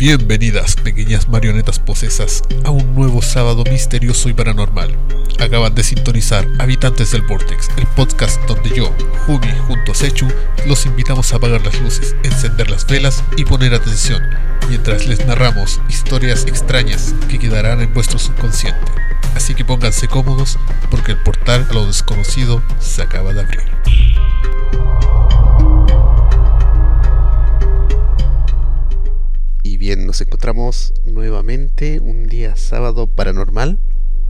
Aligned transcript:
Bienvenidas, 0.00 0.76
pequeñas 0.76 1.28
marionetas 1.28 1.78
posesas, 1.78 2.42
a 2.64 2.70
un 2.70 2.94
nuevo 2.94 3.20
sábado 3.20 3.64
misterioso 3.70 4.30
y 4.30 4.32
paranormal. 4.32 4.98
Acaban 5.38 5.74
de 5.74 5.84
sintonizar 5.84 6.48
Habitantes 6.58 7.12
del 7.12 7.20
Vortex, 7.20 7.68
el 7.76 7.86
podcast 7.88 8.42
donde 8.48 8.74
yo, 8.74 8.96
Jumi, 9.26 9.52
junto 9.66 9.92
a 9.92 9.94
Sechu, 9.94 10.26
los 10.66 10.86
invitamos 10.86 11.30
a 11.30 11.36
apagar 11.36 11.62
las 11.66 11.78
luces, 11.82 12.16
encender 12.22 12.70
las 12.70 12.86
velas 12.86 13.22
y 13.36 13.44
poner 13.44 13.74
atención, 13.74 14.22
mientras 14.70 15.06
les 15.06 15.26
narramos 15.26 15.82
historias 15.90 16.46
extrañas 16.46 17.14
que 17.28 17.38
quedarán 17.38 17.82
en 17.82 17.92
vuestro 17.92 18.18
subconsciente. 18.18 18.80
Así 19.34 19.54
que 19.54 19.66
pónganse 19.66 20.08
cómodos, 20.08 20.58
porque 20.90 21.12
el 21.12 21.18
portal 21.18 21.66
a 21.68 21.74
lo 21.74 21.86
desconocido 21.86 22.62
se 22.78 23.02
acaba 23.02 23.34
de 23.34 23.40
abrir. 23.40 23.64
Y 29.62 29.76
bien, 29.76 30.06
nos 30.06 30.22
encontramos 30.22 30.94
nuevamente 31.04 32.00
un 32.00 32.28
día 32.28 32.56
sábado 32.56 33.06
paranormal. 33.06 33.78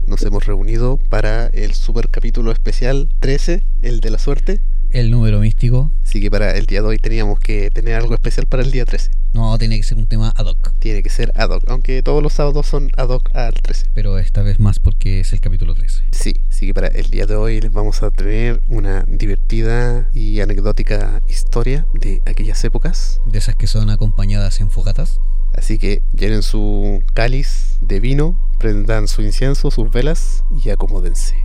Nos 0.05 0.23
hemos 0.23 0.45
reunido 0.45 0.97
para 0.97 1.47
el 1.47 1.73
super 1.73 2.09
capítulo 2.09 2.51
especial 2.51 3.07
13, 3.21 3.63
el 3.81 4.01
de 4.01 4.09
la 4.09 4.17
suerte. 4.17 4.61
El 4.91 5.09
número 5.09 5.39
místico. 5.39 5.89
Así 6.03 6.19
que 6.19 6.29
para 6.29 6.51
el 6.57 6.65
día 6.65 6.81
de 6.81 6.87
hoy 6.87 6.97
teníamos 6.97 7.39
que 7.39 7.71
tener 7.71 7.95
algo 7.95 8.13
especial 8.13 8.45
para 8.45 8.61
el 8.61 8.71
día 8.71 8.83
13. 8.83 9.11
No, 9.33 9.57
tiene 9.57 9.77
que 9.77 9.83
ser 9.83 9.97
un 9.97 10.05
tema 10.05 10.33
ad 10.35 10.45
hoc. 10.45 10.73
Tiene 10.79 11.01
que 11.01 11.09
ser 11.09 11.31
ad 11.35 11.49
hoc, 11.49 11.63
aunque 11.67 12.03
todos 12.03 12.21
los 12.21 12.33
sábados 12.33 12.67
son 12.67 12.91
ad 12.97 13.07
hoc 13.07 13.33
al 13.33 13.53
13. 13.53 13.91
Pero 13.93 14.19
esta 14.19 14.41
vez 14.41 14.59
más 14.59 14.79
porque 14.79 15.21
es 15.21 15.31
el 15.31 15.39
capítulo 15.39 15.75
13. 15.75 16.03
Sí, 16.11 16.33
así 16.49 16.67
que 16.67 16.73
para 16.73 16.87
el 16.87 17.09
día 17.09 17.25
de 17.25 17.35
hoy 17.35 17.61
les 17.61 17.71
vamos 17.71 18.03
a 18.03 18.11
tener 18.11 18.61
una 18.67 19.05
divertida 19.07 20.09
y 20.13 20.41
anecdótica 20.41 21.21
historia 21.29 21.85
de 21.93 22.21
aquellas 22.25 22.61
épocas. 22.65 23.21
De 23.25 23.37
esas 23.37 23.55
que 23.55 23.67
son 23.67 23.89
acompañadas 23.89 24.59
en 24.59 24.69
fogatas. 24.69 25.21
Así 25.55 25.77
que 25.77 26.01
llenen 26.13 26.43
su 26.43 27.01
cáliz 27.13 27.77
de 27.79 28.01
vino, 28.01 28.37
prendan 28.59 29.07
su 29.07 29.21
incienso, 29.21 29.71
sus 29.71 29.89
velas 29.89 30.43
y 30.63 30.69
acomódense. 30.69 31.35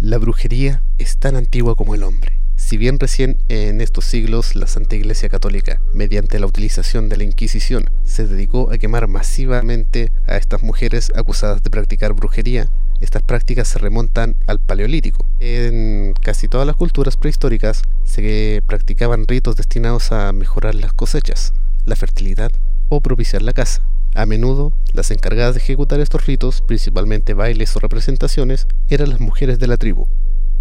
La 0.00 0.16
brujería 0.16 0.82
es 0.96 1.18
tan 1.18 1.36
antigua 1.36 1.74
como 1.74 1.94
el 1.94 2.04
hombre. 2.04 2.32
Si 2.56 2.78
bien 2.78 2.98
recién 2.98 3.36
en 3.50 3.82
estos 3.82 4.06
siglos 4.06 4.56
la 4.56 4.66
Santa 4.66 4.96
Iglesia 4.96 5.28
Católica, 5.28 5.78
mediante 5.92 6.38
la 6.38 6.46
utilización 6.46 7.10
de 7.10 7.18
la 7.18 7.24
Inquisición, 7.24 7.90
se 8.02 8.26
dedicó 8.26 8.72
a 8.72 8.78
quemar 8.78 9.08
masivamente 9.08 10.10
a 10.26 10.38
estas 10.38 10.62
mujeres 10.62 11.12
acusadas 11.14 11.62
de 11.62 11.68
practicar 11.68 12.14
brujería, 12.14 12.70
estas 13.02 13.22
prácticas 13.22 13.68
se 13.68 13.78
remontan 13.78 14.36
al 14.46 14.58
Paleolítico. 14.58 15.26
En 15.38 16.14
casi 16.14 16.48
todas 16.48 16.66
las 16.66 16.76
culturas 16.76 17.18
prehistóricas 17.18 17.82
se 18.02 18.62
practicaban 18.66 19.26
ritos 19.26 19.56
destinados 19.56 20.12
a 20.12 20.32
mejorar 20.32 20.76
las 20.76 20.94
cosechas, 20.94 21.52
la 21.84 21.94
fertilidad 21.94 22.52
o 22.88 23.02
propiciar 23.02 23.42
la 23.42 23.52
caza. 23.52 23.82
A 24.20 24.26
menudo, 24.26 24.74
las 24.92 25.10
encargadas 25.12 25.54
de 25.54 25.62
ejecutar 25.62 25.98
estos 25.98 26.26
ritos, 26.26 26.60
principalmente 26.60 27.32
bailes 27.32 27.74
o 27.74 27.80
representaciones, 27.80 28.66
eran 28.90 29.08
las 29.08 29.18
mujeres 29.18 29.58
de 29.58 29.66
la 29.66 29.78
tribu. 29.78 30.08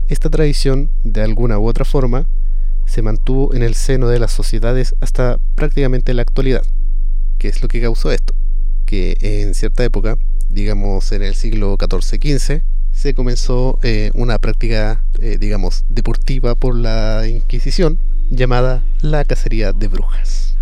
Esta 0.08 0.30
tradición, 0.30 0.90
de 1.04 1.24
alguna 1.24 1.60
u 1.60 1.68
otra 1.68 1.84
forma, 1.84 2.26
se 2.86 3.02
mantuvo 3.02 3.54
en 3.54 3.62
el 3.62 3.76
seno 3.76 4.08
de 4.08 4.18
las 4.18 4.32
sociedades 4.32 4.96
hasta 5.02 5.40
prácticamente 5.56 6.14
la 6.14 6.22
actualidad. 6.22 6.64
¿Qué 7.38 7.50
es 7.50 7.62
lo 7.62 7.68
que 7.68 7.82
causó 7.82 8.14
esto? 8.14 8.34
Que 8.86 9.18
en 9.20 9.54
cierta 9.54 9.84
época, 9.84 10.18
digamos 10.50 11.12
en 11.12 11.22
el 11.22 11.36
siglo 11.36 11.78
XIV-XV, 11.78 12.62
se 12.94 13.14
comenzó 13.14 13.78
eh, 13.84 14.12
una 14.14 14.40
práctica, 14.40 15.04
eh, 15.20 15.38
digamos, 15.38 15.84
deportiva 15.90 16.56
por 16.56 16.76
la 16.78 17.28
Inquisición 17.28 18.00
llamada 18.30 18.86
la 19.02 19.26
cacería 19.26 19.74
de 19.74 19.90
brujas. 19.90 20.56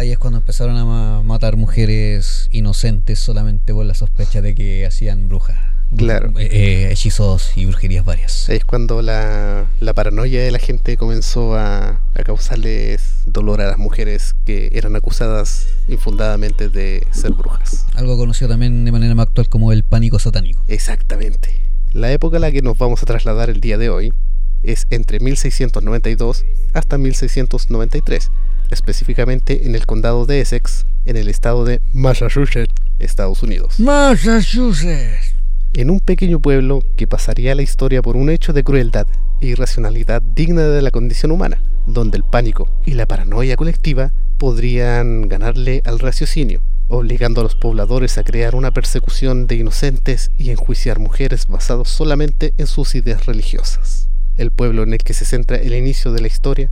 Ahí 0.00 0.12
es 0.12 0.18
cuando 0.18 0.38
empezaron 0.38 0.78
a 0.78 0.84
ma- 0.86 1.22
matar 1.22 1.56
mujeres 1.58 2.48
inocentes 2.52 3.18
solamente 3.18 3.74
por 3.74 3.84
la 3.84 3.92
sospecha 3.92 4.40
de 4.40 4.54
que 4.54 4.86
hacían 4.86 5.28
brujas. 5.28 5.58
Claro. 5.94 6.32
Eh, 6.38 6.48
eh, 6.50 6.90
hechizos 6.90 7.52
y 7.54 7.66
brujerías 7.66 8.04
varias. 8.06 8.48
Es 8.48 8.64
cuando 8.64 9.02
la, 9.02 9.66
la 9.80 9.92
paranoia 9.92 10.40
de 10.42 10.50
la 10.52 10.58
gente 10.58 10.96
comenzó 10.96 11.54
a, 11.54 12.00
a 12.14 12.22
causarles 12.24 13.02
dolor 13.26 13.60
a 13.60 13.66
las 13.66 13.76
mujeres 13.76 14.34
que 14.46 14.70
eran 14.72 14.96
acusadas 14.96 15.66
infundadamente 15.86 16.70
de 16.70 17.06
ser 17.10 17.32
brujas. 17.32 17.84
Algo 17.94 18.16
conocido 18.16 18.48
también 18.48 18.86
de 18.86 18.92
manera 18.92 19.14
más 19.14 19.26
actual 19.26 19.50
como 19.50 19.70
el 19.70 19.82
pánico 19.82 20.18
satánico. 20.18 20.62
Exactamente. 20.68 21.50
La 21.92 22.10
época 22.10 22.38
a 22.38 22.40
la 22.40 22.50
que 22.52 22.62
nos 22.62 22.78
vamos 22.78 23.02
a 23.02 23.06
trasladar 23.06 23.50
el 23.50 23.60
día 23.60 23.76
de 23.76 23.90
hoy 23.90 24.14
es 24.62 24.86
entre 24.88 25.20
1692 25.20 26.44
hasta 26.72 26.96
1693, 26.98 28.30
específicamente 28.70 29.66
en 29.66 29.74
el 29.74 29.86
condado 29.86 30.26
de 30.26 30.40
Essex, 30.40 30.86
en 31.04 31.16
el 31.16 31.28
estado 31.28 31.64
de 31.64 31.80
Massachusetts, 31.92 32.74
Estados 32.98 33.42
Unidos. 33.42 33.80
Massachusetts. 33.80 35.34
En 35.72 35.90
un 35.90 36.00
pequeño 36.00 36.40
pueblo 36.40 36.82
que 36.96 37.06
pasaría 37.06 37.52
a 37.52 37.54
la 37.54 37.62
historia 37.62 38.02
por 38.02 38.16
un 38.16 38.28
hecho 38.28 38.52
de 38.52 38.64
crueldad 38.64 39.06
e 39.40 39.46
irracionalidad 39.46 40.20
digna 40.20 40.62
de 40.62 40.82
la 40.82 40.90
condición 40.90 41.30
humana, 41.30 41.62
donde 41.86 42.16
el 42.16 42.24
pánico 42.24 42.68
y 42.84 42.92
la 42.92 43.06
paranoia 43.06 43.56
colectiva 43.56 44.12
podrían 44.38 45.28
ganarle 45.28 45.82
al 45.84 45.98
raciocinio, 45.98 46.62
obligando 46.88 47.40
a 47.40 47.44
los 47.44 47.54
pobladores 47.54 48.18
a 48.18 48.24
crear 48.24 48.54
una 48.56 48.72
persecución 48.72 49.46
de 49.46 49.56
inocentes 49.56 50.30
y 50.38 50.50
enjuiciar 50.50 50.98
mujeres 50.98 51.46
basados 51.46 51.88
solamente 51.88 52.52
en 52.58 52.66
sus 52.66 52.94
ideas 52.94 53.26
religiosas. 53.26 54.08
El 54.36 54.50
pueblo 54.50 54.82
en 54.82 54.92
el 54.92 54.98
que 54.98 55.14
se 55.14 55.24
centra 55.24 55.56
el 55.56 55.74
inicio 55.74 56.12
de 56.12 56.20
la 56.20 56.26
historia 56.26 56.70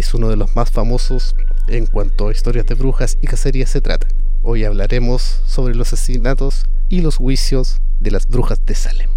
es 0.00 0.14
uno 0.14 0.28
de 0.28 0.36
los 0.36 0.56
más 0.56 0.70
famosos 0.70 1.34
en 1.68 1.86
cuanto 1.86 2.28
a 2.28 2.32
historias 2.32 2.66
de 2.66 2.74
brujas 2.74 3.18
y 3.20 3.26
cacerías 3.26 3.70
se 3.70 3.80
trata. 3.80 4.08
Hoy 4.42 4.64
hablaremos 4.64 5.40
sobre 5.46 5.74
los 5.74 5.92
asesinatos 5.92 6.66
y 6.88 7.00
los 7.00 7.16
juicios 7.16 7.80
de 8.00 8.10
las 8.10 8.26
brujas 8.26 8.64
de 8.66 8.74
Salem. 8.74 9.08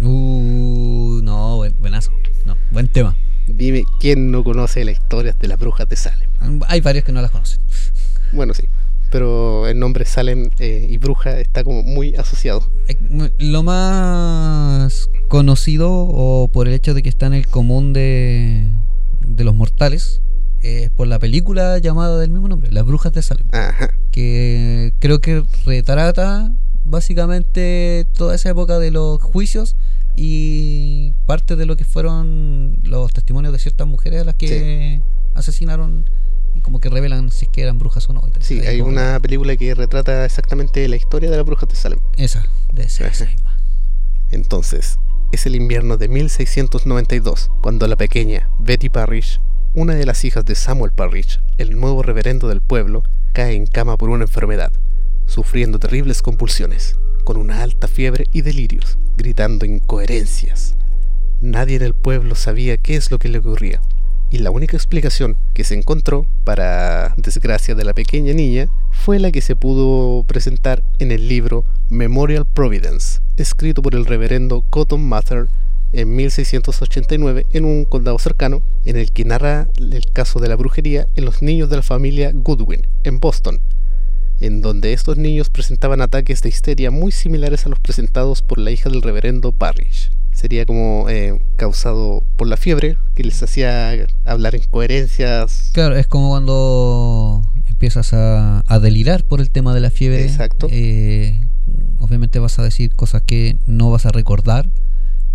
Uh, 0.00 1.20
no, 1.22 1.56
buen, 1.56 1.74
buenazo. 1.78 2.10
No, 2.44 2.56
buen 2.70 2.88
tema. 2.88 3.16
Dime 3.46 3.84
quién 4.00 4.30
no 4.30 4.42
conoce 4.42 4.84
las 4.84 4.96
historias 4.96 5.38
de 5.38 5.48
las 5.48 5.58
brujas 5.58 5.88
de 5.88 5.96
Salem. 5.96 6.28
Hay 6.66 6.80
varios 6.80 7.04
que 7.04 7.12
no 7.12 7.22
las 7.22 7.30
conocen. 7.30 7.60
Bueno, 8.32 8.54
sí, 8.54 8.64
pero 9.10 9.68
el 9.68 9.78
nombre 9.78 10.04
Salem 10.06 10.48
eh, 10.58 10.86
y 10.88 10.96
bruja 10.96 11.38
está 11.38 11.62
como 11.62 11.82
muy 11.82 12.14
asociado. 12.16 12.68
Lo 13.38 13.62
más 13.62 15.08
conocido, 15.28 15.90
o 15.92 16.48
por 16.52 16.66
el 16.66 16.74
hecho 16.74 16.94
de 16.94 17.02
que 17.02 17.08
está 17.08 17.26
en 17.26 17.34
el 17.34 17.46
común 17.46 17.92
de, 17.92 18.66
de 19.26 19.44
los 19.44 19.54
mortales, 19.54 20.20
es 20.62 20.90
por 20.90 21.06
la 21.08 21.18
película 21.18 21.78
llamada 21.78 22.18
del 22.18 22.30
mismo 22.30 22.48
nombre, 22.48 22.70
Las 22.70 22.84
Brujas 22.86 23.12
de 23.12 23.22
Salem, 23.22 23.46
Ajá, 23.52 23.94
que 24.12 24.92
creo 25.00 25.20
que 25.20 25.44
retrata 25.66 26.52
básicamente 26.84 28.06
toda 28.16 28.34
esa 28.34 28.50
época 28.50 28.78
de 28.78 28.90
los 28.90 29.20
juicios 29.20 29.76
y 30.16 31.12
parte 31.26 31.56
de 31.56 31.66
lo 31.66 31.76
que 31.76 31.84
fueron 31.84 32.78
los 32.82 33.12
testimonios 33.12 33.52
de 33.52 33.58
ciertas 33.58 33.86
mujeres 33.86 34.22
a 34.22 34.24
las 34.24 34.34
que 34.34 35.00
asesinaron 35.34 36.04
y 36.54 36.60
como 36.60 36.80
que 36.80 36.90
revelan 36.90 37.30
si 37.30 37.46
es 37.46 37.50
que 37.50 37.62
eran 37.62 37.78
brujas 37.78 38.08
o 38.10 38.12
no. 38.12 38.22
sí, 38.40 38.60
hay 38.60 38.78
como- 38.80 38.90
una 38.90 39.18
película 39.20 39.56
que 39.56 39.74
retrata 39.74 40.24
exactamente 40.24 40.86
la 40.88 40.96
historia 40.96 41.30
de 41.30 41.36
las 41.38 41.46
brujas 41.46 41.68
de 41.68 41.76
Salem. 41.76 41.98
Esa, 42.16 42.44
de 42.72 42.82
esa, 42.84 43.06
esa 43.06 43.24
misma. 43.24 43.52
Entonces, 44.30 44.98
es 45.32 45.46
el 45.46 45.56
invierno 45.56 45.96
de 45.96 46.08
1692, 46.08 47.50
cuando 47.62 47.88
la 47.88 47.96
pequeña 47.96 48.50
Betty 48.58 48.90
Parrish, 48.90 49.40
una 49.74 49.94
de 49.94 50.04
las 50.04 50.24
hijas 50.26 50.44
de 50.44 50.54
Samuel 50.54 50.92
Parrish, 50.92 51.40
el 51.56 51.80
nuevo 51.80 52.02
reverendo 52.02 52.48
del 52.48 52.60
pueblo, 52.60 53.02
cae 53.32 53.54
en 53.54 53.66
cama 53.66 53.96
por 53.96 54.10
una 54.10 54.24
enfermedad, 54.24 54.70
sufriendo 55.26 55.78
terribles 55.78 56.20
convulsiones, 56.20 56.98
con 57.24 57.38
una 57.38 57.62
alta 57.62 57.88
fiebre 57.88 58.26
y 58.32 58.42
delirios, 58.42 58.98
gritando 59.16 59.64
incoherencias. 59.64 60.76
Nadie 61.40 61.76
en 61.76 61.82
el 61.82 61.94
pueblo 61.94 62.34
sabía 62.34 62.76
qué 62.76 62.96
es 62.96 63.10
lo 63.10 63.18
que 63.18 63.30
le 63.30 63.38
ocurría, 63.38 63.80
y 64.30 64.38
la 64.38 64.50
única 64.50 64.76
explicación 64.76 65.38
que 65.54 65.64
se 65.64 65.74
encontró, 65.74 66.26
para 66.44 67.14
desgracia 67.16 67.74
de 67.74 67.84
la 67.84 67.94
pequeña 67.94 68.34
niña, 68.34 68.68
fue 69.02 69.18
la 69.18 69.32
que 69.32 69.40
se 69.40 69.56
pudo 69.56 70.22
presentar 70.28 70.84
en 71.00 71.10
el 71.10 71.26
libro 71.26 71.64
Memorial 71.90 72.44
Providence, 72.44 73.20
escrito 73.36 73.82
por 73.82 73.96
el 73.96 74.06
reverendo 74.06 74.60
Cotton 74.70 75.02
Mather 75.02 75.48
en 75.92 76.14
1689 76.14 77.46
en 77.52 77.64
un 77.64 77.84
condado 77.84 78.20
cercano, 78.20 78.62
en 78.84 78.96
el 78.96 79.10
que 79.10 79.24
narra 79.24 79.66
el 79.76 80.06
caso 80.12 80.38
de 80.38 80.48
la 80.48 80.54
brujería 80.54 81.08
en 81.16 81.24
los 81.24 81.42
niños 81.42 81.68
de 81.68 81.78
la 81.78 81.82
familia 81.82 82.30
Goodwin, 82.32 82.86
en 83.02 83.18
Boston, 83.18 83.60
en 84.40 84.62
donde 84.62 84.92
estos 84.92 85.16
niños 85.16 85.50
presentaban 85.50 86.00
ataques 86.00 86.40
de 86.40 86.50
histeria 86.50 86.92
muy 86.92 87.10
similares 87.10 87.66
a 87.66 87.70
los 87.70 87.80
presentados 87.80 88.40
por 88.40 88.58
la 88.58 88.70
hija 88.70 88.88
del 88.88 89.02
reverendo 89.02 89.50
Parrish. 89.50 90.12
Sería 90.30 90.64
como 90.64 91.06
eh, 91.08 91.40
causado 91.56 92.22
por 92.36 92.46
la 92.46 92.56
fiebre, 92.56 92.96
que 93.16 93.24
les 93.24 93.42
hacía 93.42 94.06
hablar 94.24 94.54
en 94.54 94.62
coherencias. 94.62 95.70
Claro, 95.74 95.96
es 95.96 96.06
como 96.06 96.28
cuando 96.28 97.42
empiezas 97.82 98.12
a, 98.14 98.62
a 98.68 98.78
delirar 98.78 99.24
por 99.24 99.40
el 99.40 99.50
tema 99.50 99.74
de 99.74 99.80
la 99.80 99.90
fiebre. 99.90 100.22
Exacto. 100.24 100.68
eh, 100.70 101.40
obviamente 101.98 102.38
vas 102.38 102.56
a 102.60 102.62
decir 102.62 102.94
cosas 102.94 103.22
que 103.22 103.56
no 103.66 103.90
vas 103.90 104.06
a 104.06 104.12
recordar, 104.12 104.68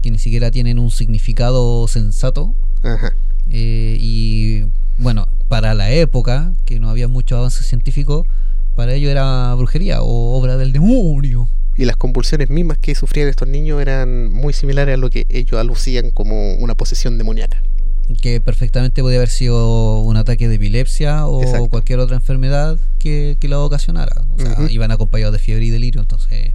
que 0.01 0.11
ni 0.11 0.17
siquiera 0.17 0.49
tienen 0.49 0.79
un 0.79 0.89
significado 0.89 1.85
sensato. 1.89 2.55
Ajá. 2.83 3.11
eh, 3.49 3.97
y 3.99 4.63
bueno, 4.97 5.27
para 5.49 5.73
la 5.73 5.91
época, 5.91 6.53
que 6.65 6.79
no 6.79 6.89
había 6.89 7.09
mucho 7.09 7.35
avance 7.35 7.65
científico, 7.65 8.25
para 8.77 8.94
ello 8.94 9.09
era 9.09 9.53
brujería 9.55 10.01
o 10.01 10.38
obra 10.38 10.55
del 10.55 10.71
demonio. 10.71 11.49
Y 11.75 11.83
las 11.83 11.97
convulsiones 11.97 12.49
mismas 12.49 12.77
que 12.77 12.95
sufrían 12.95 13.27
estos 13.27 13.49
niños 13.49 13.81
eran 13.81 14.31
muy 14.31 14.53
similares 14.53 14.94
a 14.94 14.97
lo 14.97 15.09
que 15.09 15.27
ellos 15.29 15.59
alucían 15.59 16.11
como 16.11 16.55
una 16.55 16.75
posesión 16.75 17.17
demoníaca. 17.17 17.61
Que 18.21 18.39
perfectamente 18.39 19.01
podía 19.01 19.18
haber 19.18 19.30
sido 19.30 20.00
un 20.00 20.15
ataque 20.18 20.48
de 20.48 20.56
epilepsia 20.56 21.27
o 21.27 21.42
Exacto. 21.42 21.69
cualquier 21.69 22.00
otra 22.00 22.15
enfermedad 22.15 22.77
que, 23.00 23.38
que 23.39 23.48
lo 23.48 23.63
ocasionara. 23.65 24.24
O 24.36 24.39
sea, 24.39 24.71
iban 24.71 24.92
acompañados 24.92 25.33
de 25.33 25.39
fiebre 25.39 25.65
y 25.65 25.69
delirio, 25.69 26.01
entonces 26.01 26.54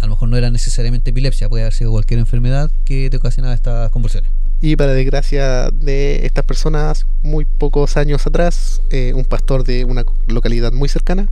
a 0.00 0.06
lo 0.06 0.10
mejor 0.10 0.28
no 0.28 0.36
era 0.36 0.50
necesariamente 0.50 1.10
epilepsia, 1.10 1.48
puede 1.48 1.64
haber 1.64 1.72
sido 1.72 1.90
cualquier 1.90 2.20
enfermedad 2.20 2.70
que 2.84 3.10
te 3.10 3.16
ocasionaba 3.16 3.54
estas 3.54 3.90
convulsiones. 3.90 4.30
Y 4.60 4.76
para 4.76 4.92
desgracia 4.92 5.70
de 5.70 6.24
estas 6.24 6.44
personas, 6.44 7.06
muy 7.22 7.44
pocos 7.44 7.96
años 7.96 8.26
atrás, 8.26 8.80
eh, 8.90 9.12
un 9.14 9.24
pastor 9.24 9.64
de 9.64 9.84
una 9.84 10.04
localidad 10.28 10.72
muy 10.72 10.88
cercana 10.88 11.28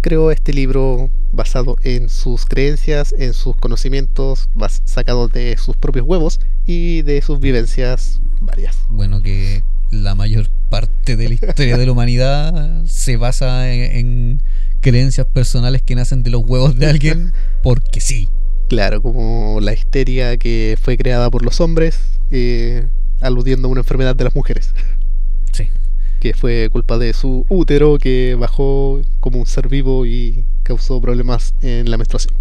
creó 0.00 0.30
este 0.30 0.52
libro 0.52 1.10
basado 1.32 1.76
en 1.82 2.08
sus 2.08 2.46
creencias, 2.46 3.14
en 3.18 3.34
sus 3.34 3.56
conocimientos, 3.56 4.48
sacados 4.84 5.32
de 5.32 5.56
sus 5.56 5.76
propios 5.76 6.06
huevos 6.06 6.40
y 6.66 7.02
de 7.02 7.20
sus 7.22 7.40
vivencias 7.40 8.20
varias. 8.40 8.76
Bueno, 8.88 9.22
que 9.22 9.62
la 9.90 10.14
mayor 10.14 10.48
parte 10.70 11.16
de 11.16 11.28
la 11.28 11.34
historia 11.34 11.76
de 11.76 11.86
la 11.86 11.92
humanidad 11.92 12.84
se 12.84 13.16
basa 13.16 13.72
en, 13.72 13.96
en 13.96 14.42
creencias 14.80 15.26
personales 15.26 15.82
que 15.82 15.94
nacen 15.94 16.22
de 16.22 16.30
los 16.30 16.42
huevos 16.44 16.78
de 16.78 16.86
alguien 16.86 17.32
porque 17.62 18.00
sí. 18.00 18.28
Claro, 18.68 19.00
como 19.00 19.60
la 19.60 19.72
histeria 19.72 20.36
que 20.36 20.78
fue 20.80 20.98
creada 20.98 21.30
por 21.30 21.42
los 21.42 21.60
hombres, 21.60 21.98
eh, 22.30 22.86
aludiendo 23.20 23.68
a 23.68 23.70
una 23.70 23.80
enfermedad 23.80 24.14
de 24.14 24.24
las 24.24 24.34
mujeres, 24.34 24.74
Sí. 25.52 25.68
Que 26.20 26.34
fue 26.34 26.68
culpa 26.70 26.98
de 26.98 27.12
su 27.12 27.46
útero 27.48 27.98
que 27.98 28.36
bajó 28.38 29.00
como 29.20 29.38
un 29.38 29.46
ser 29.46 29.68
vivo 29.68 30.06
y 30.06 30.44
causó 30.62 31.00
problemas 31.00 31.54
en 31.62 31.90
la 31.90 31.96
menstruación. 31.96 32.34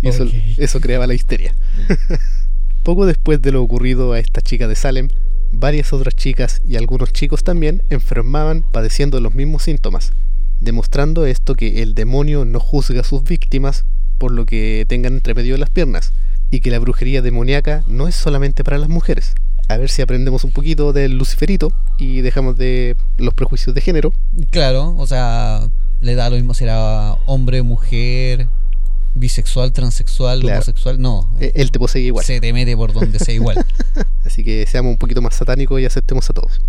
y 0.00 0.08
eso, 0.08 0.26
eso 0.56 0.80
creaba 0.80 1.06
la 1.06 1.14
histeria. 1.14 1.54
Poco 2.82 3.06
después 3.06 3.40
de 3.40 3.52
lo 3.52 3.62
ocurrido 3.62 4.12
a 4.12 4.18
esta 4.18 4.40
chica 4.40 4.68
de 4.68 4.74
Salem, 4.74 5.08
varias 5.52 5.92
otras 5.92 6.16
chicas 6.16 6.60
y 6.66 6.76
algunos 6.76 7.12
chicos 7.12 7.44
también 7.44 7.82
enfermaban 7.90 8.64
padeciendo 8.72 9.20
los 9.20 9.34
mismos 9.34 9.62
síntomas, 9.62 10.12
demostrando 10.60 11.26
esto 11.26 11.54
que 11.54 11.82
el 11.82 11.94
demonio 11.94 12.44
no 12.44 12.58
juzga 12.58 13.02
a 13.02 13.04
sus 13.04 13.22
víctimas 13.22 13.84
por 14.18 14.32
lo 14.32 14.46
que 14.46 14.84
tengan 14.88 15.14
entre 15.14 15.34
medio 15.34 15.54
de 15.54 15.58
las 15.58 15.70
piernas, 15.70 16.12
y 16.52 16.60
que 16.60 16.70
la 16.70 16.78
brujería 16.78 17.22
demoníaca 17.22 17.82
no 17.88 18.06
es 18.06 18.14
solamente 18.14 18.62
para 18.62 18.78
las 18.78 18.88
mujeres. 18.88 19.34
A 19.68 19.76
ver 19.78 19.90
si 19.90 20.02
aprendemos 20.02 20.44
un 20.44 20.50
poquito 20.52 20.92
del 20.92 21.16
luciferito 21.18 21.72
y 21.98 22.20
dejamos 22.20 22.56
de 22.58 22.94
los 23.16 23.32
prejuicios 23.34 23.74
de 23.74 23.80
género. 23.80 24.12
Claro, 24.50 24.94
o 24.96 25.06
sea, 25.06 25.68
le 26.00 26.14
da 26.14 26.28
lo 26.30 26.36
mismo 26.36 26.52
si 26.52 26.64
era 26.64 27.14
hombre, 27.26 27.62
mujer, 27.62 28.48
bisexual, 29.14 29.72
transexual, 29.72 30.40
Claro. 30.40 30.56
homosexual. 30.58 31.00
No, 31.00 31.30
Eh, 31.40 31.52
Él 31.54 31.70
te 31.70 31.78
posee 31.78 32.02
igual. 32.02 32.24
se 32.24 32.40
te 32.40 32.52
mete 32.52 32.76
por 32.76 32.92
donde 32.92 33.18
sea 33.18 33.34
igual. 33.34 33.56
Así 34.26 34.44
que 34.44 34.66
seamos 34.66 34.90
un 34.90 34.98
poquito 34.98 35.22
más 35.22 35.34
satánicos 35.34 35.80
y 35.80 35.86
aceptemos 35.86 36.28
a 36.28 36.34
todos. 36.34 36.60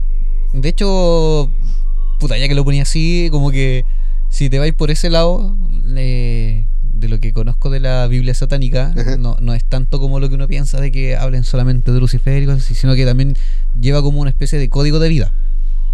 De 0.54 0.70
hecho, 0.70 1.50
puta, 2.20 2.38
ya 2.38 2.48
que 2.48 2.56
lo 2.56 2.64
ponía 2.64 2.84
así, 2.84 3.28
como 3.32 3.50
que 3.52 3.86
si 4.30 4.50
te 4.50 4.60
vais 4.60 4.74
por 4.74 4.92
ese 4.92 5.10
lado, 5.10 5.58
eh, 5.96 6.66
de 6.94 7.10
lo 7.10 7.20
que 7.20 7.34
conozco 7.34 7.70
de 7.70 7.80
la 7.80 8.08
Biblia 8.08 8.34
satánica, 8.34 8.94
Ajá. 8.98 9.18
no, 9.18 9.36
no 9.42 9.54
es 9.54 9.64
tanto 9.66 10.00
como 10.00 10.20
lo 10.20 10.30
que 10.30 10.36
uno 10.36 10.48
piensa 10.48 10.80
de 10.80 10.92
que 10.92 11.16
hablen 11.16 11.44
solamente 11.44 11.92
de 11.92 12.00
Lucifer 12.00 12.42
y 12.42 12.46
cosas 12.46 12.64
así, 12.64 12.76
sino 12.76 12.96
que 12.96 13.06
también 13.06 13.36
lleva 13.80 14.02
como 14.02 14.22
una 14.22 14.30
especie 14.30 14.60
de 14.60 14.70
código 14.70 15.00
de 15.00 15.10
vida. 15.10 15.34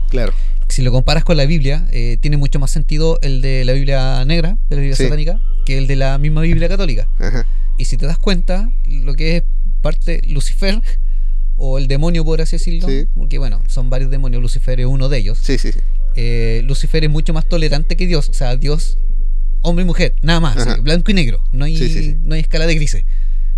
Claro. 0.10 0.34
Si 0.68 0.82
lo 0.84 0.92
comparas 0.92 1.24
con 1.24 1.38
la 1.38 1.46
Biblia, 1.46 1.88
eh, 1.92 2.18
tiene 2.22 2.38
mucho 2.38 2.60
más 2.60 2.70
sentido 2.70 3.18
el 3.22 3.42
de 3.42 3.66
la 3.66 3.74
Biblia 3.74 4.24
negra, 4.26 4.58
de 4.70 4.76
la 4.76 4.82
Biblia 4.82 4.96
Sí. 4.96 5.04
satánica, 5.06 5.40
que 5.66 5.78
el 5.78 5.88
de 5.88 5.96
la 5.96 6.18
misma 6.18 6.42
Biblia 6.42 6.68
católica. 6.68 7.08
Ajá. 7.18 7.46
Y 7.78 7.86
si 7.86 7.98
te 7.98 8.06
das 8.06 8.18
cuenta, 8.20 8.70
lo 8.88 9.14
que 9.16 9.38
es 9.38 9.44
parte 9.82 10.22
Lucifer, 10.28 10.82
o 11.56 11.78
el 11.78 11.88
demonio, 11.88 12.24
por 12.24 12.42
así 12.42 12.58
decirlo, 12.58 12.88
Sí. 12.88 13.08
porque 13.16 13.38
bueno, 13.38 13.62
son 13.68 13.90
varios 13.90 14.12
demonios, 14.12 14.42
Lucifer 14.42 14.80
es 14.80 14.86
uno 14.86 15.10
de 15.10 15.18
ellos. 15.18 15.40
Sí, 15.42 15.58
sí, 15.58 15.72
sí. 15.72 15.80
Eh, 16.16 16.62
Lucifer 16.66 17.04
es 17.04 17.10
mucho 17.10 17.34
más 17.34 17.48
tolerante 17.48 17.96
que 17.98 18.06
Dios, 18.08 18.30
o 18.30 18.34
sea, 18.34 18.56
Dios, 18.58 18.98
hombre 19.62 19.84
y 19.84 19.86
mujer, 19.86 20.16
nada 20.22 20.40
más, 20.40 20.58
así, 20.58 20.80
blanco 20.82 21.12
y 21.12 21.14
negro, 21.14 21.44
no 21.52 21.66
hay, 21.66 21.78
Sí, 21.78 21.90
sí, 21.90 22.04
sí. 22.04 22.18
no 22.24 22.36
hay 22.36 22.42
escala 22.42 22.66
de 22.66 22.76
grises. 22.76 23.04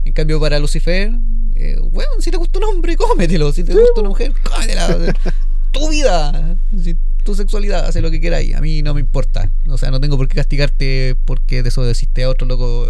En 0.03 0.13
cambio, 0.13 0.39
para 0.39 0.57
Lucifer, 0.59 1.11
eh, 1.55 1.77
bueno, 1.91 2.09
si 2.19 2.31
te 2.31 2.37
gusta 2.37 2.57
un 2.59 2.65
hombre, 2.65 2.95
cómetelo, 2.97 3.51
si 3.53 3.63
te 3.63 3.73
gusta 3.73 3.99
una 4.01 4.09
mujer, 4.09 4.33
cómetela. 4.43 5.13
tu 5.71 5.89
vida, 5.89 6.57
si 6.81 6.95
tu 7.23 7.35
sexualidad, 7.35 7.85
hace 7.85 8.01
lo 8.01 8.09
que 8.09 8.19
queráis, 8.19 8.55
a 8.55 8.61
mí 8.61 8.81
no 8.81 8.93
me 8.95 8.99
importa. 8.99 9.51
O 9.67 9.77
sea, 9.77 9.91
no 9.91 9.99
tengo 10.01 10.17
por 10.17 10.27
qué 10.27 10.35
castigarte 10.35 11.15
porque 11.25 11.61
desobedeciste 11.63 12.23
a 12.23 12.29
otro 12.29 12.47
loco. 12.47 12.87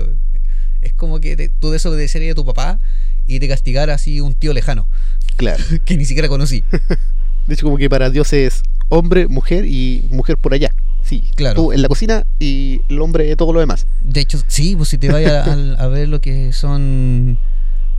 Es 0.81 0.93
como 0.93 1.19
que 1.19 1.35
te- 1.35 1.49
tú 1.49 1.69
desobedecerías 1.69 2.31
a 2.31 2.35
tu 2.35 2.45
papá 2.45 2.79
y 3.27 3.39
te 3.39 3.47
castigara 3.49 3.93
así 3.93 4.19
un 4.21 4.33
tío 4.33 4.53
lejano, 4.53 4.87
Claro. 5.35 5.61
que 5.85 5.97
ni 5.97 6.05
siquiera 6.05 6.27
conocí. 6.29 6.63
De 7.47 7.55
hecho, 7.55 7.65
como 7.65 7.77
que 7.77 7.89
para 7.89 8.09
Dios 8.09 8.31
es 8.33 8.63
hombre, 8.89 9.27
mujer 9.27 9.65
y 9.65 10.05
mujer 10.11 10.37
por 10.37 10.53
allá. 10.53 10.71
Sí. 11.03 11.23
Claro. 11.35 11.55
Tú 11.55 11.71
en 11.73 11.81
la 11.81 11.87
cocina 11.87 12.25
y 12.39 12.81
el 12.89 13.01
hombre 13.01 13.35
todo 13.35 13.53
lo 13.53 13.59
demás. 13.59 13.87
De 14.03 14.21
hecho, 14.21 14.39
sí, 14.47 14.75
pues 14.75 14.89
si 14.89 14.97
te 14.97 15.11
vayas 15.11 15.47
a, 15.79 15.83
a 15.83 15.87
ver 15.87 16.07
lo 16.09 16.21
que 16.21 16.53
son 16.53 17.37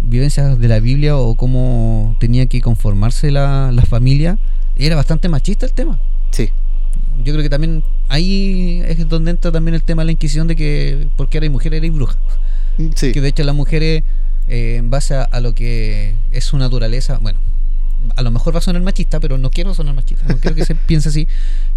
vivencias 0.01 0.59
de 0.59 0.69
la 0.69 0.81
Biblia 0.81 1.17
o 1.17 1.35
cómo 1.37 2.17
tenía 2.21 2.47
que 2.47 2.61
conformarse 2.61 3.31
la, 3.31 3.71
la 3.73 3.83
familia, 3.83 4.39
era 4.77 4.97
bastante 4.97 5.29
machista 5.29 5.67
el 5.67 5.73
tema. 5.73 6.01
Sí. 6.31 6.51
Yo 7.25 7.33
creo 7.33 7.43
que 7.43 7.51
también 7.51 7.85
ahí 8.09 8.83
es 8.87 9.09
donde 9.09 9.31
entra 9.31 9.53
también 9.53 9.75
el 9.75 9.83
tema 9.83 10.03
de 10.03 10.07
la 10.07 10.13
Inquisición 10.13 10.49
de 10.49 10.57
que 10.57 11.09
porque 11.17 11.39
eres 11.39 11.51
mujer 11.51 11.75
eres 11.75 11.93
bruja. 11.93 12.19
Mm, 12.79 12.89
Sí. 12.97 13.13
Que 13.13 13.21
de 13.21 13.29
hecho 13.29 13.45
las 13.45 13.55
mujeres, 13.55 14.03
eh, 14.49 14.77
en 14.79 14.91
base 14.91 15.15
a, 15.15 15.23
a 15.23 15.41
lo 15.41 15.55
que 15.55 16.15
es 16.33 16.45
su 16.45 16.57
naturaleza, 16.59 17.19
bueno, 17.21 17.39
a 18.17 18.23
lo 18.23 18.31
mejor 18.31 18.55
va 18.55 18.59
a 18.59 18.63
sonar 18.63 18.83
machista, 18.83 19.21
pero 19.21 19.39
no 19.39 19.51
quiero 19.51 19.75
sonar 19.75 19.95
machista, 19.95 20.25
no 20.27 20.39
quiero 20.39 20.57
que 20.57 20.65
se 20.65 20.75
piense 20.87 21.11
así. 21.11 21.29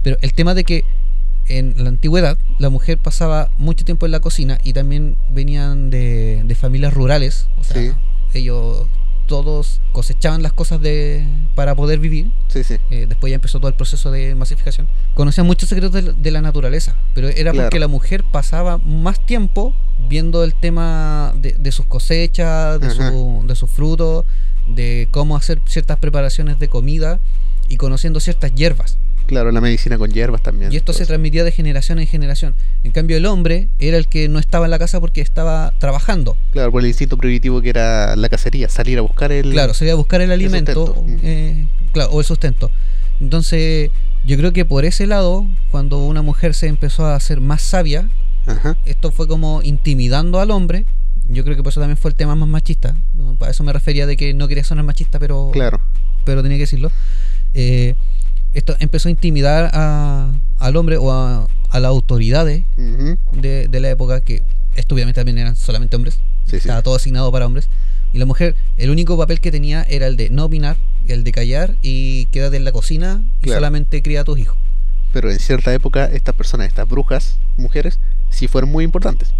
Pero 0.04 0.18
el 0.22 0.34
tema 0.34 0.54
de 0.54 0.64
que 0.64 0.84
en 1.48 1.74
la 1.78 1.90
antigüedad 1.90 2.38
la 2.60 2.70
mujer 2.70 2.98
pasaba 2.98 3.50
mucho 3.58 3.86
tiempo 3.86 4.06
en 4.06 4.12
la 4.12 4.20
cocina 4.20 4.58
y 4.64 4.74
también 4.74 5.16
venían 5.30 5.90
de, 5.90 6.42
de 6.46 6.56
familias 6.56 6.94
rurales, 6.94 7.48
o 7.58 7.64
sea, 7.64 7.82
Sí. 7.82 7.92
ellos 8.34 8.88
todos 9.28 9.82
cosechaban 9.92 10.44
las 10.44 10.54
cosas 10.54 10.80
de 10.82 11.26
para 11.56 11.74
poder 11.74 11.98
vivir 11.98 12.32
Sí, 12.48 12.64
sí. 12.64 12.76
eh, 12.92 13.06
después 13.10 13.32
ya 13.32 13.36
empezó 13.36 13.58
todo 13.60 13.70
el 13.70 13.74
proceso 13.74 14.12
de 14.12 14.36
masificación, 14.36 14.88
conocían 15.16 15.48
muchos 15.48 15.68
secretos 15.70 15.94
de, 15.94 16.02
la- 16.04 16.14
de 16.14 16.32
la 16.32 16.42
naturaleza, 16.42 16.96
pero 17.16 17.28
era 17.30 17.52
Claro. 17.52 17.66
porque 17.68 17.80
la 17.80 17.88
mujer 17.88 18.24
pasaba 18.24 18.78
más 18.78 19.26
tiempo 19.26 19.74
viendo 20.10 20.44
el 20.44 20.54
tema 20.54 21.34
de, 21.36 21.54
de 21.54 21.72
sus 21.72 21.88
cosechas, 21.88 22.80
de, 22.80 22.92
su- 22.92 23.44
de 23.48 23.56
sus 23.56 23.70
frutos, 23.72 24.26
de 24.68 25.08
cómo 25.12 25.36
hacer 25.38 25.60
ciertas 25.66 25.98
preparaciones 25.98 26.60
de 26.60 26.68
comida 26.70 27.20
y 27.68 27.78
conociendo 27.78 28.20
ciertas 28.20 28.54
hierbas. 28.54 28.98
Claro, 29.28 29.52
la 29.52 29.62
medicina 29.62 29.98
con 29.98 30.12
hierbas 30.12 30.42
también. 30.42 30.72
Y 30.72 30.78
esto 30.78 30.94
se 30.94 31.06
transmitía 31.06 31.44
de 31.44 31.52
generación 31.52 32.00
en 32.00 32.08
generación. 32.08 32.54
En 32.84 32.92
cambio, 32.92 33.18
el 33.18 33.26
hombre 33.26 33.70
era 33.80 33.98
el 33.98 34.08
que 34.08 34.30
no 34.30 34.40
estaba 34.40 34.66
en 34.66 34.72
la 34.72 34.80
casa 34.80 35.00
porque 35.00 35.22
estaba 35.22 35.74
trabajando. 35.80 36.38
Claro, 36.52 36.72
por 36.72 36.82
el 36.82 36.88
instinto 36.88 37.18
primitivo 37.18 37.62
que 37.62 37.70
era 37.70 38.16
la 38.16 38.30
cacería, 38.30 38.70
salir 38.70 38.98
a 38.98 39.02
buscar 39.02 39.32
el. 39.32 39.52
Claro, 39.52 39.74
iba 39.82 39.92
a 39.92 39.96
buscar 39.96 40.22
el 40.22 40.32
alimento 40.32 40.86
sustento. 40.86 41.04
Mm. 41.12 41.20
eh, 41.24 41.68
claro, 41.92 42.12
o 42.12 42.20
el 42.20 42.26
sustento. 42.26 42.72
Entonces, 43.20 43.92
yo 44.26 44.38
creo 44.38 44.54
que 44.54 44.66
por 44.66 44.86
ese 44.86 45.08
lado, 45.08 45.46
cuando 45.72 46.00
una 46.00 46.22
mujer 46.22 46.54
se 46.54 46.68
empezó 46.68 47.06
a 47.06 47.16
hacer 47.16 47.40
más 47.42 47.62
sabia, 47.62 48.10
Ajá. 48.46 48.78
esto 48.86 49.12
fue 49.12 49.28
como 49.28 49.62
intimidando 49.64 50.40
al 50.40 50.52
hombre. 50.52 50.86
Yo 51.30 51.44
creo 51.44 51.56
que 51.56 51.64
por 51.64 51.72
eso 51.72 51.80
también 51.80 51.98
fue 51.98 52.12
el 52.12 52.16
tema 52.16 52.36
más 52.36 52.48
machista. 52.48 52.96
Para 53.40 53.52
eso 53.52 53.64
me 53.64 53.74
refería 53.74 54.06
de 54.06 54.16
que 54.18 54.34
no 54.34 54.48
quería 54.48 54.64
sonar 54.64 54.86
machista, 54.86 55.18
pero, 55.18 55.50
Claro. 55.52 55.82
pero 56.24 56.44
tenía 56.44 56.58
que 56.58 56.64
decirlo. 56.64 56.92
Eh, 57.54 57.96
esto 58.56 58.76
empezó 58.80 59.08
a 59.10 59.12
intimidar 59.12 59.70
a- 59.74 60.32
al 60.60 60.76
hombre 60.78 60.98
o 60.98 61.12
a, 61.12 61.48
a 61.70 61.80
las 61.80 61.90
autoridades 61.90 62.64
de, 63.34 63.68
de 63.68 63.80
la 63.80 63.90
época, 63.90 64.22
que 64.22 64.42
esto 64.76 64.96
obviamente 64.96 65.20
también 65.20 65.38
eran 65.38 65.56
solamente 65.56 65.96
hombres. 65.96 66.16
Sí, 66.46 66.52
sí. 66.52 66.58
Estaba 66.58 66.82
todo 66.82 66.96
asignado 66.96 67.32
para 67.32 67.46
hombres. 67.46 67.70
Y 68.14 68.18
la 68.18 68.26
mujer, 68.26 68.56
el 68.78 68.90
único 68.90 69.18
papel 69.18 69.40
que 69.42 69.52
tenía 69.52 69.84
era 69.84 70.08
el 70.08 70.16
de 70.16 70.30
no 70.30 70.46
opinar, 70.46 70.78
el 71.08 71.24
de 71.24 71.32
callar 71.32 71.76
y 71.82 72.26
quédate 72.28 72.56
en 72.58 72.64
la 72.66 72.72
cocina 72.72 73.22
y 73.42 73.46
Claro. 73.46 73.60
solamente 73.60 74.02
cría 74.02 74.22
a 74.22 74.24
tus 74.24 74.40
hijos. 74.40 74.58
Pero 75.12 75.32
en 75.32 75.40
cierta 75.40 75.74
época, 75.74 76.06
estas 76.06 76.36
personas, 76.36 76.68
estas 76.68 76.88
brujas, 76.88 77.38
mujeres, 77.58 78.00
sí 78.30 78.48
fueron 78.48 78.72
muy 78.72 78.84
importantes. 78.84 79.34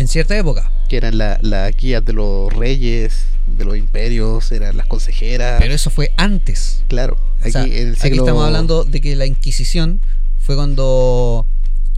En 0.00 0.08
cierta 0.08 0.36
época. 0.36 0.70
Que 0.88 0.96
eran 0.96 1.18
la- 1.18 1.38
las 1.42 1.76
guías 1.76 2.04
de 2.04 2.12
los 2.14 2.50
reyes, 2.52 3.24
de 3.46 3.64
los 3.64 3.76
imperios, 3.76 4.50
eran 4.50 4.76
las 4.76 4.86
consejeras. 4.86 5.60
Pero 5.60 5.74
eso 5.74 5.90
fue 5.90 6.12
antes. 6.16 6.82
Claro, 6.88 7.16
O 7.16 7.42
aquí 7.42 7.50
sea, 7.52 7.64
en 7.64 7.72
el 7.72 7.92
aquí 7.92 8.00
siglo... 8.00 8.22
estamos 8.22 8.44
hablando 8.46 8.84
de 8.84 9.00
que 9.00 9.14
la 9.14 9.26
Inquisición 9.26 10.00
fue 10.38 10.56
cuando 10.56 11.44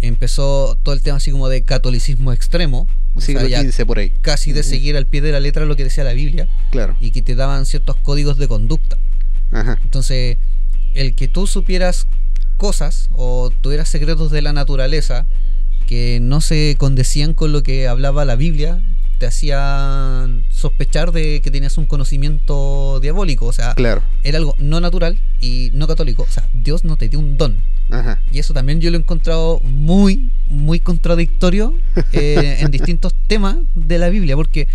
empezó 0.00 0.76
todo 0.82 0.94
el 0.94 1.00
tema 1.02 1.18
así 1.18 1.30
como 1.30 1.48
de 1.48 1.62
catolicismo 1.62 2.32
extremo. 2.32 2.88
o 3.14 3.20
sea, 3.20 3.26
siglo 3.40 3.46
ya 3.46 3.62
XV 3.62 3.86
por 3.86 3.98
ahí. 3.98 4.10
casi 4.20 4.52
de 4.52 4.62
seguir 4.62 4.96
al 4.96 5.06
pie 5.06 5.20
de 5.20 5.30
la 5.32 5.38
letra 5.38 5.64
lo 5.66 5.76
que 5.76 5.84
decía 5.84 6.02
la 6.02 6.12
Biblia 6.14 6.48
Claro. 6.70 6.96
y 7.00 7.10
que 7.12 7.22
te 7.22 7.34
daban 7.36 7.66
ciertos 7.66 7.96
códigos 7.96 8.36
de 8.38 8.48
conducta. 8.48 8.96
Ajá. 9.52 9.78
Entonces, 9.82 10.38
el 10.94 11.14
que 11.14 11.28
tú 11.28 11.46
supieras 11.46 12.06
cosas 12.56 13.10
o 13.14 13.50
tuvieras 13.60 13.88
secretos 13.88 14.30
de 14.32 14.42
la 14.42 14.52
naturaleza 14.52 15.26
que 15.92 16.20
no 16.22 16.40
se 16.40 16.76
condecían 16.78 17.34
con 17.34 17.52
lo 17.52 17.62
que 17.62 17.86
hablaba 17.86 18.24
la 18.24 18.34
Biblia, 18.34 18.80
te 19.18 19.26
hacían 19.26 20.42
sospechar 20.48 21.12
de 21.12 21.42
que 21.42 21.50
tenías 21.50 21.76
un 21.76 21.84
conocimiento 21.84 22.98
diabólico. 22.98 23.44
O 23.44 23.52
sea, 23.52 23.74
Claro. 23.74 24.02
era 24.24 24.38
algo 24.38 24.56
no 24.58 24.80
natural 24.80 25.18
y 25.38 25.68
no 25.74 25.86
católico. 25.86 26.22
O 26.26 26.32
sea, 26.32 26.48
Dios 26.54 26.84
no 26.84 26.96
te 26.96 27.10
dio 27.10 27.18
un 27.18 27.36
don. 27.36 27.58
Ajá. 27.90 28.18
Y 28.32 28.38
eso 28.38 28.54
también 28.54 28.80
yo 28.80 28.90
lo 28.90 28.96
he 28.96 29.00
encontrado 29.00 29.60
muy, 29.64 30.30
muy 30.48 30.80
contradictorio 30.80 31.74
eh, 32.14 32.56
en 32.60 32.70
distintos 32.70 33.12
temas 33.26 33.56
de 33.74 33.98
la 33.98 34.08
Biblia. 34.08 34.34
Porque 34.34 34.68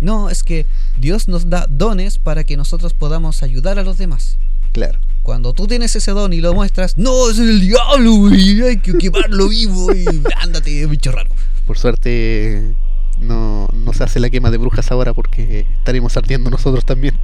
no, 0.00 0.28
es 0.28 0.42
que 0.42 0.66
Dios 0.98 1.28
nos 1.28 1.50
da 1.50 1.68
dones 1.70 2.18
para 2.18 2.42
que 2.42 2.56
nosotros 2.56 2.94
podamos 2.94 3.44
ayudar 3.44 3.78
a 3.78 3.84
los 3.84 3.96
demás. 3.96 4.38
Claro. 4.72 4.98
Cuando 5.24 5.54
tú 5.54 5.66
tienes 5.66 5.96
ese 5.96 6.10
don 6.10 6.34
y 6.34 6.42
lo 6.42 6.52
muestras, 6.52 6.98
no, 6.98 7.30
es 7.30 7.38
el 7.38 7.58
diablo, 7.58 8.12
güey, 8.12 8.60
hay 8.60 8.76
que 8.76 8.92
quemarlo 8.98 9.48
vivo 9.48 9.90
y 9.94 10.04
ándate, 10.36 10.84
bicho 10.84 11.12
raro. 11.12 11.30
Por 11.66 11.78
suerte 11.78 12.76
no, 13.20 13.66
no 13.72 13.92
se 13.94 14.04
hace 14.04 14.20
la 14.20 14.28
quema 14.28 14.50
de 14.50 14.58
brujas 14.58 14.92
ahora 14.92 15.14
porque 15.14 15.66
estaremos 15.78 16.14
ardiendo 16.18 16.50
nosotros 16.50 16.84
también. 16.84 17.18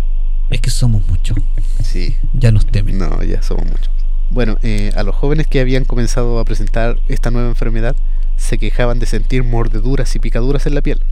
Es 0.49 0.63
que 0.63 0.71
somos 0.71 1.07
muchos, 1.09 1.37
Sí. 1.85 2.17
ya 2.33 2.51
nos 2.51 2.65
temen. 2.67 2.97
No, 2.97 3.23
ya 3.23 3.43
somos 3.43 3.67
muchos. 3.67 3.91
Bueno, 4.31 4.57
eh, 4.63 4.93
a 4.97 5.03
los 5.03 5.15
jóvenes 5.15 5.47
que 5.47 5.61
habían 5.61 5.85
comenzado 5.85 6.39
a 6.39 6.45
presentar 6.47 6.99
esta 7.09 7.31
nueva 7.31 7.51
enfermedad 7.51 7.97
se 8.39 8.57
quejaban 8.57 8.99
de 8.99 9.05
sentir 9.05 9.45
mordeduras 9.45 10.17
y 10.17 10.21
picaduras 10.21 10.67
en 10.67 10.75
la 10.75 10.81
piel. 10.81 11.03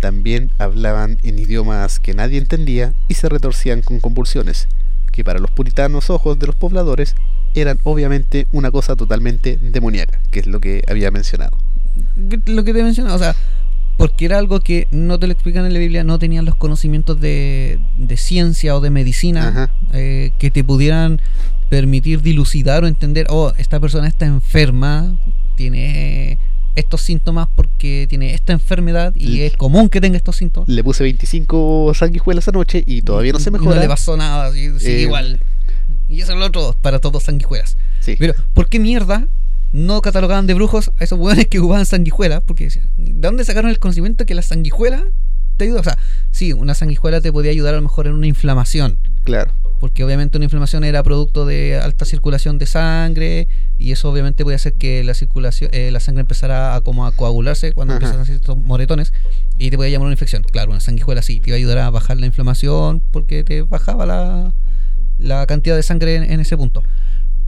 También 0.00 0.50
hablaban 0.58 1.18
en 1.24 1.38
idiomas 1.38 2.00
que 2.00 2.14
nadie 2.14 2.38
entendía 2.38 2.94
y 3.08 3.14
se 3.14 3.28
retorcían 3.28 3.82
con 3.82 4.00
convulsiones, 4.00 4.66
que 5.12 5.24
para 5.24 5.38
los 5.38 5.50
puritanos 5.50 6.10
ojos 6.10 6.38
de 6.38 6.46
los 6.46 6.56
pobladores 6.56 7.14
eran 7.54 7.78
obviamente 7.84 8.46
una 8.52 8.70
cosa 8.70 8.96
totalmente 8.96 9.58
demoníaca, 9.58 10.18
que 10.30 10.40
es 10.40 10.46
lo 10.46 10.60
que 10.60 10.82
había 10.88 11.10
mencionado. 11.10 11.56
Lo 12.46 12.64
que 12.64 12.72
te 12.72 12.82
mencionaba, 12.82 13.14
o 13.14 13.18
sea, 13.18 13.36
porque 13.98 14.24
era 14.24 14.38
algo 14.38 14.60
que 14.60 14.88
no 14.90 15.18
te 15.18 15.26
lo 15.26 15.32
explican 15.32 15.66
en 15.66 15.74
la 15.74 15.78
Biblia, 15.78 16.02
no 16.02 16.18
tenían 16.18 16.44
los 16.44 16.54
conocimientos 16.54 17.20
de, 17.20 17.78
de 17.98 18.16
ciencia 18.16 18.74
o 18.74 18.80
de 18.80 18.90
medicina 18.90 19.70
eh, 19.92 20.32
que 20.38 20.50
te 20.50 20.64
pudieran 20.64 21.20
permitir 21.68 22.22
dilucidar 22.22 22.84
o 22.84 22.86
entender, 22.86 23.26
oh, 23.30 23.52
esta 23.58 23.80
persona 23.80 24.08
está 24.08 24.26
enferma, 24.26 25.18
tiene 25.56 26.38
estos 26.74 27.00
síntomas 27.02 27.48
porque 27.54 28.06
tiene 28.08 28.34
esta 28.34 28.52
enfermedad 28.52 29.12
y 29.16 29.26
L- 29.36 29.46
es 29.46 29.56
común 29.56 29.88
que 29.88 30.00
tenga 30.00 30.16
estos 30.16 30.36
síntomas. 30.36 30.68
Le 30.68 30.82
puse 30.84 31.02
25 31.04 31.92
sanguijuelas 31.94 32.48
anoche 32.48 32.82
y 32.86 33.02
todavía 33.02 33.32
no 33.32 33.38
se 33.38 33.50
mejora. 33.50 33.76
No 33.76 33.80
le 33.82 33.88
pasó 33.88 34.16
nada, 34.16 34.52
sí, 34.52 34.70
Eh, 34.82 35.00
igual. 35.02 35.40
Y 36.08 36.20
eso 36.20 36.32
es 36.32 36.38
lo 36.38 36.46
otro, 36.46 36.74
para 36.82 36.98
todos 36.98 37.22
sanguijuelas. 37.24 37.76
Sí. 38.00 38.16
Pero, 38.18 38.34
¿por 38.54 38.68
qué 38.68 38.78
mierda 38.78 39.26
no 39.72 40.02
catalogaban 40.02 40.46
de 40.46 40.54
brujos 40.54 40.90
a 40.98 41.04
esos 41.04 41.18
hueones 41.18 41.46
que 41.46 41.58
ocupaban 41.58 41.86
sanguijuelas? 41.86 42.42
Porque 42.42 42.64
decían, 42.64 42.88
¿de 42.98 43.12
dónde 43.14 43.44
sacaron 43.44 43.70
el 43.70 43.78
conocimiento 43.78 44.26
que 44.26 44.34
la 44.34 44.42
sanguijuela 44.42 45.04
te 45.56 45.64
ayuda? 45.64 45.80
O 45.80 45.84
sea, 45.84 45.98
sí, 46.30 46.52
una 46.52 46.74
sanguijuela 46.74 47.20
te 47.20 47.32
podía 47.32 47.50
ayudar 47.50 47.74
a 47.74 47.76
lo 47.78 47.82
mejor 47.82 48.06
en 48.06 48.14
una 48.14 48.26
inflamación. 48.26 48.98
Claro. 49.24 49.52
Porque 49.82 50.04
obviamente 50.04 50.38
una 50.38 50.44
inflamación 50.44 50.84
era 50.84 51.02
producto 51.02 51.44
de 51.44 51.76
alta 51.76 52.04
circulación 52.04 52.56
de 52.56 52.66
sangre 52.66 53.48
y 53.80 53.90
eso 53.90 54.08
obviamente 54.08 54.44
podía 54.44 54.54
hacer 54.54 54.74
que 54.74 55.02
la 55.02 55.12
circulación, 55.12 55.70
eh, 55.72 55.90
la 55.90 55.98
sangre 55.98 56.20
empezara 56.20 56.76
a 56.76 56.82
como 56.82 57.04
a 57.04 57.10
coagularse 57.10 57.72
cuando 57.72 57.94
Ajá. 57.94 57.96
empiezan 57.96 58.20
a 58.20 58.22
hacer 58.22 58.36
estos 58.36 58.56
moretones 58.56 59.12
y 59.58 59.70
te 59.70 59.76
podía 59.76 59.90
llamar 59.90 60.06
una 60.06 60.12
infección. 60.12 60.44
Claro, 60.44 60.70
una 60.70 60.78
sanguijuela 60.78 61.20
sí, 61.20 61.40
te 61.40 61.50
iba 61.50 61.56
a 61.56 61.58
ayudar 61.58 61.78
a 61.78 61.90
bajar 61.90 62.16
la 62.16 62.26
inflamación 62.26 63.02
porque 63.10 63.42
te 63.42 63.62
bajaba 63.62 64.06
la, 64.06 64.54
la 65.18 65.46
cantidad 65.46 65.74
de 65.74 65.82
sangre 65.82 66.14
en, 66.14 66.30
en 66.30 66.38
ese 66.38 66.56
punto. 66.56 66.84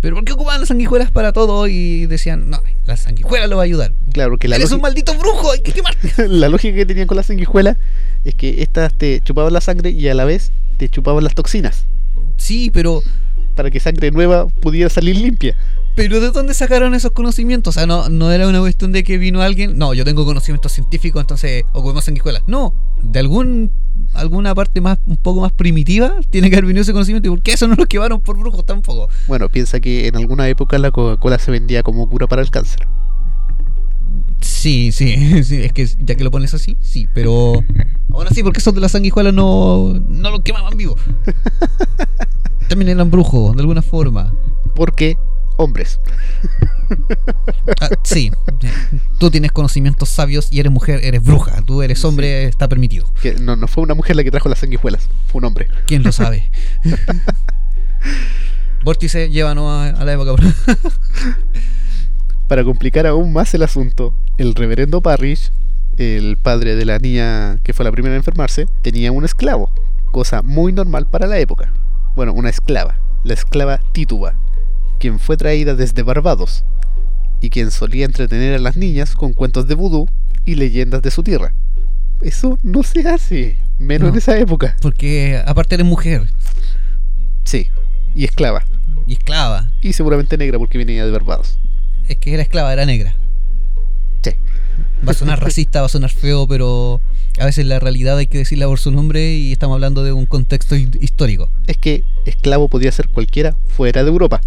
Pero 0.01 0.17
¿por 0.17 0.25
qué 0.25 0.33
ocupaban 0.33 0.59
las 0.59 0.71
sanguijuelas 0.71 1.13
para 1.13 1.33
todo 1.33 1.69
y 1.69 2.07
decían, 2.07 2.51
no, 2.51 2.61
la 2.85 2.97
sanguijuela 2.97 3.47
lo 3.47 3.59
va 3.59 3.63
a 3.63 3.67
ayudar? 3.67 3.93
Claro, 4.13 4.39
que 4.39 4.49
la, 4.49 4.57
Eres 4.57 4.73
un 4.73 4.81
maldito 4.81 5.17
brujo, 5.17 5.53
hay 5.53 5.61
que 5.61 5.71
quemarte. 5.71 6.13
la 6.29 6.49
lógica 6.49 6.75
que 6.75 6.85
tenían 6.85 7.07
con 7.07 7.17
la 7.17 7.23
sanguijuela 7.23 7.77
es 8.25 8.35
que 8.35 8.61
estas 8.61 8.93
te 8.93 9.21
chupaban 9.21 9.53
la 9.53 9.61
sangre 9.61 9.91
y 9.91 10.09
a 10.09 10.15
la 10.15 10.25
vez 10.25 10.51
te 10.79 10.89
chupaban 10.89 11.23
las 11.23 11.37
toxinas 11.37 11.87
Sí, 12.37 12.71
pero 12.73 13.03
para 13.55 13.71
que 13.71 13.81
sangre 13.81 14.11
nueva 14.11 14.47
pudiera 14.47 14.91
salir 14.91 15.17
limpia. 15.17 15.57
Pero 15.97 16.19
¿de 16.21 16.31
dónde 16.31 16.55
sacaron 16.55 16.95
esos 16.95 17.13
conocimientos? 17.13 17.77
O 17.77 17.79
sea, 17.79 17.87
no, 17.87 18.09
no 18.09 18.33
era 18.33 18.49
una 18.49 18.59
cuestión 18.59 18.91
de 18.91 19.05
que 19.05 19.17
vino 19.17 19.43
alguien. 19.43 19.79
No, 19.79 19.95
yo 19.95 20.05
tengo 20.05 20.25
conocimientos 20.25 20.73
científicos, 20.73 21.21
entonces 21.21 21.63
ocupemos 21.73 22.05
sanguijuelas. 22.05 22.43
No, 22.49 22.75
de 23.03 23.21
algún 23.21 23.71
alguna 24.13 24.55
parte 24.55 24.81
más 24.81 24.99
un 25.07 25.17
poco 25.17 25.41
más 25.41 25.53
primitiva 25.53 26.17
tiene 26.31 26.51
que 26.51 26.57
haber 26.57 26.67
venido 26.67 26.83
ese 26.83 26.93
conocimiento. 26.93 27.29
¿Y 27.29 27.31
por 27.31 27.43
qué 27.43 27.53
eso 27.53 27.69
no 27.69 27.77
lo 27.77 27.87
quemaron 27.87 28.21
por 28.21 28.37
brujos 28.37 28.67
tampoco? 28.67 29.09
Bueno, 29.29 29.49
piensa 29.49 29.79
que 29.79 30.09
en 30.09 30.17
alguna 30.17 30.49
época 30.49 30.79
la 30.79 30.91
Coca-Cola 30.91 31.39
se 31.39 31.53
vendía 31.53 31.85
como 31.85 32.09
cura 32.09 32.27
para 32.27 32.43
el 32.43 32.51
cáncer. 32.51 32.89
Sí, 34.45 34.93
sí, 34.93 35.43
sí, 35.45 35.63
es 35.63 35.73
que 35.73 35.89
ya 36.01 36.17
que 36.17 36.23
lo 36.23 36.31
pones 36.31 36.53
así, 36.53 36.77
sí, 36.83 37.09
pero 37.15 37.65
aún 38.13 38.27
así, 38.29 38.43
porque 38.43 38.59
esos 38.59 38.75
de 38.75 38.81
las 38.81 38.93
sanguijuelas 38.93 39.33
no, 39.33 39.95
no 40.09 40.31
lo 40.31 40.43
quemaban 40.43 40.77
vivo. 40.77 40.97
También 42.69 42.91
eran 42.91 43.11
brujos, 43.11 43.57
de 43.57 43.61
alguna 43.61 43.81
forma. 43.83 44.35
Porque 44.75 45.17
hombres. 45.57 45.99
Ah, 47.81 47.89
sí, 48.03 48.31
tú 49.19 49.31
tienes 49.31 49.51
conocimientos 49.51 50.11
sabios 50.11 50.49
y 50.51 50.61
eres 50.61 50.71
mujer, 50.71 51.01
eres 51.03 51.23
bruja. 51.23 51.63
Tú 51.63 51.83
eres 51.83 52.05
hombre, 52.05 52.45
está 52.45 52.69
permitido. 52.69 53.11
Que 53.23 53.35
no, 53.35 53.57
no 53.57 53.67
fue 53.69 53.83
una 53.83 53.95
mujer 53.95 54.17
la 54.17 54.23
que 54.23 54.31
trajo 54.31 54.51
las 54.51 54.59
sanguijuelas, 54.59 55.09
fue 55.29 55.39
un 55.39 55.47
hombre. 55.47 55.69
¿Quién 55.87 56.03
lo 56.03 56.13
sabe? 56.13 56.51
Vórtice, 58.85 59.31
llévanos 59.31 59.65
a, 59.65 59.99
a 59.99 60.05
la 60.05 60.13
época. 60.13 60.35
Para 62.49 62.65
complicar 62.65 63.07
aún 63.07 63.33
más 63.33 63.55
el 63.55 63.63
asunto, 63.63 64.15
el 64.39 64.55
reverendo 64.55 65.01
Parrish, 65.01 65.51
el 65.97 66.37
padre 66.37 66.77
de 66.77 66.85
la 66.85 66.99
niña 66.99 67.59
que 67.63 67.73
fue 67.73 67.85
la 67.85 67.93
primera 67.93 68.15
a 68.15 68.19
enfermarse, 68.19 68.67
tenía 68.83 69.13
un 69.13 69.25
esclavo, 69.25 69.73
cosa 70.11 70.43
muy 70.43 70.73
normal 70.73 71.07
para 71.07 71.27
la 71.27 71.39
época. 71.39 71.73
Bueno, 72.17 72.33
una 72.33 72.51
esclava, 72.51 72.99
la 73.25 73.35
esclava 73.35 73.79
Tituba, 73.93 74.35
quien 75.01 75.19
fue 75.19 75.37
traída 75.37 75.75
desde 75.75 76.03
Barbados 76.03 76.65
y 77.41 77.51
quien 77.51 77.71
solía 77.71 78.05
entretener 78.05 78.55
a 78.55 78.59
las 78.59 78.77
niñas 78.77 79.15
con 79.15 79.33
cuentos 79.33 79.67
de 79.67 79.75
vudú 79.75 80.07
y 80.45 80.55
leyendas 80.57 81.03
de 81.03 81.11
su 81.11 81.23
tierra. 81.23 81.55
Eso 82.21 82.59
no 82.63 82.83
se 82.83 83.09
hace, 83.09 83.59
menos 83.79 84.09
No. 84.09 84.13
en 84.13 84.19
esa 84.19 84.39
época. 84.39 84.77
Porque 84.81 85.43
aparte 85.47 85.75
eres 85.75 85.87
mujer 85.87 86.29
Sí, 87.45 87.67
y 88.15 88.25
esclava, 88.25 88.65
y 89.07 89.15
esclava. 89.15 89.69
y 89.83 89.93
seguramente 89.95 90.37
negra 90.39 90.59
porque 90.59 90.79
venía 90.79 91.05
de 91.05 91.11
Barbados. 91.11 91.59
Es 92.09 92.17
que 92.19 92.35
era 92.35 92.43
esclava, 92.43 92.73
era 92.73 92.85
negra. 92.87 93.15
Sí. 94.23 94.31
Va 95.07 95.13
a 95.13 95.15
sonar 95.15 95.43
racista, 95.43 95.81
va 95.81 95.87
a 95.87 95.91
sonar 95.91 96.11
feo, 96.11 96.47
pero 96.49 97.01
a 97.39 97.45
veces 97.47 97.67
la 97.67 97.79
realidad 97.81 98.17
hay 98.19 98.27
que 98.27 98.39
decirla 98.39 98.67
por 98.67 98.79
su 98.79 98.91
nombre 98.91 99.35
y 99.35 99.53
estamos 99.53 99.75
hablando 99.75 100.03
de 100.05 100.13
un 100.13 100.27
contexto 100.27 100.77
hi- 100.77 100.91
histórico. 101.01 101.51
Es 101.67 101.77
que 101.77 102.05
esclavo 102.27 102.69
podía 102.69 102.91
ser 102.93 103.09
cualquiera 103.09 103.57
fuera 103.69 104.03
de 104.03 104.09
Europa. 104.11 104.41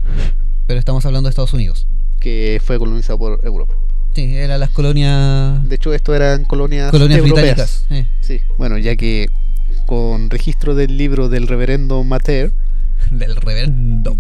Pero 0.68 0.80
estamos 0.80 1.06
hablando 1.06 1.28
de 1.28 1.32
Estados 1.32 1.54
Unidos. 1.54 1.88
que 2.20 2.60
fue 2.64 2.80
colonizado 2.80 3.18
por 3.20 3.40
Europa. 3.46 3.76
Sí, 4.16 4.36
eran 4.36 4.60
las 4.60 4.72
colonias, 4.72 5.68
De 5.70 5.76
hecho, 5.76 5.94
esto 5.94 6.16
eran 6.16 6.44
colonias, 6.46 6.90
colonias 6.90 7.20
europeas. 7.20 7.46
británicas. 7.46 7.86
eh, 7.92 8.08
Sí, 8.22 8.42
bueno, 8.58 8.78
ya 8.80 8.96
que 8.96 9.30
con 9.86 10.30
registro 10.32 10.74
del 10.74 10.98
libro 10.98 11.30
del 11.30 11.48
reverendo 11.48 12.04
Mater, 12.04 12.52
del 13.12 13.36
reverendo. 13.36 14.18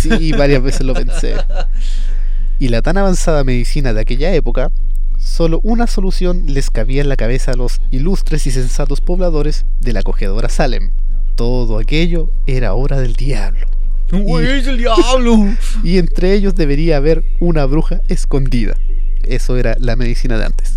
sí, 0.00 0.32
varias 0.32 0.62
veces 0.62 0.80
lo 0.80 0.94
pensé, 0.94 1.34
y 2.58 2.68
la 2.68 2.82
tan 2.82 2.98
avanzada 2.98 3.44
medicina 3.44 3.92
de 3.92 4.00
aquella 4.00 4.34
época, 4.34 4.70
solo 5.18 5.60
una 5.62 5.86
solución 5.86 6.44
les 6.46 6.70
cabía 6.70 7.02
en 7.02 7.08
la 7.08 7.16
cabeza 7.16 7.52
a 7.52 7.56
los 7.56 7.80
ilustres 7.90 8.46
y 8.46 8.50
sensatos 8.50 9.00
pobladores 9.00 9.66
de 9.80 9.92
la 9.92 10.00
acogedora 10.00 10.48
Salem. 10.48 10.90
Todo 11.34 11.78
aquello 11.78 12.30
era 12.46 12.74
obra 12.74 12.98
del 12.98 13.14
diablo, 13.14 13.66
¡Güey, 14.10 14.60
es 14.60 14.66
el 14.66 14.78
diablo! 14.78 15.56
y 15.84 15.98
entre 15.98 16.32
ellos 16.32 16.54
debería 16.54 16.96
haber 16.96 17.24
una 17.40 17.64
bruja 17.66 18.00
escondida. 18.08 18.76
Eso 19.24 19.56
era 19.56 19.76
la 19.78 19.96
medicina 19.96 20.38
de 20.38 20.44
antes. 20.44 20.74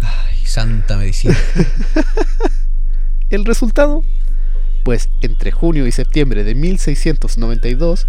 Ay, 0.00 0.44
santa 0.44 0.98
medicina. 0.98 1.36
¿El 3.30 3.46
resultado? 3.46 4.04
Pues 4.84 5.08
entre 5.22 5.50
junio 5.52 5.86
y 5.86 5.92
septiembre 5.92 6.44
de 6.44 6.54
1692, 6.54 8.06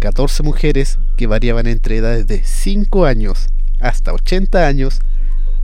14 0.00 0.42
mujeres 0.42 0.98
que 1.16 1.26
variaban 1.26 1.66
entre 1.66 1.96
edades 1.96 2.26
de 2.26 2.42
5 2.42 3.04
años 3.04 3.48
hasta 3.80 4.12
80 4.12 4.66
años, 4.66 5.00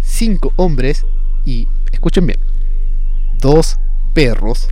5 0.00 0.52
hombres 0.56 1.06
y, 1.44 1.68
escuchen 1.92 2.26
bien, 2.26 2.38
2 3.40 3.78
perros, 4.14 4.68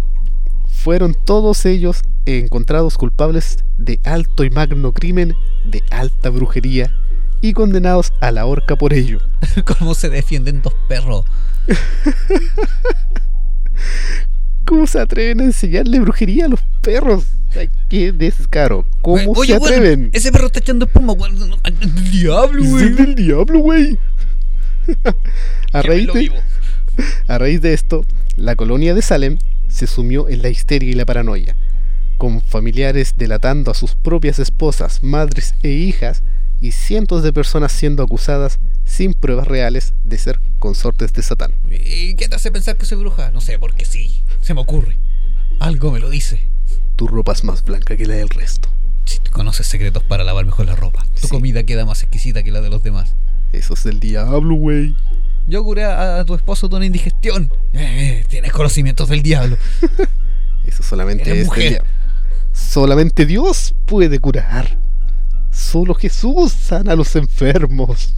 fueron 0.68 1.16
todos 1.24 1.64
ellos 1.66 2.02
encontrados 2.26 2.98
culpables 2.98 3.64
de 3.78 4.00
alto 4.04 4.44
y 4.44 4.50
magno 4.50 4.92
crimen, 4.92 5.34
de 5.64 5.82
alta 5.90 6.30
brujería 6.30 6.92
y 7.40 7.52
condenados 7.52 8.12
a 8.20 8.30
la 8.30 8.46
horca 8.46 8.76
por 8.76 8.92
ello. 8.92 9.20
¿Cómo 9.78 9.94
se 9.94 10.10
defienden 10.10 10.62
dos 10.62 10.74
perros? 10.88 11.24
¿Cómo 14.68 14.86
se 14.86 15.00
atreven 15.00 15.40
a 15.40 15.44
enseñarle 15.44 15.98
brujería 15.98 16.44
a 16.44 16.48
los 16.48 16.60
perros? 16.82 17.24
Ay, 17.58 17.70
qué 17.88 18.12
descaro. 18.12 18.84
¿Cómo 19.00 19.32
Oye, 19.32 19.54
se 19.54 19.56
atreven? 19.56 20.10
ese 20.12 20.30
perro 20.30 20.48
está 20.48 20.58
echando 20.58 20.84
espuma, 20.84 21.14
weón. 21.14 21.54
El 21.64 22.10
diablo, 22.10 22.62
Es 22.62 22.70
weón. 22.70 22.96
del 22.96 23.14
diablo, 23.14 23.60
güey. 23.60 23.98
a, 25.72 25.82
raíz 25.82 26.12
de, 26.12 26.32
a 27.28 27.38
raíz 27.38 27.62
de 27.62 27.72
esto, 27.72 28.04
la 28.36 28.56
colonia 28.56 28.92
de 28.94 29.00
Salem 29.00 29.38
se 29.68 29.86
sumió 29.86 30.28
en 30.28 30.42
la 30.42 30.50
histeria 30.50 30.90
y 30.90 30.94
la 30.94 31.06
paranoia, 31.06 31.56
con 32.18 32.42
familiares 32.42 33.14
delatando 33.16 33.70
a 33.70 33.74
sus 33.74 33.94
propias 33.94 34.38
esposas, 34.38 35.02
madres 35.02 35.54
e 35.62 35.70
hijas, 35.70 36.22
y 36.60 36.72
cientos 36.72 37.22
de 37.22 37.32
personas 37.32 37.72
siendo 37.72 38.02
acusadas 38.02 38.58
sin 38.84 39.14
pruebas 39.14 39.46
reales 39.46 39.94
de 40.04 40.18
ser 40.18 40.40
consortes 40.58 41.12
de 41.12 41.22
Satán. 41.22 41.52
¿Y 41.70 42.14
qué 42.16 42.28
te 42.28 42.34
hace 42.34 42.50
pensar 42.50 42.76
que 42.76 42.84
soy 42.84 42.98
bruja? 42.98 43.30
No 43.30 43.40
sé, 43.40 43.58
porque 43.58 43.84
sí. 43.84 44.12
Se 44.48 44.54
me 44.54 44.62
ocurre. 44.62 44.96
Algo 45.60 45.92
me 45.92 46.00
lo 46.00 46.08
dice. 46.08 46.40
Tu 46.96 47.06
ropa 47.06 47.32
es 47.32 47.44
más 47.44 47.62
blanca 47.62 47.98
que 47.98 48.06
la 48.06 48.14
del 48.14 48.30
resto. 48.30 48.70
Si 49.04 49.18
tú 49.18 49.30
conoces 49.30 49.66
secretos 49.66 50.02
para 50.04 50.24
lavar 50.24 50.46
mejor 50.46 50.64
la 50.64 50.74
ropa, 50.74 51.04
tu 51.20 51.26
Sí. 51.26 51.28
comida 51.28 51.64
queda 51.64 51.84
más 51.84 52.02
exquisita 52.02 52.42
que 52.42 52.50
la 52.50 52.62
de 52.62 52.70
los 52.70 52.82
demás. 52.82 53.14
Eso 53.52 53.74
es 53.74 53.84
del 53.84 54.00
diablo, 54.00 54.54
güey. 54.54 54.96
Yo 55.48 55.62
curé 55.64 55.84
a, 55.84 56.20
a 56.20 56.24
tu 56.24 56.34
esposo 56.34 56.66
de 56.66 56.76
una 56.76 56.86
indigestión. 56.86 57.52
Eh, 57.74 58.24
tienes 58.30 58.50
conocimientos 58.52 59.10
del 59.10 59.22
diablo. 59.22 59.58
Eso 60.64 60.82
solamente 60.82 61.24
Eres 61.24 61.32
es 61.32 61.38
del 61.40 61.46
mujer. 61.48 61.68
diablo. 61.72 61.90
Solamente 62.54 63.26
Dios 63.26 63.74
puede 63.84 64.18
curar. 64.18 64.78
Solo 65.52 65.94
Jesús 65.94 66.52
sana 66.54 66.92
a 66.92 66.96
los 66.96 67.14
enfermos. 67.16 68.14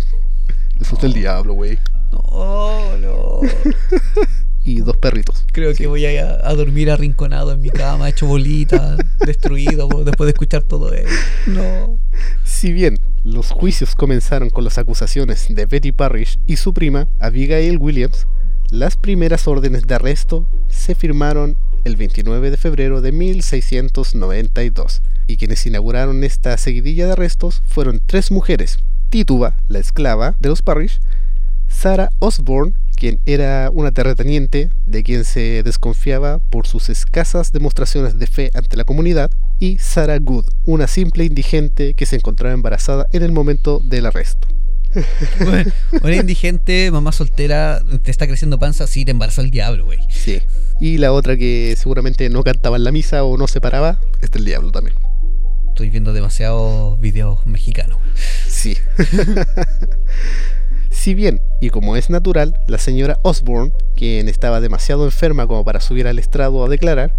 Eso 0.81 0.95
es 0.95 1.03
del 1.03 1.13
diablo, 1.13 1.55
güey. 1.55 1.77
No, 2.13 2.97
no. 2.99 3.41
Y 4.65 4.81
dos 4.81 4.97
perritos. 4.99 5.45
Creo 5.53 5.73
Sí. 5.73 5.79
que 5.79 5.87
voy 5.87 6.05
a, 6.05 6.47
a 6.47 6.55
dormir 6.55 6.91
arrinconado 6.91 7.53
en 7.53 7.61
mi 7.63 7.71
cama, 7.71 8.09
hecho 8.09 8.27
bolita, 8.27 8.97
destruido 9.27 9.89
después 10.05 10.27
de 10.27 10.33
escuchar 10.33 10.63
todo 10.63 10.93
esto. 10.93 11.11
No. 11.47 11.99
Si 12.45 12.73
bien 12.73 12.99
los 13.25 13.51
juicios 13.51 13.95
comenzaron 13.95 14.51
con 14.51 14.65
las 14.65 14.77
acusaciones 14.79 15.47
de 15.49 15.67
Betty 15.67 15.93
Parrish 15.93 16.39
y 16.47 16.57
su 16.57 16.75
prima, 16.75 17.09
Abigail 17.21 17.79
Williams, 17.79 18.27
las 18.71 18.97
primeras 18.97 19.49
órdenes 19.49 19.87
de 19.87 19.95
arresto 19.95 20.47
se 20.69 20.95
firmaron 20.95 21.57
el 21.85 21.97
29 21.97 22.51
de 22.51 22.57
febrero 22.59 23.01
de 23.01 23.13
1692, 23.13 25.03
y 25.27 25.37
quienes 25.37 25.65
inauguraron 25.67 26.23
esta 26.25 26.57
seguidilla 26.57 27.07
de 27.07 27.13
arrestos 27.13 27.63
fueron 27.67 28.01
tres 28.07 28.31
mujeres, 28.31 28.79
Tituba, 29.09 29.57
la 29.69 29.79
esclava 29.81 30.37
de 30.39 30.49
los 30.51 30.63
Parrish, 30.63 31.01
Sarah 31.69 32.11
Osborne, 32.21 32.75
quien 33.01 33.19
era 33.25 33.71
una 33.73 33.93
terrateniente 33.93 34.71
de 34.85 35.03
quien 35.03 35.25
se 35.25 35.63
desconfiaba 35.63 36.39
por 36.39 36.67
sus 36.67 36.91
escasas 36.91 37.51
demostraciones 37.51 38.19
de 38.19 38.27
fe 38.27 38.51
ante 38.53 38.77
la 38.77 38.85
comunidad, 38.85 39.31
y 39.59 39.79
Sarah 39.79 40.19
Good, 40.19 40.45
una 40.67 40.87
simple 40.87 41.25
indigente 41.25 41.95
que 41.95 42.05
se 42.05 42.17
encontraba 42.17 42.53
embarazada 42.53 43.07
en 43.13 43.23
el 43.23 43.33
momento 43.33 43.81
del 43.83 44.05
arresto. 44.05 44.49
Bueno, 45.43 45.73
una 46.03 46.17
indigente, 46.17 46.91
mamá 46.91 47.13
soltera, 47.13 47.83
te 48.03 48.11
está 48.11 48.27
creciendo 48.27 48.59
panza, 48.59 48.87
sí, 48.87 49.07
te 49.07 49.13
embarazó 49.13 49.41
el 49.41 49.51
diablo, 49.51 49.87
güey. 49.87 49.99
Sí. 50.11 50.43
Y 50.79 50.99
la 50.99 51.13
otra 51.13 51.39
que 51.39 51.77
seguramente 51.79 52.29
no 52.29 52.43
cantaba 52.43 52.77
en 52.77 52.85
la 52.85 52.93
misa 52.93 53.25
o 53.25 53.39
no 53.39 53.49
se 53.49 53.63
paraba, 53.63 53.99
es 54.21 54.31
del 54.31 54.45
diablo 54.45 54.73
también. 54.73 54.97
Estoy 55.69 55.89
viendo 55.89 56.13
demasiados 56.13 57.01
videos 57.01 57.47
mexicanos. 57.47 57.99
Sí. 58.47 58.77
si 61.01 61.15
bien, 61.15 61.41
y 61.63 61.71
como 61.71 61.97
es 61.97 62.11
natural, 62.11 62.61
la 62.67 62.77
señora 62.77 63.19
Osborne, 63.23 63.73
quien 63.97 64.29
estaba 64.29 64.61
demasiado 64.61 65.07
enferma 65.07 65.47
como 65.47 65.65
para 65.65 65.81
subir 65.81 66.07
al 66.07 66.19
estrado 66.19 66.63
a 66.63 66.69
declarar, 66.69 67.17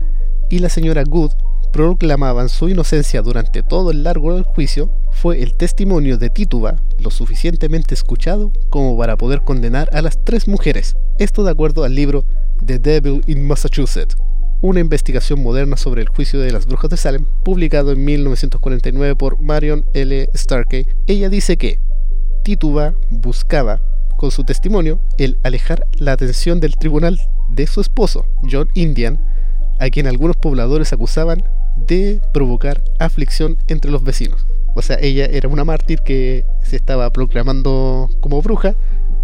y 0.52 0.60
la 0.60 0.70
señora 0.70 1.04
Good 1.04 1.32
proclamaban 1.74 2.50
su 2.50 2.70
inocencia 2.70 3.24
durante 3.24 3.64
todo 3.64 3.90
el 3.90 4.04
largo 4.04 4.36
del 4.36 4.44
juicio, 4.44 4.92
fue 5.10 5.42
el 5.42 5.56
testimonio 5.56 6.20
de 6.20 6.30
Tituba 6.30 6.76
lo 7.00 7.10
suficientemente 7.10 7.96
escuchado 7.96 8.52
como 8.70 8.96
para 8.96 9.18
poder 9.18 9.42
condenar 9.42 9.90
a 9.94 10.04
las 10.04 10.24
tres 10.24 10.48
mujeres. 10.48 10.96
Esto 11.18 11.44
de 11.44 11.50
acuerdo 11.50 11.84
al 11.84 11.96
libro 11.96 12.24
The 12.64 12.78
Devil 12.78 13.24
in 13.26 13.48
Massachusetts, 13.48 14.16
una 14.62 14.80
investigación 14.80 15.42
moderna 15.42 15.76
sobre 15.76 16.04
el 16.04 16.10
juicio 16.10 16.40
de 16.40 16.52
las 16.52 16.68
brujas 16.68 16.92
de 16.92 16.98
Salem, 16.98 17.26
publicado 17.44 17.94
en 17.94 18.06
1949 18.06 19.16
por 19.16 19.42
Marion 19.42 19.88
L. 19.96 20.30
Starkey. 20.36 20.86
Ella 21.08 21.30
dice 21.30 21.58
que 21.58 21.80
Tituba 22.44 22.94
buscaba, 23.10 23.82
con 24.18 24.32
su 24.32 24.44
testimonio, 24.44 25.00
el 25.18 25.38
alejar 25.44 25.86
la 25.98 26.14
atención 26.14 26.60
del 26.60 26.76
tribunal 26.76 27.20
de 27.50 27.68
su 27.68 27.82
esposo, 27.82 28.26
John 28.50 28.70
Indian, 28.74 29.20
a 29.80 29.90
quien 29.90 30.08
algunos 30.08 30.38
pobladores 30.38 30.94
acusaban 30.94 31.44
de 31.76 32.22
provocar 32.34 32.84
aflicción 33.00 33.58
entre 33.68 33.92
los 33.92 34.04
vecinos. 34.04 34.46
O 34.76 34.82
sea, 34.82 34.98
ella 35.02 35.26
era 35.26 35.50
una 35.50 35.66
mártir 35.66 36.00
que 36.00 36.46
se 36.64 36.76
estaba 36.76 37.12
proclamando 37.12 38.10
como 38.22 38.42
bruja. 38.42 38.76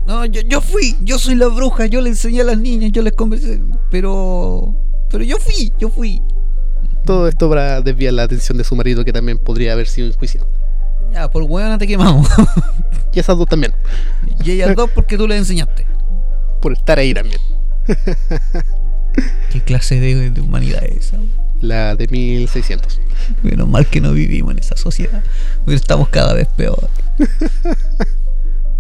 No, 0.06 0.26
yo, 0.26 0.42
yo 0.42 0.62
fui, 0.62 0.96
yo 1.02 1.18
soy 1.20 1.36
la 1.36 1.48
bruja, 1.48 1.86
yo 1.86 2.02
le 2.02 2.10
enseñé 2.10 2.42
a 2.42 2.46
las 2.46 2.58
niñas, 2.58 2.92
yo 2.92 3.02
les 3.02 3.14
conversé, 3.14 3.62
pero... 3.92 4.76
Pero 5.10 5.24
yo 5.24 5.38
fui, 5.38 5.72
yo 5.80 5.90
fui. 5.90 6.22
Todo 7.06 7.28
esto 7.28 7.50
para 7.50 7.82
desviar 7.82 8.14
la 8.14 8.24
atención 8.24 8.58
de 8.58 8.64
su 8.64 8.76
marido, 8.76 9.06
que 9.06 9.14
también 9.14 9.38
podría 9.38 9.74
haber 9.74 9.88
sido 9.88 10.08
enjuiciado. 10.08 10.48
Ya, 11.12 11.30
por 11.30 11.44
huevona 11.44 11.78
te 11.78 11.88
quemamos. 11.88 12.28
Y 13.14 13.20
esas 13.20 13.36
dos 13.36 13.48
también, 13.48 13.74
y 14.44 14.52
ellas 14.52 14.76
dos 14.76 14.92
porque 14.92 15.18
tú 15.18 15.28
les 15.28 15.40
enseñaste. 15.40 15.88
por 16.62 16.74
estar 16.74 17.00
ahí 17.00 17.16
también. 17.16 17.40
¿Qué 19.52 19.60
clase 19.62 20.00
de, 20.00 20.30
de 20.30 20.40
humanidad 20.40 20.84
es 20.84 21.08
esa? 21.08 21.18
La 21.60 21.96
de 21.96 22.08
1600. 22.08 23.02
Menos 23.42 23.68
mal 23.68 23.88
que 23.88 24.02
no 24.02 24.12
vivimos 24.12 24.52
en 24.52 24.60
esa 24.60 24.78
sociedad. 24.78 25.24
Estamos 25.66 26.10
cada 26.10 26.34
vez 26.34 26.48
peor. 26.50 26.90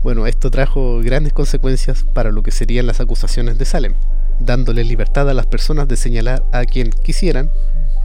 Bueno, 0.03 0.25
esto 0.25 0.49
trajo 0.51 0.99
grandes 1.01 1.33
consecuencias 1.33 2.05
para 2.13 2.31
lo 2.31 2.41
que 2.41 2.51
serían 2.51 2.87
las 2.87 3.01
acusaciones 3.01 3.57
de 3.57 3.65
Salem, 3.65 3.93
dándole 4.39 4.85
libertad 4.85 5.29
a 5.29 5.33
las 5.33 5.47
personas 5.47 5.87
de 5.89 5.97
señalar 5.97 6.43
a 6.53 6.63
quien 6.63 6.91
quisieran, 6.91 7.49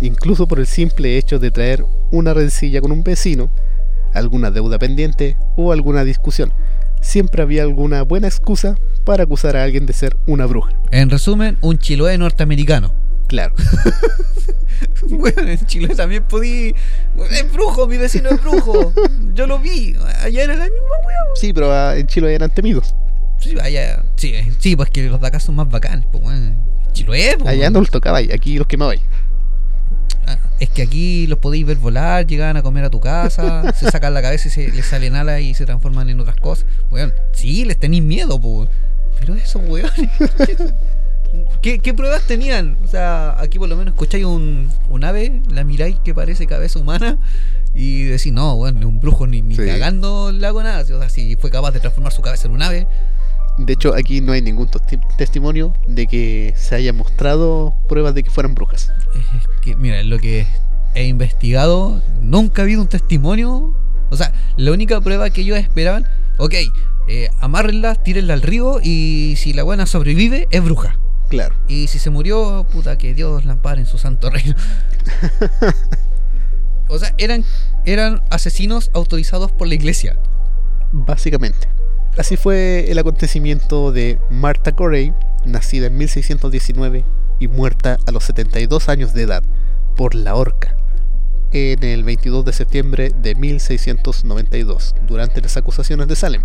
incluso 0.00 0.48
por 0.48 0.58
el 0.58 0.66
simple 0.66 1.16
hecho 1.16 1.38
de 1.38 1.52
traer 1.52 1.84
una 2.10 2.34
rencilla 2.34 2.80
con 2.80 2.90
un 2.90 3.04
vecino, 3.04 3.50
alguna 4.14 4.50
deuda 4.50 4.78
pendiente 4.78 5.36
o 5.56 5.72
alguna 5.72 6.04
discusión. 6.04 6.52
Siempre 7.00 7.42
había 7.42 7.62
alguna 7.62 8.02
buena 8.02 8.28
excusa 8.28 8.76
para 9.04 9.24
acusar 9.24 9.56
a 9.56 9.64
alguien 9.64 9.86
de 9.86 9.92
ser 9.92 10.16
una 10.26 10.46
bruja. 10.46 10.72
En 10.90 11.10
resumen, 11.10 11.58
un 11.60 11.78
chiloé 11.78 12.16
norteamericano. 12.18 12.94
Claro, 13.26 13.54
Bueno, 15.08 15.42
en 15.42 15.66
Chile 15.66 15.94
también 15.94 16.24
podí. 16.24 16.74
Es 17.30 17.52
brujo, 17.52 17.86
mi 17.86 17.96
vecino 17.96 18.30
es 18.30 18.40
brujo. 18.40 18.92
Yo 19.34 19.46
lo 19.46 19.58
vi. 19.58 19.94
Allá 20.20 20.44
era 20.44 20.54
la 20.54 20.64
misma 20.64 20.98
weón. 21.04 21.36
sí, 21.36 21.52
pero 21.52 21.72
ah, 21.72 21.96
en 21.96 22.06
Chile 22.06 22.34
eran 22.34 22.50
temidos. 22.50 22.94
Sí, 23.38 23.54
allá. 23.60 24.04
Sí, 24.16 24.34
sí, 24.58 24.76
pues 24.76 24.90
que 24.90 25.08
los 25.08 25.20
de 25.20 25.26
acá 25.26 25.40
son 25.40 25.56
más 25.56 25.68
bacanes, 25.68 26.06
pues 26.10 26.24
weón. 26.24 26.72
Pues. 27.06 27.36
Allá 27.46 27.70
no 27.70 27.80
los 27.80 27.90
tocaba 27.90 28.22
y 28.22 28.30
aquí 28.30 28.58
los 28.58 28.66
quemaba. 28.66 28.94
Es 30.62 30.68
que 30.70 30.82
aquí 30.82 31.26
los 31.26 31.38
podéis 31.38 31.66
ver 31.66 31.76
volar, 31.78 32.24
llegan 32.24 32.56
a 32.56 32.62
comer 32.62 32.84
a 32.84 32.90
tu 32.90 33.00
casa, 33.00 33.72
se 33.78 33.90
sacan 33.90 34.14
la 34.14 34.22
cabeza 34.22 34.46
y 34.46 34.50
se 34.52 34.68
les 34.70 34.86
salen 34.86 35.16
alas 35.16 35.40
y 35.40 35.54
se 35.54 35.66
transforman 35.66 36.08
en 36.08 36.20
otras 36.20 36.36
cosas. 36.36 36.66
Weón, 36.90 37.12
sí, 37.32 37.64
les 37.64 37.76
tenéis 37.80 38.04
miedo, 38.04 38.40
pues. 38.40 38.68
Pero 39.18 39.34
eso, 39.34 39.58
weón. 39.58 39.90
¿Qué, 41.62 41.78
qué 41.80 41.94
pruebas 41.94 42.22
tenían? 42.28 42.76
O 42.84 42.86
sea, 42.86 43.40
aquí 43.40 43.58
por 43.58 43.68
lo 43.68 43.76
menos 43.76 43.94
escucháis 43.94 44.24
un, 44.24 44.68
un 44.88 45.04
ave, 45.04 45.40
la 45.52 45.64
miráis 45.64 45.96
que 46.04 46.14
parece 46.14 46.46
cabeza 46.46 46.78
humana 46.78 47.18
y 47.74 48.04
decís, 48.04 48.32
no, 48.32 48.56
bueno, 48.56 48.80
ni 48.80 48.84
un 48.84 49.00
brujo 49.00 49.26
ni, 49.26 49.42
ni 49.42 49.56
Sí. 49.56 49.62
cagando 49.66 50.30
le 50.30 50.46
hago 50.46 50.62
nada. 50.62 50.82
O 50.82 50.84
sea, 50.84 51.08
si 51.08 51.36
fue 51.36 51.50
capaz 51.50 51.72
de 51.72 51.80
transformar 51.80 52.12
su 52.12 52.22
cabeza 52.22 52.46
en 52.48 52.54
un 52.54 52.62
ave, 52.62 52.86
De 53.58 53.74
hecho, 53.74 53.94
aquí 53.94 54.20
no 54.20 54.32
hay 54.32 54.40
ningún 54.42 54.68
testi- 54.68 55.00
testimonio 55.18 55.74
de 55.86 56.06
que 56.06 56.54
se 56.56 56.74
haya 56.74 56.92
mostrado 56.92 57.74
pruebas 57.88 58.14
de 58.14 58.22
que 58.22 58.30
fueran 58.30 58.54
brujas. 58.54 58.90
Es 59.14 59.48
que, 59.60 59.76
mira, 59.76 60.02
lo 60.02 60.18
que 60.18 60.46
he 60.94 61.04
investigado, 61.06 62.02
nunca 62.20 62.62
ha 62.62 62.64
habido 62.64 62.80
un 62.80 62.88
testimonio. 62.88 63.74
O 64.10 64.16
sea, 64.16 64.32
la 64.56 64.72
única 64.72 65.00
prueba 65.00 65.28
que 65.30 65.42
ellos 65.42 65.58
esperaban, 65.58 66.06
ok, 66.38 66.54
eh, 67.08 67.28
amárrenla, 67.40 67.94
tírenla 67.94 68.34
al 68.34 68.42
río 68.42 68.80
y 68.82 69.34
si 69.36 69.52
la 69.52 69.62
buena 69.64 69.86
sobrevive, 69.86 70.48
es 70.50 70.64
bruja. 70.64 70.98
Claro. 71.28 71.54
Y 71.68 71.88
si 71.88 71.98
se 71.98 72.10
murió, 72.10 72.66
puta, 72.70 72.96
que 72.98 73.14
Dios 73.14 73.44
la 73.44 73.52
ampare 73.52 73.80
en 73.80 73.86
su 73.86 73.98
santo 73.98 74.28
reino. 74.30 74.54
o 76.88 76.98
sea, 76.98 77.14
eran, 77.18 77.44
eran 77.86 78.22
asesinos 78.30 78.90
autorizados 78.94 79.50
por 79.52 79.68
la 79.68 79.74
iglesia. 79.74 80.18
Básicamente. 80.92 81.68
Así 82.18 82.36
fue 82.36 82.90
el 82.90 82.98
acontecimiento 82.98 83.90
de 83.90 84.18
Martha 84.28 84.72
Corey, 84.72 85.14
nacida 85.46 85.86
en 85.86 85.96
1619 85.96 87.06
y 87.40 87.48
muerta 87.48 87.96
a 88.06 88.12
los 88.12 88.24
72 88.24 88.90
años 88.90 89.14
de 89.14 89.22
edad 89.22 89.42
por 89.96 90.14
la 90.14 90.34
horca 90.34 90.76
en 91.52 91.82
el 91.82 92.04
22 92.04 92.44
de 92.44 92.52
septiembre 92.52 93.12
de 93.22 93.34
1692 93.34 94.94
durante 95.06 95.40
las 95.40 95.56
acusaciones 95.56 96.06
de 96.06 96.16
Salem. 96.16 96.42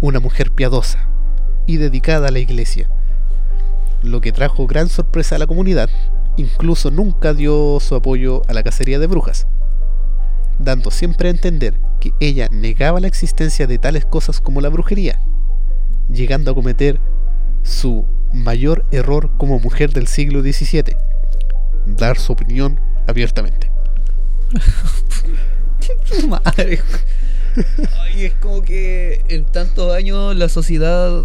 Una 0.00 0.20
mujer 0.20 0.52
piadosa 0.52 1.08
y 1.66 1.78
dedicada 1.78 2.28
a 2.28 2.30
la 2.32 2.38
iglesia. 2.38 2.88
lo 4.02 4.20
que 4.20 4.30
trajo 4.30 4.68
gran 4.68 4.88
sorpresa 4.88 5.34
a 5.34 5.38
la 5.40 5.48
comunidad, 5.48 5.90
incluso 6.36 6.92
nunca 6.92 7.34
dio 7.34 7.78
su 7.80 7.96
apoyo 7.96 8.42
a 8.46 8.52
la 8.52 8.62
cacería 8.62 9.00
de 9.00 9.08
brujas, 9.08 9.48
dando 10.58 10.90
siempre 10.90 11.28
a 11.28 11.32
entender 11.32 11.78
que 12.00 12.12
ella 12.20 12.48
negaba 12.50 13.00
la 13.00 13.08
existencia 13.08 13.66
de 13.66 13.78
tales 13.78 14.04
cosas 14.04 14.40
como 14.40 14.60
la 14.60 14.68
brujería, 14.68 15.18
llegando 16.12 16.50
a 16.50 16.54
cometer 16.54 17.00
su 17.62 18.04
mayor 18.32 18.84
error 18.90 19.30
como 19.36 19.58
mujer 19.58 19.92
del 19.92 20.06
siglo 20.06 20.40
XVII, 20.42 20.96
dar 21.86 22.18
su 22.18 22.32
opinión 22.32 22.78
abiertamente. 23.06 23.70
Madre. 26.28 26.80
Ay, 28.00 28.24
es 28.24 28.34
como 28.34 28.62
que 28.62 29.24
en 29.28 29.44
tantos 29.46 29.94
años 29.94 30.36
la 30.36 30.48
sociedad 30.48 31.22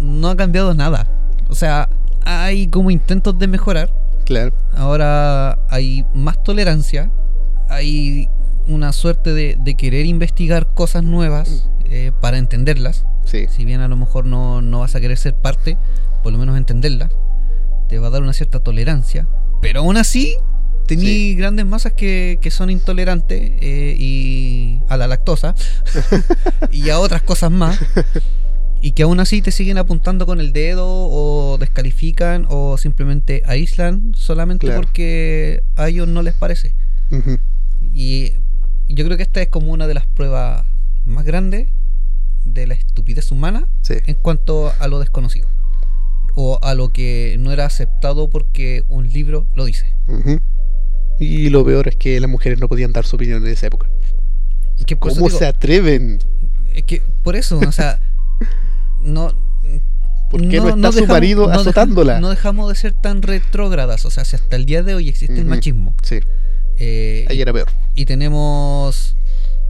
no 0.00 0.28
ha 0.28 0.36
cambiado 0.36 0.74
nada. 0.74 1.06
O 1.48 1.54
sea, 1.54 1.88
hay 2.24 2.66
como 2.68 2.90
intentos 2.90 3.38
de 3.38 3.46
mejorar. 3.46 3.90
Claro. 4.24 4.52
Ahora 4.76 5.58
hay 5.70 6.04
más 6.14 6.42
tolerancia. 6.42 7.10
Hay 7.68 8.28
una 8.68 8.92
suerte 8.92 9.32
de, 9.34 9.56
de 9.58 9.74
querer 9.74 10.06
investigar 10.06 10.72
cosas 10.74 11.02
nuevas 11.02 11.68
eh, 11.90 12.12
para 12.20 12.38
entenderlas. 12.38 13.04
Sí. 13.24 13.46
Si 13.48 13.64
bien 13.64 13.80
a 13.80 13.88
lo 13.88 13.96
mejor 13.96 14.24
no, 14.26 14.62
no 14.62 14.80
vas 14.80 14.94
a 14.94 15.00
querer 15.00 15.16
ser 15.18 15.34
parte, 15.34 15.76
por 16.22 16.32
lo 16.32 16.38
menos 16.38 16.56
entenderlas. 16.56 17.10
Te 17.88 17.98
va 17.98 18.08
a 18.08 18.10
dar 18.10 18.22
una 18.22 18.32
cierta 18.32 18.60
tolerancia. 18.60 19.26
Pero 19.60 19.80
aún 19.80 19.96
así, 19.96 20.36
tení 20.86 21.02
Sí. 21.02 21.34
grandes 21.34 21.66
masas 21.66 21.92
que, 21.94 22.38
que 22.40 22.50
son 22.50 22.70
intolerantes 22.70 23.40
eh, 23.60 23.96
y 23.98 24.80
a 24.88 24.96
la 24.96 25.06
lactosa 25.06 25.54
y 26.70 26.90
a 26.90 26.98
otras 27.00 27.22
cosas 27.22 27.50
más. 27.50 27.78
Y 28.80 28.92
que 28.92 29.02
aún 29.02 29.18
así 29.20 29.42
te 29.42 29.50
siguen 29.50 29.76
apuntando 29.78 30.24
con 30.26 30.38
el 30.40 30.52
dedo 30.52 30.86
o 30.86 31.58
descalifican 31.58 32.46
o 32.48 32.78
simplemente 32.78 33.42
aíslan 33.46 34.12
solamente 34.14 34.66
Claro. 34.66 34.82
porque 34.82 35.62
a 35.76 35.88
ellos 35.88 36.06
no 36.06 36.22
les 36.22 36.34
parece. 36.34 36.74
Y 37.94 38.32
yo 38.88 39.04
creo 39.04 39.16
que 39.16 39.22
esta 39.22 39.40
es 39.42 39.48
como 39.48 39.72
una 39.72 39.86
de 39.86 39.94
las 39.94 40.06
pruebas 40.06 40.64
más 41.04 41.24
grandes 41.24 41.68
de 42.44 42.66
la 42.66 42.74
estupidez 42.74 43.30
humana 43.30 43.66
Sí. 43.82 43.94
en 44.06 44.14
cuanto 44.14 44.72
a 44.78 44.88
lo 44.88 44.98
desconocido. 45.00 45.48
O 46.34 46.58
a 46.62 46.74
lo 46.74 46.92
que 46.92 47.36
no 47.40 47.52
era 47.52 47.66
aceptado 47.66 48.30
porque 48.30 48.84
un 48.88 49.12
libro 49.12 49.46
lo 49.54 49.64
dice. 49.64 49.86
Y 51.18 51.48
lo 51.50 51.64
peor 51.64 51.88
es 51.88 51.96
que 51.96 52.20
las 52.20 52.30
mujeres 52.30 52.60
no 52.60 52.68
podían 52.68 52.92
dar 52.92 53.04
su 53.04 53.16
opinión 53.16 53.44
en 53.44 53.52
esa 53.52 53.66
época. 53.66 53.88
Que 54.86 54.96
¿Cómo 54.96 55.14
digo, 55.14 55.30
se 55.30 55.46
atreven? 55.46 56.20
es 56.74 56.84
que 56.84 57.02
por 57.24 57.34
eso, 57.34 57.58
o 57.58 57.72
sea, 57.72 58.00
no. 59.02 59.32
¿Por 60.30 60.46
qué 60.48 60.58
no, 60.58 60.68
está 60.68 60.92
su 60.92 60.98
dejamos- 61.00 61.08
marido 61.08 61.46
no 61.48 61.54
azotándola? 61.60 62.20
no 62.20 62.28
dejamos 62.30 62.68
de 62.68 62.74
ser 62.76 62.92
tan 62.92 63.22
retrógradas. 63.22 64.04
O 64.04 64.10
sea, 64.10 64.24
si 64.24 64.36
hasta 64.36 64.54
el 64.56 64.66
día 64.66 64.82
de 64.82 64.94
hoy 64.94 65.08
existe 65.08 65.38
el 65.38 65.46
machismo. 65.46 65.94
Sí, 66.02 66.20
eh, 66.78 67.26
ahí 67.28 67.40
era 67.40 67.52
peor. 67.52 67.68
y 67.94 68.04
tenemos 68.04 69.16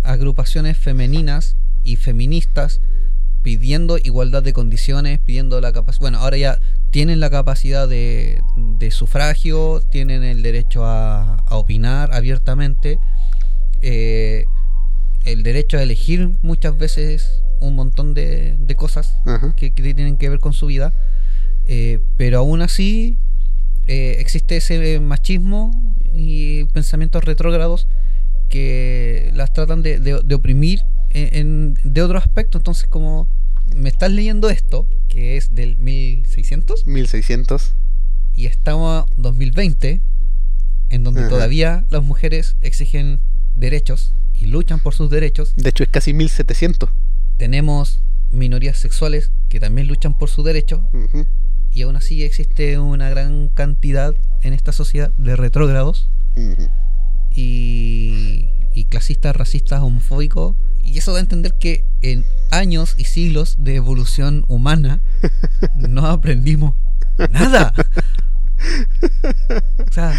agrupaciones 0.05 0.77
femeninas 0.79 1.57
y 1.85 1.97
feministas 1.97 2.81
pidiendo 3.43 3.99
igualdad 3.99 4.43
de 4.43 4.53
condiciones, 4.53 5.19
pidiendo 5.21 5.61
la 5.61 5.73
capacidad. 5.73 6.01
Bueno, 6.01 6.19
ahora 6.19 6.37
ya 6.37 6.59
tienen 6.91 7.21
la 7.21 7.31
capacidad 7.31 7.89
de, 7.89 8.41
de 8.57 8.91
sufragio, 8.91 9.81
tienen 9.91 10.23
el 10.25 10.43
derecho 10.43 10.85
a, 10.85 11.37
a 11.47 11.57
opinar 11.57 12.13
abiertamente, 12.13 12.99
eh, 13.81 14.45
el 15.25 15.43
derecho 15.43 15.79
a 15.79 15.83
elegir 15.83 16.31
muchas 16.43 16.77
veces 16.77 17.43
un 17.61 17.75
montón 17.75 18.15
de, 18.15 18.57
de 18.59 18.77
cosas 18.77 19.15
que 19.57 19.71
tienen 19.71 20.17
que 20.17 20.29
ver 20.29 20.41
con 20.41 20.53
su 20.53 20.67
vida, 20.67 20.93
eh, 21.67 22.01
pero 22.17 22.39
aún 22.39 22.63
así 22.63 23.19
eh, 23.89 24.17
existe 24.21 24.57
ese 24.59 25.01
machismo 25.01 25.97
y 26.15 26.65
pensamientos 26.67 27.25
retrógrados 27.25 27.89
que 28.49 29.31
las 29.35 29.53
tratan 29.53 29.83
de, 29.83 29.99
de- 30.01 30.21
de 30.23 30.35
oprimir 30.35 30.85
en, 31.11 31.75
en- 31.85 31.93
de 31.93 32.03
otro 32.03 32.19
aspecto. 32.19 32.59
Entonces, 32.59 32.87
como 32.89 33.29
me 33.77 33.89
estás 33.89 34.11
leyendo 34.13 34.49
esto, 34.51 34.87
que 35.09 35.37
es 35.37 35.55
del 35.55 35.77
1600, 35.79 36.87
1600. 36.87 37.75
y 38.35 38.47
estamos 38.47 39.05
en 39.17 39.23
2020, 39.23 40.01
en 40.91 41.05
donde 41.05 41.21
Ajá. 41.23 41.29
todavía 41.29 41.85
las 41.91 42.03
mujeres 42.03 42.57
exigen 42.63 43.21
derechos 43.57 44.15
y 44.41 44.47
luchan 44.47 44.81
por 44.81 44.95
sus 44.95 45.11
derechos, 45.11 45.53
De 45.57 45.69
hecho, 45.71 45.83
es 45.83 45.89
casi 45.91 46.13
1700. 46.15 46.89
tenemos 47.37 48.01
minorías 48.31 48.77
sexuales 48.79 49.31
que 49.49 49.59
también 49.61 49.89
luchan 49.89 50.17
por 50.17 50.29
su 50.29 50.43
derecho. 50.43 50.89
Y 51.73 51.83
aún 51.83 51.97
así 51.97 52.23
existe 52.25 52.79
una 52.79 53.09
gran 53.11 53.49
cantidad 53.49 54.15
en 54.43 54.53
esta 54.55 54.73
sociedad 54.73 55.11
de 55.19 55.37
retrógrados 55.37 56.09
y, 57.35 58.49
y 58.75 58.85
clasistas, 58.87 59.35
racistas, 59.37 59.81
homofóbicos. 59.83 60.57
Y 60.83 60.99
eso 60.99 61.13
da 61.13 61.19
a 61.19 61.21
entender 61.21 61.55
que 61.59 61.85
en 62.03 62.25
años 62.51 62.95
y 62.97 63.05
siglos 63.05 63.57
de 63.59 63.77
evolución 63.77 64.45
humana 64.49 65.01
no 65.77 66.07
aprendimos 66.07 66.75
nada. 67.31 67.75
O 69.89 69.93
sea, 69.93 70.15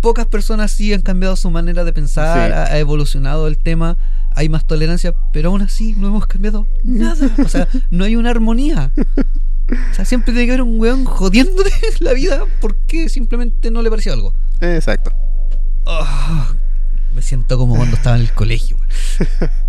pocas 0.00 0.26
personas 0.26 0.70
sí 0.72 0.92
han 0.94 1.02
cambiado 1.02 1.36
su 1.36 1.50
manera 1.50 1.84
de 1.84 1.92
pensar, 1.92 2.48
Sí. 2.50 2.54
ha, 2.54 2.64
ha 2.74 2.78
evolucionado 2.78 3.46
el 3.46 3.58
tema, 3.58 3.96
hay 4.34 4.48
más 4.48 4.66
tolerancia, 4.66 5.14
pero 5.32 5.50
aún 5.50 5.62
así 5.62 5.94
no 5.98 6.08
hemos 6.08 6.26
cambiado 6.26 6.66
nada. 6.84 7.30
O 7.44 7.48
sea, 7.48 7.68
no 7.90 8.04
hay 8.04 8.16
una 8.16 8.30
armonía. 8.30 8.90
O 9.68 9.94
sea, 9.94 10.04
siempre 10.04 10.32
tiene 10.32 10.46
que 10.46 10.52
haber 10.52 10.62
un 10.62 10.78
weón 10.78 11.04
jodiéndote 11.04 11.70
la 12.00 12.12
vida 12.12 12.44
porque 12.60 13.08
simplemente 13.08 13.70
no 13.70 13.82
le 13.82 13.90
pareció 13.90 14.12
algo. 14.12 14.34
Exacto. 14.60 15.12
Ah, 15.86 16.52
me 17.14 17.22
siento 17.22 17.58
como 17.58 17.76
cuando 17.76 17.96
estaba 17.96 18.16
en 18.16 18.22
el 18.22 18.32
colegio. 18.32 18.76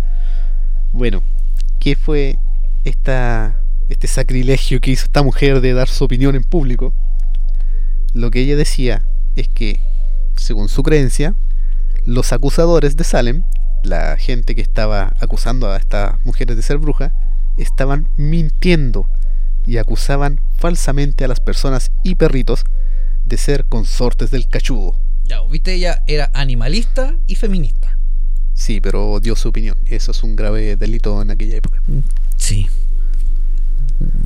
Bueno, 0.92 1.22
¿qué 1.80 1.96
fue 1.96 2.38
esta, 2.84 3.54
este 3.90 4.08
sacrilegio 4.08 4.80
que 4.80 4.90
hizo 4.90 5.04
esta 5.04 5.22
mujer 5.22 5.60
de 5.60 5.74
dar 5.74 5.86
su 5.86 6.02
opinión 6.02 6.34
en 6.34 6.42
público? 6.42 6.94
Lo 8.14 8.30
que 8.30 8.40
ella 8.40 8.56
decía 8.56 9.04
es 9.36 9.48
que, 9.48 9.80
según 10.36 10.70
su 10.70 10.82
creencia, 10.82 11.34
los 12.06 12.32
acusadores 12.32 12.96
de 12.96 13.04
Salem, 13.04 13.44
la 13.84 14.16
gente 14.16 14.54
que 14.54 14.62
estaba 14.62 15.12
acusando 15.20 15.70
a 15.70 15.76
estas 15.76 16.24
mujeres 16.24 16.56
de 16.56 16.62
ser 16.62 16.78
brujas, 16.78 17.12
estaban 17.58 18.08
mintiendo 18.16 19.06
y 19.68 19.76
acusaban 19.76 20.40
falsamente 20.56 21.26
a 21.26 21.28
las 21.28 21.40
personas 21.40 21.92
y 22.02 22.14
perritos 22.14 22.64
de 23.26 23.36
ser 23.36 23.66
consortes 23.66 24.30
del 24.30 24.48
cachudo. 24.48 24.98
Ya, 25.26 25.42
viste, 25.42 25.74
ella 25.74 26.02
era 26.06 26.30
animalista 26.32 27.14
y 27.26 27.34
feminista. 27.34 27.98
Sí, 28.54 28.80
pero 28.80 29.20
dio 29.20 29.36
su 29.36 29.50
opinión. 29.50 29.76
Eso 29.84 30.12
es 30.12 30.22
un 30.22 30.36
grave 30.36 30.76
delito 30.76 31.20
en 31.20 31.30
aquella 31.30 31.56
época. 31.56 31.82
Sí. 32.38 32.66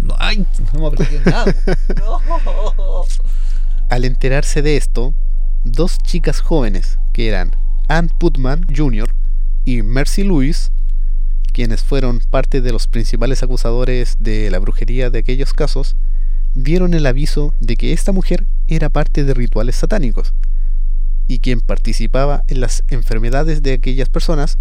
No, 0.04 0.14
ay, 0.20 0.46
no 0.60 0.78
hemos 0.78 0.92
aprendido 0.92 1.22
nada. 1.26 1.52
No. 1.98 3.04
Al 3.90 4.04
enterarse 4.04 4.62
de 4.62 4.76
esto, 4.76 5.12
dos 5.64 5.98
chicas 5.98 6.40
jóvenes, 6.40 7.00
que 7.12 7.26
eran 7.26 7.56
Ann 7.88 8.08
Putman 8.20 8.64
Jr. 8.74 9.12
y 9.64 9.82
Mercy 9.82 10.22
Lewis, 10.22 10.70
quienes 11.52 11.82
fueron 11.82 12.20
parte 12.30 12.60
de 12.60 12.72
los 12.72 12.86
principales 12.86 13.42
acusadores 13.42 14.16
de 14.18 14.50
la 14.50 14.58
brujería 14.58 15.10
de 15.10 15.20
aquellos 15.20 15.52
casos, 15.52 15.96
dieron 16.54 16.94
el 16.94 17.06
aviso 17.06 17.54
de 17.60 17.76
que 17.76 17.92
esta 17.92 18.12
mujer 18.12 18.46
era 18.68 18.88
parte 18.88 19.24
de 19.24 19.34
rituales 19.34 19.76
satánicos 19.76 20.34
y 21.28 21.38
quien 21.38 21.60
participaba 21.60 22.42
en 22.48 22.60
las 22.60 22.84
enfermedades 22.90 23.62
de 23.62 23.74
aquellas 23.74 24.08
personas 24.08 24.58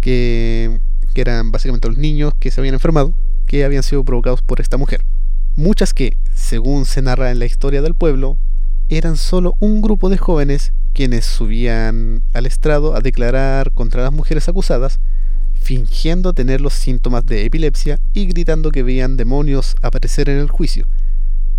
que, 0.00 0.80
que 1.14 1.20
eran 1.20 1.50
básicamente 1.50 1.88
los 1.88 1.98
niños 1.98 2.32
que 2.38 2.50
se 2.50 2.60
habían 2.60 2.74
enfermado, 2.74 3.14
que 3.46 3.64
habían 3.64 3.82
sido 3.82 4.04
provocados 4.04 4.42
por 4.42 4.60
esta 4.60 4.76
mujer. 4.76 5.04
Muchas 5.56 5.92
que, 5.92 6.16
según 6.34 6.86
se 6.86 7.02
narra 7.02 7.30
en 7.30 7.38
la 7.38 7.44
historia 7.44 7.82
del 7.82 7.94
pueblo, 7.94 8.38
eran 8.88 9.16
solo 9.16 9.54
un 9.60 9.82
grupo 9.82 10.08
de 10.08 10.18
jóvenes 10.18 10.72
quienes 10.94 11.24
subían 11.24 12.22
al 12.32 12.46
estrado 12.46 12.96
a 12.96 13.00
declarar 13.00 13.72
contra 13.72 14.02
las 14.02 14.12
mujeres 14.12 14.48
acusadas, 14.48 15.00
fingiendo 15.60 16.32
tener 16.32 16.60
los 16.60 16.74
síntomas 16.74 17.24
de 17.26 17.44
epilepsia 17.44 17.98
y 18.12 18.26
gritando 18.26 18.70
que 18.70 18.82
veían 18.82 19.16
demonios 19.16 19.76
aparecer 19.82 20.28
en 20.28 20.38
el 20.38 20.48
juicio, 20.48 20.86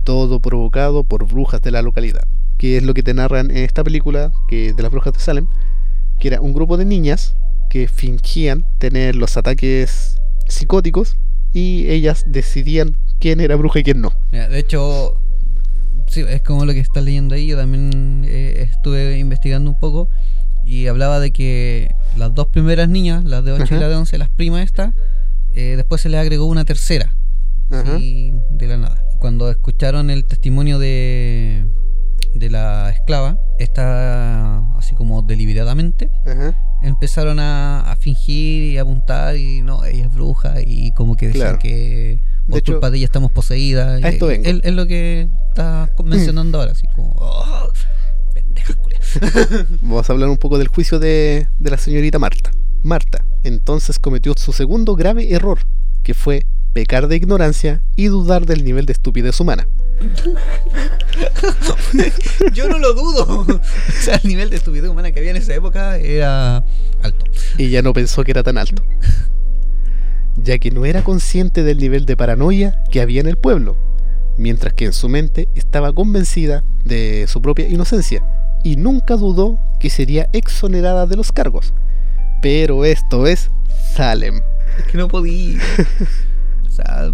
todo 0.03 0.39
provocado 0.39 1.03
por 1.03 1.27
brujas 1.27 1.61
de 1.61 1.71
la 1.71 1.81
localidad, 1.81 2.23
que 2.57 2.77
es 2.77 2.83
lo 2.83 2.93
que 2.93 3.03
te 3.03 3.13
narran 3.13 3.51
en 3.51 3.57
esta 3.57 3.83
película, 3.83 4.33
que 4.47 4.67
es 4.67 4.75
de 4.75 4.83
las 4.83 4.91
brujas 4.91 5.13
de 5.13 5.19
Salem, 5.19 5.47
que 6.19 6.27
era 6.27 6.41
un 6.41 6.53
grupo 6.53 6.77
de 6.77 6.85
niñas 6.85 7.35
que 7.69 7.87
fingían 7.87 8.65
tener 8.79 9.15
los 9.15 9.37
ataques 9.37 10.17
psicóticos 10.49 11.15
y 11.53 11.87
ellas 11.89 12.23
decidían 12.27 12.97
quién 13.19 13.39
era 13.39 13.55
bruja 13.55 13.79
y 13.79 13.83
quién 13.83 14.01
no. 14.01 14.11
De 14.31 14.59
hecho, 14.59 15.21
sí, 16.07 16.25
es 16.27 16.41
como 16.41 16.65
lo 16.65 16.73
que 16.73 16.79
estás 16.79 17.03
leyendo 17.03 17.35
ahí. 17.35 17.47
Yo 17.47 17.57
también 17.57 18.25
eh, 18.27 18.67
estuve 18.69 19.17
investigando 19.19 19.69
un 19.71 19.79
poco 19.79 20.09
y 20.71 20.87
hablaba 20.87 21.19
de 21.19 21.31
que 21.31 21.93
las 22.17 22.33
dos 22.33 22.47
primeras 22.47 22.87
niñas, 22.87 23.23
las 23.25 23.43
de 23.43 23.51
8 23.51 23.63
Ajá. 23.63 23.75
y 23.75 23.79
la 23.79 23.89
de 23.89 23.95
11, 23.95 24.17
las 24.17 24.29
primas 24.29 24.63
estas, 24.63 24.93
eh, 25.53 25.73
después 25.75 26.01
se 26.01 26.07
les 26.09 26.19
agregó 26.21 26.45
una 26.45 26.63
tercera. 26.65 27.13
Así, 27.69 28.33
de 28.51 28.67
la 28.67 28.77
nada. 28.77 29.01
cuando 29.19 29.49
escucharon 29.49 30.09
el 30.09 30.25
testimonio 30.25 30.77
de, 30.79 31.65
de 32.35 32.49
la 32.49 32.89
esclava, 32.89 33.37
esta 33.59 34.59
así 34.77 34.93
como 34.95 35.21
deliberadamente, 35.21 36.09
Ajá. 36.25 36.53
empezaron 36.81 37.39
a, 37.39 37.81
a 37.91 37.95
fingir 37.95 38.63
y 38.73 38.77
a 38.77 38.81
apuntar 38.81 39.35
y 39.37 39.61
no, 39.61 39.85
ella 39.85 40.05
es 40.05 40.13
bruja 40.13 40.55
y 40.65 40.91
como 40.93 41.15
que 41.15 41.27
decían 41.27 41.43
Claro. 41.57 41.59
que 41.59 42.19
por 42.45 42.53
De 42.55 42.59
hecho, 42.59 42.73
culpa 42.73 42.89
de 42.89 42.97
ella 42.97 43.05
estamos 43.05 43.31
poseídas. 43.31 44.03
a 44.03 44.09
esto 44.09 44.25
y- 44.31 44.37
vengo. 44.39 44.49
Es, 44.49 44.59
es 44.65 44.73
lo 44.73 44.85
que 44.87 45.27
está 45.49 45.89
mencionando 46.03 46.59
ahora, 46.59 46.71
así 46.73 46.87
como, 46.87 47.13
oh. 47.17 47.71
Vamos 49.81 50.09
a 50.09 50.13
hablar 50.13 50.29
un 50.29 50.37
poco 50.37 50.57
del 50.57 50.67
juicio 50.67 50.99
de, 50.99 51.47
de 51.59 51.69
la 51.69 51.77
señorita 51.77 52.19
Marta. 52.19 52.51
Marta 52.83 53.23
entonces 53.43 53.99
cometió 53.99 54.33
su 54.37 54.53
segundo 54.53 54.95
grave 54.95 55.33
error, 55.33 55.59
que 56.03 56.13
fue 56.13 56.45
pecar 56.73 57.07
de 57.07 57.17
ignorancia 57.17 57.81
y 57.95 58.05
dudar 58.05 58.45
del 58.45 58.63
nivel 58.63 58.85
de 58.85 58.93
estupidez 58.93 59.39
humana. 59.39 59.67
Yo 62.53 62.69
no 62.69 62.77
lo 62.79 62.93
dudo. 62.93 63.45
o 63.49 64.01
sea, 64.01 64.15
el 64.15 64.29
nivel 64.29 64.49
de 64.49 64.55
estupidez 64.55 64.89
humana 64.89 65.11
que 65.11 65.19
había 65.19 65.31
en 65.31 65.37
esa 65.37 65.53
época 65.53 65.97
era 65.97 66.63
alto. 67.01 67.25
Ella 67.57 67.81
no 67.81 67.93
pensó 67.93 68.23
que 68.23 68.31
era 68.31 68.43
tan 68.43 68.57
alto, 68.57 68.83
ya 70.37 70.57
que 70.59 70.71
no 70.71 70.85
era 70.85 71.03
consciente 71.03 71.63
del 71.63 71.79
nivel 71.79 72.05
de 72.05 72.15
paranoia 72.15 72.81
que 72.89 73.01
había 73.01 73.19
en 73.21 73.27
el 73.27 73.37
pueblo, 73.37 73.75
mientras 74.37 74.73
que 74.73 74.85
en 74.85 74.93
su 74.93 75.09
mente 75.09 75.49
estaba 75.55 75.93
convencida 75.93 76.63
de 76.85 77.25
su 77.27 77.41
propia 77.41 77.67
inocencia 77.67 78.23
y 78.63 78.75
nunca 78.75 79.15
dudó 79.15 79.57
que 79.79 79.89
sería 79.89 80.29
exonerada 80.33 81.05
de 81.07 81.15
los 81.15 81.31
cargos. 81.31 81.73
Pero 82.41 82.85
esto 82.85 83.27
es 83.27 83.51
Salem. 83.95 84.41
Es 84.77 84.85
que 84.85 84.97
no 84.97 85.07
podía. 85.07 85.59
O 86.67 86.73
sea, 86.73 87.11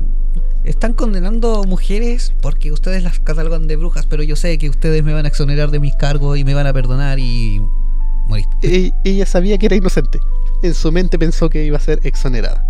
están 0.66 0.94
condenando 0.94 1.64
mujeres 1.64 2.32
porque 2.42 2.72
ustedes 2.72 3.02
las 3.02 3.20
catalogan 3.20 3.68
de 3.68 3.76
brujas, 3.76 4.06
pero 4.06 4.22
yo 4.22 4.36
sé 4.36 4.60
que 4.60 4.70
ustedes 4.70 5.04
me 5.04 5.14
van 5.14 5.26
a 5.26 5.30
exonerar 5.30 5.72
de 5.72 5.80
mis 5.80 5.96
cargos 5.96 6.38
y 6.38 6.44
me 6.44 6.54
van 6.54 6.68
a 6.68 6.74
perdonar 6.74 7.18
y 7.18 7.60
moriste. 8.28 8.94
Ella 9.04 9.26
sabía 9.26 9.58
que 9.58 9.66
era 9.66 9.76
inocente. 9.76 10.20
En 10.62 10.76
su 10.76 10.92
mente 10.92 11.18
pensó 11.18 11.50
que 11.50 11.66
iba 11.66 11.78
a 11.78 11.80
ser 11.80 12.00
exonerada. 12.04 12.64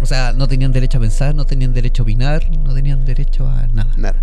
O 0.00 0.06
sea, 0.06 0.32
no 0.32 0.48
tenían 0.48 0.72
derecho 0.72 0.98
a 0.98 1.00
pensar, 1.00 1.32
no 1.34 1.44
tenían 1.44 1.72
derecho 1.74 2.02
a 2.02 2.04
opinar, 2.04 2.50
no 2.58 2.74
tenían 2.74 3.04
derecho 3.04 3.46
a 3.46 3.68
nada. 3.68 3.92
Nada. 3.96 4.20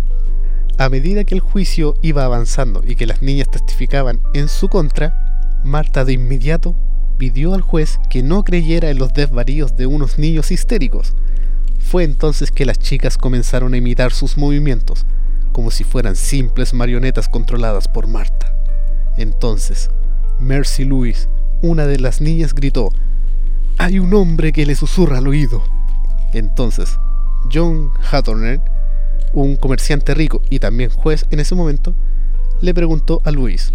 A 0.80 0.88
medida 0.88 1.24
que 1.24 1.34
el 1.34 1.40
juicio 1.40 1.92
iba 2.00 2.24
avanzando 2.24 2.82
y 2.86 2.96
que 2.96 3.04
las 3.04 3.20
niñas 3.20 3.50
testificaban 3.50 4.18
en 4.32 4.48
su 4.48 4.68
contra, 4.68 5.60
Marta 5.62 6.06
de 6.06 6.14
inmediato 6.14 6.74
pidió 7.18 7.52
al 7.52 7.60
juez 7.60 8.00
que 8.08 8.22
no 8.22 8.44
creyera 8.44 8.88
en 8.88 8.96
los 8.96 9.12
desvaríos 9.12 9.76
de 9.76 9.84
unos 9.84 10.18
niños 10.18 10.50
histéricos. 10.50 11.12
Fue 11.80 12.02
entonces 12.02 12.50
que 12.50 12.64
las 12.64 12.78
chicas 12.78 13.18
comenzaron 13.18 13.74
a 13.74 13.76
imitar 13.76 14.10
sus 14.10 14.38
movimientos, 14.38 15.04
como 15.52 15.70
si 15.70 15.84
fueran 15.84 16.16
simples 16.16 16.72
marionetas 16.72 17.28
controladas 17.28 17.86
por 17.86 18.06
Marta. 18.06 18.56
Entonces, 19.18 19.90
Mercy 20.38 20.86
Louise, 20.86 21.28
una 21.60 21.84
de 21.84 21.98
las 21.98 22.22
niñas, 22.22 22.54
gritó, 22.54 22.90
Hay 23.76 23.98
un 23.98 24.14
hombre 24.14 24.50
que 24.50 24.64
le 24.64 24.74
susurra 24.74 25.18
al 25.18 25.28
oído. 25.28 25.62
Entonces, 26.32 26.98
John 27.52 27.92
Hatterner, 28.10 28.62
un 29.32 29.56
comerciante 29.56 30.14
rico 30.14 30.42
y 30.50 30.58
también 30.58 30.90
juez 30.90 31.26
en 31.30 31.40
ese 31.40 31.54
momento, 31.54 31.94
le 32.60 32.74
preguntó 32.74 33.20
a 33.24 33.30
Luis 33.30 33.72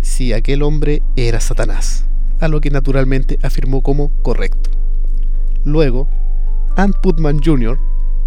si 0.00 0.32
aquel 0.32 0.62
hombre 0.62 1.02
era 1.16 1.40
Satanás, 1.40 2.04
a 2.40 2.48
lo 2.48 2.60
que 2.60 2.70
naturalmente 2.70 3.38
afirmó 3.42 3.82
como 3.82 4.10
correcto. 4.22 4.70
Luego, 5.64 6.08
Ann 6.76 6.92
Putman 6.92 7.40
Jr. 7.42 7.78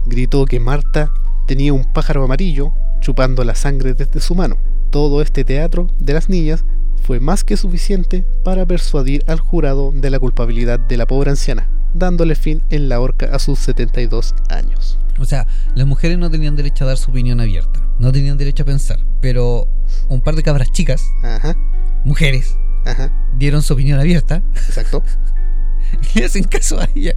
gritó 0.06 0.46
que 0.46 0.60
Marta 0.60 1.14
tenía 1.46 1.74
un 1.74 1.86
pájaro 1.86 2.24
amarillo 2.24 2.74
chupando 3.00 3.44
la 3.44 3.56
sangre 3.56 3.94
desde 3.94 4.20
su 4.20 4.36
mano. 4.36 4.58
Todo 4.90 5.22
este 5.22 5.44
teatro 5.44 5.88
de 6.00 6.14
las 6.14 6.30
niñas 6.30 6.66
fue 7.04 7.20
más 7.20 7.44
que 7.44 7.58
suficiente 7.58 8.26
para 8.44 8.66
persuadir 8.66 9.24
al 9.28 9.40
jurado 9.40 9.92
de 9.94 10.10
la 10.10 10.20
culpabilidad 10.20 10.80
de 10.80 10.98
la 10.98 11.06
pobre 11.06 11.32
anciana, 11.32 11.70
dándole 11.94 12.36
fin 12.36 12.62
en 12.70 12.90
la 12.90 13.00
horca 13.00 13.28
a 13.34 13.40
sus 13.40 13.60
72 13.60 14.36
años. 14.50 14.98
O 15.20 15.26
sea, 15.26 15.46
las 15.76 15.86
mujeres 15.86 16.18
no 16.18 16.30
tenían 16.32 16.56
derecho 16.56 16.84
a 16.86 16.88
dar 16.88 16.98
su 16.98 17.12
opinión 17.12 17.40
abierta, 17.42 17.80
no 18.00 18.12
tenían 18.12 18.38
derecho 18.38 18.64
a 18.64 18.66
pensar, 18.66 19.00
pero 19.22 19.68
un 20.08 20.22
par 20.22 20.36
de 20.36 20.44
cabras 20.44 20.72
chicas, 20.72 21.04
Ajá, 21.24 21.56
mujeres, 22.06 22.58
ajá, 22.86 23.12
dieron 23.38 23.62
su 23.62 23.74
opinión 23.74 24.00
abierta 24.00 24.42
exacto. 24.56 25.04
y 26.16 26.24
hacen 26.24 26.44
caso 26.44 26.80
a 26.80 26.88
ella. 26.96 27.16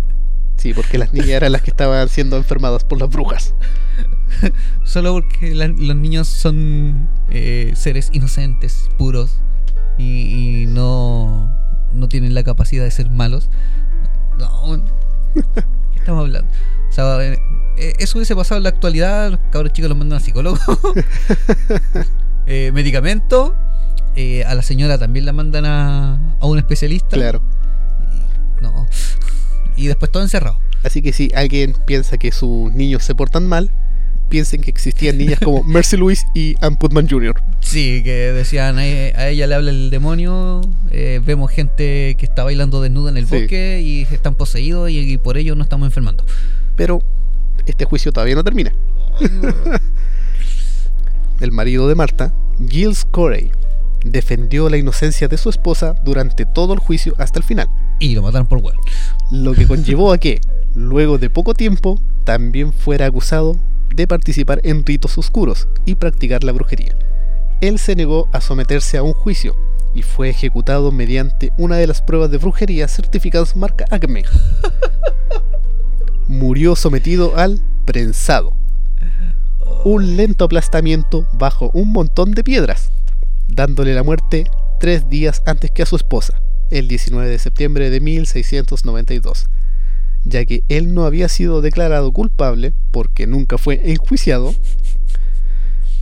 Sí, 0.57 0.75
porque 0.75 0.97
las 0.99 1.13
niñas 1.13 1.31
eran 1.31 1.53
las 1.53 1.63
que 1.63 1.71
estaban 1.71 2.09
siendo 2.09 2.37
enfermadas 2.37 2.85
por 2.85 3.01
las 3.01 3.09
brujas. 3.09 3.55
Solo 4.85 5.13
porque 5.13 5.55
la- 5.55 5.69
los 5.69 5.97
niños 5.97 6.29
son 6.29 7.09
eh, 7.31 7.73
seres 7.75 8.11
inocentes, 8.13 8.89
puros 8.99 9.39
y, 9.99 10.63
y 10.63 10.67
no, 10.67 11.53
no 11.93 12.09
tienen 12.09 12.35
la 12.35 12.45
capacidad 12.45 12.85
de 12.85 12.91
ser 12.91 13.11
malos. 13.11 13.49
No, 14.39 14.81
¿qué 15.35 15.99
estamos 15.99 16.21
hablando? 16.23 16.51
O 16.89 16.93
sea, 16.93 17.19
eso 17.99 18.19
hubiese 18.19 18.35
pasado 18.37 18.59
en 18.59 18.63
la 18.65 18.69
actualidad, 18.71 19.31
los 19.31 19.41
cabros 19.51 19.73
chicos 19.73 19.89
los 19.89 19.99
mandan 19.99 20.19
a 20.19 20.21
psicólogo. 20.21 20.59
eh, 22.47 22.71
medicamento, 22.73 23.55
eh, 24.17 24.45
a 24.45 24.55
la 24.55 24.63
señora 24.63 24.99
también 24.99 25.25
la 25.27 25.33
mandan 25.33 25.65
a, 25.67 26.37
a 26.41 26.47
un 26.47 26.59
especialista. 26.59 27.17
Claro. 27.17 27.43
Y, 28.61 28.63
no. 28.63 28.87
Y 29.77 29.87
después 29.87 30.11
todo 30.11 30.23
encerrado. 30.23 30.59
Así 30.83 31.01
que 31.03 31.13
si 31.13 31.31
alguien 31.35 31.75
piensa 31.87 32.19
que 32.19 32.33
sus 32.33 32.73
niños 32.73 33.05
se 33.05 33.15
portan 33.15 33.47
mal, 33.47 33.71
piensen 34.29 34.61
que 34.63 34.71
existían 34.71 35.19
niñas 35.19 35.39
como 35.41 35.63
Mercy 35.65 35.97
Louise 35.97 36.27
y 36.35 36.57
Ann 36.61 36.77
Putman 36.77 37.09
Jr. 37.09 37.41
Sí, 37.61 38.03
que 38.03 38.33
decían, 38.33 38.79
a 38.79 38.83
a 38.83 39.29
ella 39.29 39.47
le 39.47 39.55
habla 39.55 39.71
el 39.71 39.91
demonio, 39.91 40.63
eh, 40.91 41.21
vemos 41.25 41.51
gente 41.51 42.17
que 42.19 42.27
está 42.27 42.43
bailando 42.43 42.83
desnuda 42.83 43.11
en 43.11 43.17
el 43.19 43.29
Sí. 43.29 43.39
bosque 43.39 43.81
y 43.85 44.03
están 44.13 44.35
poseídos 44.35 44.91
y, 44.91 44.99
y 44.99 45.19
por 45.19 45.37
ello 45.37 45.55
no 45.55 45.63
estamos 45.63 45.87
enfermando. 45.87 46.25
Pero 46.77 47.03
este 47.67 47.85
juicio 47.85 48.13
todavía 48.13 48.35
no 48.35 48.45
termina. 48.45 48.73
El 51.41 51.53
marido 51.53 51.89
de 51.89 51.95
Marta, 51.95 52.33
Giles 52.69 53.05
Corey, 53.05 53.51
defendió 54.05 54.69
la 54.69 54.77
inocencia 54.77 55.29
de 55.29 55.39
su 55.39 55.49
esposa 55.51 55.95
durante 56.05 56.47
todo 56.47 56.73
el 56.73 56.79
juicio 56.79 57.15
hasta 57.19 57.39
el 57.39 57.45
final, 57.45 57.69
Y 57.99 58.15
lo 58.15 58.23
mataron 58.23 58.47
por 58.47 58.59
huevo. 58.59 58.81
lo 59.31 59.53
que 59.55 59.67
conllevó 59.67 60.13
a 60.13 60.19
que, 60.19 60.41
luego 60.75 61.19
de 61.19 61.31
poco 61.31 61.55
tiempo, 61.55 62.01
también 62.25 62.73
fuera 62.73 63.07
acusado 63.07 63.57
de 63.95 64.07
participar 64.07 64.61
en 64.65 64.85
ritos 64.87 65.19
oscuros 65.19 65.69
y 65.85 65.97
practicar 65.97 66.45
la 66.45 66.53
brujería. 66.53 66.95
Él 67.61 67.79
se 67.79 67.95
negó 67.95 68.29
a 68.33 68.41
someterse 68.41 68.97
a 68.97 69.03
un 69.03 69.13
juicio 69.13 69.55
y 69.95 70.03
fue 70.03 70.31
ejecutado 70.31 70.91
mediante 70.91 71.53
una 71.59 71.77
de 71.77 71.87
las 71.87 72.03
pruebas 72.03 72.31
de 72.31 72.39
brujería 72.39 72.89
certificadas 72.89 73.57
marca 73.57 73.85
Acme. 73.91 74.25
Murió 76.29 76.77
sometido 76.77 77.37
al 77.37 77.61
prensado, 77.85 78.55
un 79.85 80.17
lento 80.17 80.45
aplastamiento 80.45 81.27
bajo 81.33 81.71
un 81.75 81.93
montón 81.93 82.33
de 82.33 82.45
piedras, 82.45 82.93
dándole 83.49 83.95
la 83.95 84.03
muerte 84.03 84.45
tres 84.79 85.09
días 85.09 85.43
antes 85.47 85.71
que 85.71 85.83
a 85.83 85.87
su 85.87 85.97
esposa, 85.97 86.41
el 86.71 86.89
19 86.89 87.29
de 87.29 87.39
septiembre 87.39 87.91
de 87.91 88.01
1692, 88.01 89.47
ya 90.25 90.45
que 90.45 90.63
él 90.69 90.95
no 90.95 91.05
había 91.05 91.29
sido 91.29 91.61
declarado 91.61 92.13
culpable 92.13 92.73
porque 92.91 93.27
nunca 93.27 93.59
fue 93.59 93.81
enjuiciado. 93.85 94.55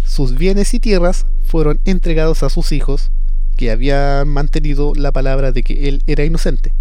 Sus 0.05 0.35
bienes 0.37 0.75
y 0.75 0.81
tierras 0.81 1.27
fueron 1.45 1.81
entregados 1.85 2.43
a 2.43 2.51
sus 2.51 2.73
hijos, 2.73 3.11
que 3.57 3.71
habían 3.71 4.29
mantenido 4.29 4.93
la 4.95 5.13
palabra 5.13 5.53
de 5.53 5.63
que 5.63 5.89
él 5.89 6.03
era 6.07 6.25
inocente. 6.25 6.73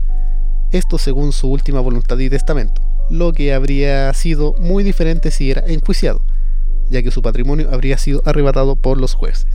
Esto 0.71 0.97
según 0.97 1.31
su 1.31 1.49
última 1.49 1.79
voluntad 1.79 2.17
y 2.19 2.29
testamento, 2.29 2.81
lo 3.09 3.33
que 3.33 3.53
habría 3.53 4.13
sido 4.13 4.55
muy 4.59 4.83
diferente 4.83 5.31
si 5.31 5.51
era 5.51 5.63
enjuiciado, 5.65 6.21
ya 6.89 7.01
que 7.01 7.11
su 7.11 7.21
patrimonio 7.21 7.69
habría 7.71 7.97
sido 7.97 8.21
arrebatado 8.25 8.75
por 8.75 8.99
los 8.99 9.13
jueces. 9.15 9.47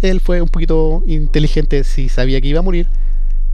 Él 0.00 0.20
fue 0.20 0.42
un 0.42 0.48
poquito 0.48 1.02
inteligente 1.06 1.84
si 1.84 2.08
sabía 2.08 2.40
que 2.40 2.48
iba 2.48 2.60
a 2.60 2.62
morir, 2.62 2.88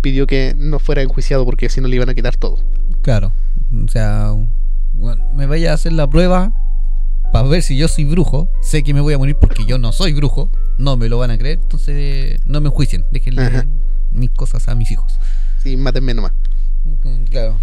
pidió 0.01 0.27
que 0.27 0.55
no 0.57 0.79
fuera 0.79 1.03
enjuiciado 1.03 1.45
porque 1.45 1.69
si 1.69 1.81
no 1.81 1.89
le 1.89 1.97
iban 1.97 2.09
a 2.09 2.15
quitar 2.15 2.37
todo. 2.37 2.59
Claro. 3.03 3.33
O 3.85 3.89
sea, 3.89 4.35
bueno, 4.95 5.25
me 5.35 5.47
vaya 5.47 5.73
a 5.73 5.75
hacer 5.75 5.93
la 5.93 6.09
prueba 6.09 6.53
para 7.33 7.49
ver 7.49 7.63
si 7.63 7.77
yo 7.77 7.89
soy 7.89 8.05
brujo. 8.05 8.49
Sé 8.61 8.83
que 8.83 8.95
me 8.95 9.01
voy 9.01 9.15
a 9.15 9.19
morir 9.19 9.37
porque 9.37 9.65
yo 9.67 9.79
no 9.79 9.93
soy 9.93 10.13
brujo. 10.13 10.51
No 10.79 10.97
me 10.97 11.09
lo 11.09 11.19
van 11.19 11.31
a 11.31 11.39
creer. 11.39 11.59
Entonces, 11.63 12.39
no 12.47 12.61
me 12.61 12.69
enjuicien. 12.69 13.05
Déjenle 13.11 13.43
Ajá. 13.43 13.67
mis 14.13 14.31
cosas 14.31 14.69
a 14.69 14.75
mis 14.75 14.91
hijos. 14.91 15.19
Sí, 15.63 15.77
mátenme 15.77 16.15
nomás. 16.15 16.33
Mm, 16.85 17.25
Claro. 17.31 17.59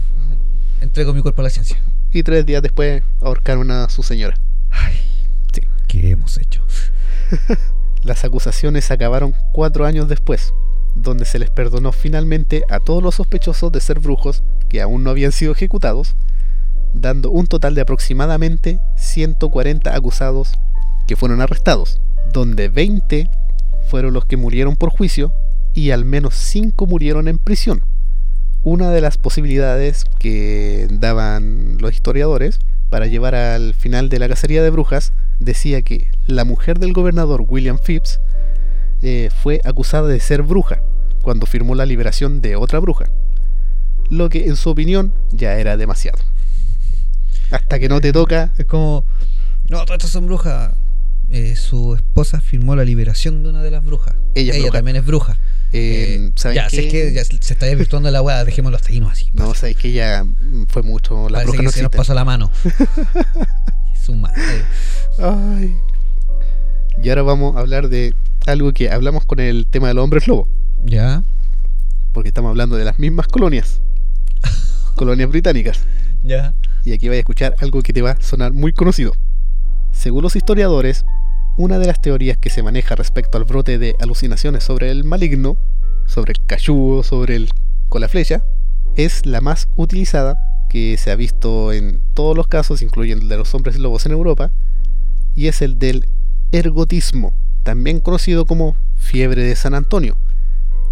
Entrego 0.82 1.14
mi 1.14 1.22
cuerpo 1.22 1.42
a 1.42 1.44
la 1.46 1.50
ciencia. 1.50 1.78
Y 2.12 2.24
tres 2.24 2.46
días 2.46 2.62
después 2.62 3.04
ahorcaron 3.22 3.70
a 3.72 3.88
su 3.90 4.04
señora. 4.04 4.36
Ay, 4.72 4.96
Sí. 5.54 5.62
¿qué 5.88 6.12
hemos 6.12 6.38
hecho? 6.38 6.62
Las 8.04 8.24
acusaciones 8.26 8.90
acabaron 8.92 9.34
cuatro 9.52 9.86
años 9.86 10.08
después, 10.10 10.54
donde 10.96 11.26
se 11.26 11.40
les 11.40 11.50
perdonó 11.52 11.92
finalmente 11.92 12.64
a 12.70 12.80
todos 12.80 13.04
los 13.04 13.16
sospechosos 13.16 13.72
de 13.72 13.80
ser 13.80 14.00
brujos 14.00 14.44
que 14.70 14.82
aún 14.82 15.04
no 15.04 15.12
habían 15.12 15.32
sido 15.32 15.52
ejecutados, 15.52 16.16
dando 16.94 17.30
un 17.30 17.48
total 17.48 17.76
de 17.76 17.82
aproximadamente 17.82 18.80
140 18.98 19.96
acusados 19.96 20.54
que 21.08 21.16
fueron 21.16 21.42
arrestados, 21.42 22.02
donde 22.34 22.70
20 22.70 23.30
fueron 23.88 24.14
los 24.14 24.26
que 24.26 24.38
murieron 24.38 24.76
por 24.76 24.90
juicio 24.90 25.32
y 25.74 25.92
al 25.92 26.04
menos 26.06 26.34
5 26.36 26.88
murieron 26.88 27.28
en 27.28 27.38
prisión. 27.38 27.84
Una 28.64 28.92
de 28.92 29.02
las 29.02 29.18
posibilidades 29.18 30.06
que 30.20 30.88
daban 30.92 31.78
los 31.80 31.94
historiadores 31.94 32.60
para 32.90 33.08
llevar 33.08 33.34
al 33.34 33.74
final 33.74 34.10
de 34.10 34.20
la 34.20 34.28
cacería 34.28 34.62
de 34.62 34.70
brujas 34.70 35.14
decía 35.40 35.82
que 35.82 36.08
la 36.28 36.46
mujer 36.46 36.78
del 36.78 36.94
gobernador 36.94 37.44
William 37.48 37.80
Phipps 37.80 38.20
eh, 39.02 39.30
fue 39.42 39.62
acusada 39.64 40.08
de 40.08 40.20
ser 40.20 40.44
bruja 40.44 40.82
cuando 41.24 41.48
firmó 41.48 41.74
la 41.74 41.88
liberación 41.88 42.42
de 42.42 42.56
otra 42.56 42.80
bruja, 42.80 43.06
lo 44.10 44.30
que 44.30 44.46
en 44.46 44.56
su 44.56 44.70
opinión 44.70 45.12
ya 45.32 45.58
era 45.58 45.76
demasiado. 45.78 46.20
Hasta 47.50 47.80
que 47.80 47.90
no 47.90 48.00
te 48.00 48.14
toca... 48.14 48.54
Es 48.58 48.66
como, 48.66 49.06
no, 49.70 49.86
todas 49.86 49.98
estas 49.98 50.12
son 50.12 50.28
brujas. 50.28 50.74
Eh, 51.32 51.56
su 51.56 51.96
esposa 51.96 52.42
firmó 52.42 52.76
la 52.76 52.84
liberación 52.84 53.42
de 53.44 53.50
una 53.50 53.64
de 53.64 53.72
las 53.72 53.84
brujas. 53.86 54.16
Ella, 54.36 54.54
Ella 54.54 54.64
bruja. 54.64 54.78
también 54.78 54.98
es 54.98 55.06
bruja. 55.06 55.38
Eh, 55.74 56.18
Eh, 56.28 56.32
¿sabes 56.36 56.56
ya, 56.56 56.70
si 56.70 56.80
es 56.80 56.92
que 56.92 57.14
ya 57.14 57.24
se 57.24 57.36
está 57.54 57.66
desvirtuando 57.66 58.12
la 58.12 58.22
weá, 58.22 58.44
dejémoslo 58.44 58.76
hasta 58.76 58.90
ahí 58.90 59.00
no 59.00 59.10
así. 59.10 59.30
No, 59.34 59.54
sabes 59.54 59.78
que 59.78 59.94
ya 59.94 60.24
mm, 60.26 60.66
fue 60.68 60.84
mucho. 60.84 61.30
La 61.30 61.40
Parece 61.40 61.52
bruja 61.52 61.58
que 61.60 61.64
no 61.64 61.72
se 61.72 61.82
nos 61.84 61.92
pasó 61.92 62.14
la 62.14 62.26
mano. 62.26 62.52
Su 64.06 64.16
madre. 64.16 64.42
Ay. 65.20 65.76
Y 67.02 67.10
ahora 67.10 67.22
vamos 67.22 67.56
a 67.56 67.60
hablar 67.60 67.88
de 67.90 68.14
algo 68.48 68.74
que 68.74 68.90
hablamos 68.92 69.26
con 69.26 69.40
el 69.40 69.66
tema 69.68 69.88
de 69.88 69.94
los 69.94 70.04
hombres 70.04 70.28
lobo. 70.28 70.48
Ya, 70.84 71.24
Porque 72.12 72.30
estamos 72.30 72.50
hablando 72.50 72.76
de 72.76 72.84
las 72.86 73.00
mismas 73.00 73.28
colonias. 73.28 73.82
colonias 74.96 75.30
británicas. 75.30 75.80
ya. 76.24 76.54
Y 76.84 76.94
aquí 76.94 77.08
vais 77.08 77.18
a 77.18 77.20
escuchar 77.20 77.56
algo 77.60 77.82
que 77.84 77.94
te 77.94 78.02
va 78.02 78.12
a 78.12 78.22
sonar 78.22 78.52
muy 78.54 78.74
conocido. 78.74 79.14
Según 79.92 80.24
los 80.24 80.36
historiadores, 80.36 81.06
una 81.58 81.80
de 81.80 81.88
las 81.88 82.02
teorías 82.02 82.38
que 82.38 82.50
se 82.50 82.64
maneja 82.64 82.96
respecto 82.96 83.38
al 83.38 83.44
brote 83.44 83.78
de 83.78 83.96
alucinaciones 84.00 84.64
sobre 84.64 84.90
el 84.90 85.04
maligno, 85.04 85.58
sobre 86.06 86.34
el 86.34 86.46
cayúo, 86.46 87.04
sobre 87.04 87.36
el 87.36 87.50
con 87.90 88.02
la 88.02 88.08
flecha, 88.08 88.44
es 88.96 89.26
la 89.26 89.42
más 89.42 89.68
utilizada 89.76 90.38
que 90.70 90.98
se 90.98 91.12
ha 91.12 91.16
visto 91.16 91.74
en 91.74 92.02
todos 92.14 92.38
los 92.38 92.48
casos, 92.48 92.82
incluyendo 92.82 93.24
el 93.24 93.30
de 93.30 93.38
los 93.38 93.54
hombres 93.54 93.78
lobos 93.78 94.06
en 94.06 94.14
Europa, 94.14 94.52
y 95.36 95.48
es 95.48 95.62
el 95.62 95.78
del 95.78 96.06
ergotismo, 96.54 97.34
también 97.64 98.00
conocido 98.00 98.46
como 98.46 98.78
fiebre 98.96 99.44
de 99.44 99.56
San 99.58 99.74
Antonio, 99.74 100.16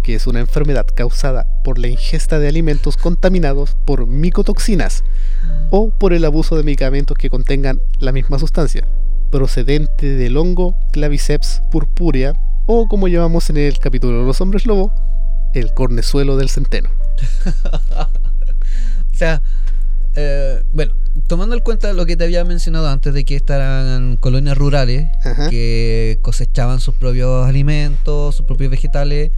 que 0.02 0.14
es 0.14 0.26
una 0.26 0.40
enfermedad 0.40 0.86
causada 0.94 1.46
por 1.64 1.78
la 1.78 1.88
ingesta 1.88 2.38
de 2.38 2.48
alimentos 2.48 2.98
contaminados 2.98 3.76
por 3.86 4.06
micotoxinas 4.06 5.04
o 5.70 5.90
por 5.90 6.12
el 6.12 6.26
abuso 6.26 6.56
de 6.56 6.62
medicamentos 6.62 7.16
que 7.16 7.30
contengan 7.30 7.80
la 7.98 8.12
misma 8.12 8.38
sustancia, 8.38 8.86
procedente 9.30 10.06
del 10.06 10.36
hongo 10.36 10.74
Claviceps 10.92 11.62
purpurea 11.70 12.34
o 12.66 12.88
como 12.88 13.08
llamamos 13.08 13.50
en 13.50 13.56
el 13.56 13.78
capítulo 13.78 14.20
de 14.20 14.26
los 14.26 14.40
hombres 14.40 14.66
lobo, 14.66 14.92
el 15.54 15.72
cornezuelo 15.74 16.36
del 16.36 16.48
centeno. 16.48 16.90
O 19.12 19.22
sea, 19.22 19.42
eh, 20.16 20.62
bueno, 20.72 20.94
tomando 21.26 21.54
en 21.54 21.60
cuenta 21.60 21.92
lo 21.92 22.06
que 22.06 22.16
te 22.16 22.24
había 22.24 22.42
mencionado 22.44 22.88
antes 22.88 23.12
de 23.12 23.24
que 23.24 23.36
estaban 23.36 24.16
colonias 24.16 24.56
rurales 24.56 25.08
Ajá. 25.24 25.50
que 25.50 26.18
cosechaban 26.22 26.80
sus 26.80 26.94
propios 26.94 27.46
alimentos, 27.46 28.34
sus 28.34 28.46
propios 28.46 28.70
vegetales. 28.70 29.30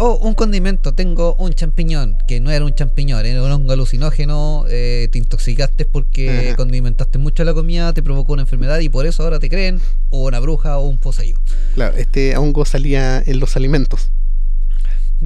O 0.00 0.16
un 0.16 0.34
condimento, 0.34 0.94
tengo 0.94 1.34
un 1.40 1.52
champiñón, 1.52 2.18
que 2.28 2.38
no 2.38 2.52
era 2.52 2.64
un 2.64 2.72
champiñón, 2.72 3.26
era 3.26 3.42
un 3.42 3.50
hongo 3.50 3.72
alucinógeno, 3.72 4.64
eh, 4.68 5.08
te 5.10 5.18
intoxicaste 5.18 5.86
porque 5.86 6.46
Ajá. 6.50 6.56
condimentaste 6.56 7.18
mucho 7.18 7.42
la 7.42 7.52
comida, 7.52 7.92
te 7.92 8.00
provocó 8.00 8.32
una 8.32 8.42
enfermedad 8.42 8.78
y 8.78 8.88
por 8.88 9.06
eso 9.06 9.24
ahora 9.24 9.40
te 9.40 9.48
creen 9.48 9.80
o 10.10 10.24
una 10.28 10.38
bruja 10.38 10.78
o 10.78 10.86
un 10.86 10.98
poseído. 10.98 11.40
Claro, 11.74 11.96
este 11.96 12.36
hongo 12.36 12.64
salía 12.64 13.20
en 13.26 13.40
los 13.40 13.56
alimentos, 13.56 14.12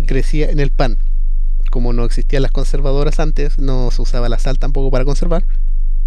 crecía 0.06 0.48
en 0.48 0.58
el 0.58 0.70
pan. 0.70 0.96
Como 1.70 1.92
no 1.92 2.06
existían 2.06 2.40
las 2.40 2.50
conservadoras 2.50 3.20
antes, 3.20 3.58
no 3.58 3.90
se 3.90 4.00
usaba 4.00 4.30
la 4.30 4.38
sal 4.38 4.58
tampoco 4.58 4.90
para 4.90 5.04
conservar, 5.04 5.44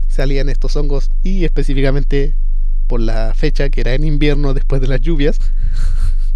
salían 0.08 0.50
estos 0.50 0.76
hongos 0.76 1.12
y 1.22 1.46
específicamente 1.46 2.36
por 2.88 3.00
la 3.00 3.34
fecha 3.36 3.70
que 3.70 3.82
era 3.82 3.94
en 3.94 4.06
invierno 4.06 4.56
después 4.56 4.82
de 4.82 4.88
las 4.88 5.02
lluvias, 5.02 5.40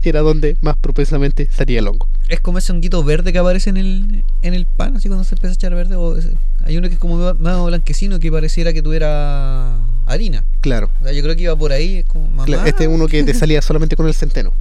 era 0.07 0.21
donde 0.21 0.55
más 0.61 0.77
propensamente 0.77 1.49
salía 1.51 1.79
el 1.79 1.87
hongo. 1.87 2.07
Es 2.29 2.39
como 2.39 2.59
ese 2.59 2.71
honguito 2.71 3.03
verde 3.03 3.33
que 3.33 3.39
aparece 3.39 3.69
en 3.71 3.77
el, 3.77 4.23
en 4.43 4.53
el 4.53 4.65
pan, 4.65 4.95
así 4.95 5.09
cuando 5.09 5.23
se 5.25 5.35
empieza 5.35 5.51
a 5.51 5.55
echar 5.55 5.75
verde. 5.75 5.95
O 5.95 6.15
hay 6.63 6.77
uno 6.77 6.87
que 6.87 6.93
es 6.93 6.99
como 6.99 7.17
más- 7.17 7.65
blanquecino 7.65 8.19
que 8.19 8.31
pareciera 8.31 8.71
que 8.71 8.81
tuviera 8.81 9.75
harina. 10.05 10.43
Claro, 10.61 10.89
O 11.01 11.03
sea, 11.03 11.11
yo 11.11 11.21
creo 11.23 11.35
que 11.35 11.43
iba 11.43 11.55
por 11.55 11.71
ahí, 11.71 11.97
es 11.97 12.05
como 12.05 12.27
mamá. 12.27 12.45
Cla- 12.45 12.67
este 12.67 12.83
es 12.83 12.89
uno 12.89 13.07
que 13.07 13.23
te 13.23 13.33
salía 13.33 13.61
solamente 13.61 13.95
con 13.95 14.07
el 14.07 14.13
centeno, 14.13 14.53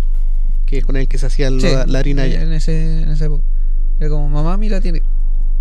que 0.67 0.79
es 0.79 0.85
con 0.85 0.97
el 0.97 1.07
que 1.09 1.19
se 1.19 1.27
hacía 1.27 1.51
la, 1.51 1.61
Sí, 1.61 1.69
la 1.87 1.99
harina 1.99 2.23
allá. 2.23 2.41
En, 2.43 2.53
ese, 2.53 3.03
en 3.03 3.11
esa 3.11 3.27
época. 3.27 3.45
Era 4.01 4.09
como, 4.11 4.29
mamá, 4.29 4.57
mira, 4.57 4.81
tiene 4.81 5.03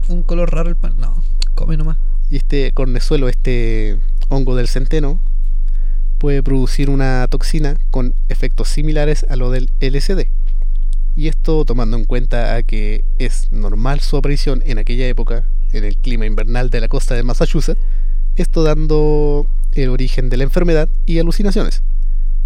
un 0.08 0.24
color 0.24 0.52
raro 0.54 0.70
el 0.70 0.76
pan. 0.78 0.94
No, 0.98 1.22
come 1.56 1.76
nomás. 1.78 1.98
Y 2.30 2.38
este 2.38 2.72
cornezuelo, 2.72 3.28
este 3.30 4.00
hongo 4.30 4.56
del 4.56 4.68
centeno, 4.68 5.20
puede 6.18 6.44
producir 6.44 6.90
una 6.90 7.28
toxina 7.28 7.78
con 7.92 8.14
efectos 8.30 8.70
similares 8.70 9.26
a 9.30 9.36
lo 9.36 9.52
del 9.52 9.70
LSD. 9.80 10.28
Y 11.16 11.28
esto 11.28 11.66
tomando 11.66 11.98
en 11.98 12.06
cuenta 12.06 12.56
a 12.56 12.64
que 12.64 13.04
es 13.18 13.52
normal 13.52 14.02
su 14.02 14.18
aparición 14.18 14.62
en 14.66 14.78
aquella 14.78 15.08
época, 15.08 15.46
en 15.74 15.84
el 15.84 15.98
clima 15.98 16.26
invernal 16.26 16.70
de 16.70 16.80
la 16.80 16.88
costa 16.88 17.16
de 17.16 17.24
Massachusetts, 17.24 17.82
esto 18.36 18.64
dando 18.64 19.48
el 19.74 19.90
origen 19.90 20.30
de 20.30 20.38
la 20.38 20.44
enfermedad 20.44 20.88
y 21.06 21.20
alucinaciones. 21.20 21.82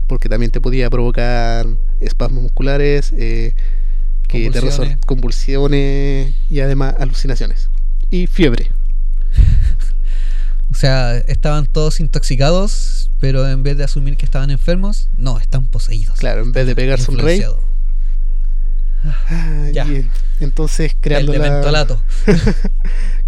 Porque 0.08 0.30
también 0.30 0.52
te 0.52 0.62
podía 0.62 0.90
provocar 0.90 1.68
espasmos 2.00 2.44
musculares, 2.44 3.14
eh, 3.18 3.56
que 4.28 4.50
te 4.50 4.60
Convulsiones. 4.60 4.98
convulsiones 5.06 6.34
y 6.50 6.60
además 6.62 6.96
alucinaciones. 6.98 7.70
Y 8.10 8.28
fiebre. 8.28 8.72
O 10.82 10.84
sea, 10.84 11.16
estaban 11.28 11.68
todos 11.68 12.00
intoxicados, 12.00 13.12
pero 13.20 13.48
en 13.48 13.62
vez 13.62 13.78
de 13.78 13.84
asumir 13.84 14.18
que 14.18 14.26
estaban 14.26 14.50
enfermos, 14.50 15.10
no, 15.16 15.38
están 15.38 15.68
poseídos. 15.68 16.18
Claro, 16.18 16.42
en 16.42 16.54
vez 16.54 16.66
de 16.66 16.76
pegarse 16.76 17.12
un 17.12 17.20
rey. 17.20 17.44
Ah, 19.06 19.68
Ya. 19.72 19.86
y 19.86 20.08
entonces 20.40 20.94
El 20.94 20.98
creando 21.00 21.34
de 21.34 21.38
la, 21.38 21.62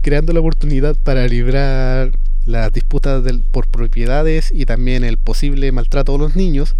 creando 0.01 0.33
la 0.33 0.39
oportunidad 0.39 0.95
para 0.95 1.27
librar 1.27 2.17
las 2.47 2.73
disputas 2.73 3.23
del- 3.23 3.41
por 3.41 3.67
propiedades 3.67 4.49
y 4.51 4.65
también 4.65 5.03
el 5.03 5.19
posible 5.19 5.71
maltrato 5.71 6.15
a 6.15 6.17
los 6.17 6.35
niños. 6.35 6.73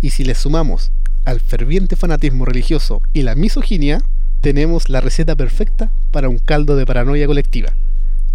Y 0.00 0.12
si 0.12 0.24
le 0.24 0.34
sumamos 0.34 0.92
al 1.26 1.40
ferviente 1.40 1.94
fanatismo 1.94 2.46
religioso 2.46 3.02
y 3.12 3.20
la 3.20 3.34
misoginia, 3.34 4.02
tenemos 4.40 4.88
la 4.88 5.02
receta 5.02 5.36
perfecta 5.36 5.90
para 6.10 6.30
un 6.30 6.38
caldo 6.38 6.74
de 6.74 6.86
paranoia 6.86 7.26
colectiva 7.26 7.74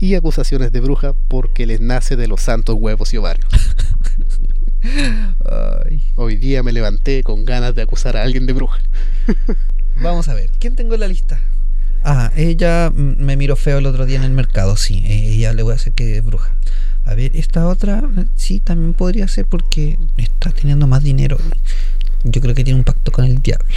y 0.01 0.15
acusaciones 0.15 0.71
de 0.71 0.81
bruja 0.81 1.13
porque 1.27 1.67
les 1.67 1.79
nace 1.79 2.15
de 2.15 2.27
los 2.27 2.41
santos 2.41 2.75
huevos 2.77 3.13
y 3.13 3.17
ovarios. 3.17 3.47
Ay. 5.85 6.01
Hoy 6.15 6.37
día 6.37 6.63
me 6.63 6.71
levanté 6.71 7.23
con 7.23 7.45
ganas 7.45 7.75
de 7.75 7.83
acusar 7.83 8.17
a 8.17 8.23
alguien 8.23 8.47
de 8.47 8.53
bruja. 8.53 8.81
Vamos 10.01 10.27
a 10.27 10.33
ver, 10.33 10.49
¿quién 10.59 10.75
tengo 10.75 10.95
en 10.95 11.01
la 11.01 11.07
lista? 11.07 11.39
Ah, 12.03 12.31
ella 12.35 12.89
mm, 12.89 13.23
me 13.23 13.37
miró 13.37 13.55
feo 13.55 13.77
el 13.77 13.85
otro 13.85 14.07
día 14.07 14.17
en 14.17 14.23
el 14.23 14.31
mercado, 14.31 14.75
sí, 14.75 15.03
eh, 15.05 15.33
ella 15.33 15.53
le 15.53 15.61
voy 15.61 15.73
a 15.73 15.75
hacer 15.75 15.93
que 15.93 16.17
es 16.17 16.25
bruja. 16.25 16.55
A 17.05 17.13
ver, 17.13 17.35
esta 17.35 17.67
otra, 17.67 17.99
eh, 17.99 18.25
sí, 18.35 18.59
también 18.59 18.95
podría 18.95 19.27
ser 19.27 19.45
porque 19.45 19.99
está 20.17 20.49
teniendo 20.49 20.87
más 20.87 21.03
dinero. 21.03 21.37
Yo 22.23 22.41
creo 22.41 22.55
que 22.55 22.63
tiene 22.63 22.79
un 22.79 22.85
pacto 22.85 23.11
con 23.11 23.25
el 23.25 23.39
diablo. 23.39 23.67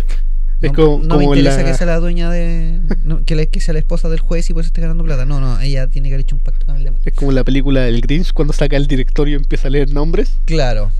Es 0.66 0.72
no, 0.72 0.76
como, 0.76 0.98
no 1.04 1.18
me 1.18 1.24
como 1.24 1.34
interesa 1.36 1.62
la- 1.62 1.64
que 1.70 1.74
sea 1.74 1.86
la 1.86 1.98
dueña 2.00 2.30
de. 2.30 2.80
no, 3.04 3.24
que, 3.24 3.34
la- 3.36 3.46
que 3.46 3.60
sea 3.60 3.72
la 3.74 3.80
esposa 3.80 4.08
del 4.08 4.20
juez 4.20 4.48
y 4.50 4.52
por 4.54 4.60
eso 4.62 4.68
esté 4.68 4.80
ganando 4.80 5.04
plata. 5.04 5.24
No, 5.24 5.40
no, 5.40 5.60
ella 5.60 5.86
tiene 5.88 6.08
que 6.08 6.14
haber 6.14 6.24
hecho 6.26 6.36
un 6.36 6.42
pacto 6.42 6.66
con 6.66 6.76
el 6.76 6.84
demonio. 6.84 7.02
Es 7.04 7.14
como 7.14 7.32
la 7.32 7.44
película 7.44 7.86
El 7.88 8.00
Grinch 8.00 8.32
cuando 8.32 8.52
saca 8.52 8.76
el 8.76 8.86
directorio 8.86 9.34
y 9.34 9.36
empieza 9.36 9.68
a 9.68 9.70
leer 9.70 9.92
nombres. 9.92 10.32
Claro. 10.46 10.90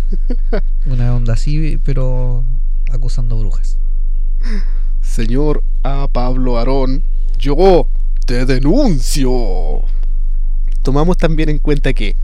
Una 0.86 1.14
onda 1.14 1.32
así, 1.34 1.78
pero 1.84 2.44
acusando 2.92 3.38
brujas. 3.38 3.78
Señor 5.00 5.62
A. 5.82 6.08
Pablo 6.12 6.58
Aarón, 6.58 7.02
yo 7.38 7.86
te 8.26 8.44
denuncio. 8.46 9.82
Tomamos 10.82 11.16
también 11.16 11.48
en 11.48 11.58
cuenta 11.58 11.92
que 11.92 12.16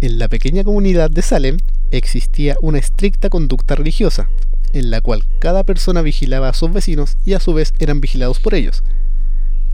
en 0.00 0.18
la 0.18 0.28
pequeña 0.28 0.64
comunidad 0.64 1.10
de 1.10 1.22
Salem 1.22 1.58
existía 1.90 2.56
una 2.60 2.78
estricta 2.78 3.30
conducta 3.30 3.74
religiosa, 3.74 4.28
en 4.72 4.90
la 4.90 5.00
cual 5.00 5.24
cada 5.40 5.64
persona 5.64 6.02
vigilaba 6.02 6.48
a 6.48 6.52
sus 6.52 6.72
vecinos 6.72 7.16
y 7.24 7.34
a 7.34 7.40
su 7.40 7.54
vez 7.54 7.72
eran 7.78 8.00
vigilados 8.00 8.40
por 8.40 8.54
ellos. 8.54 8.82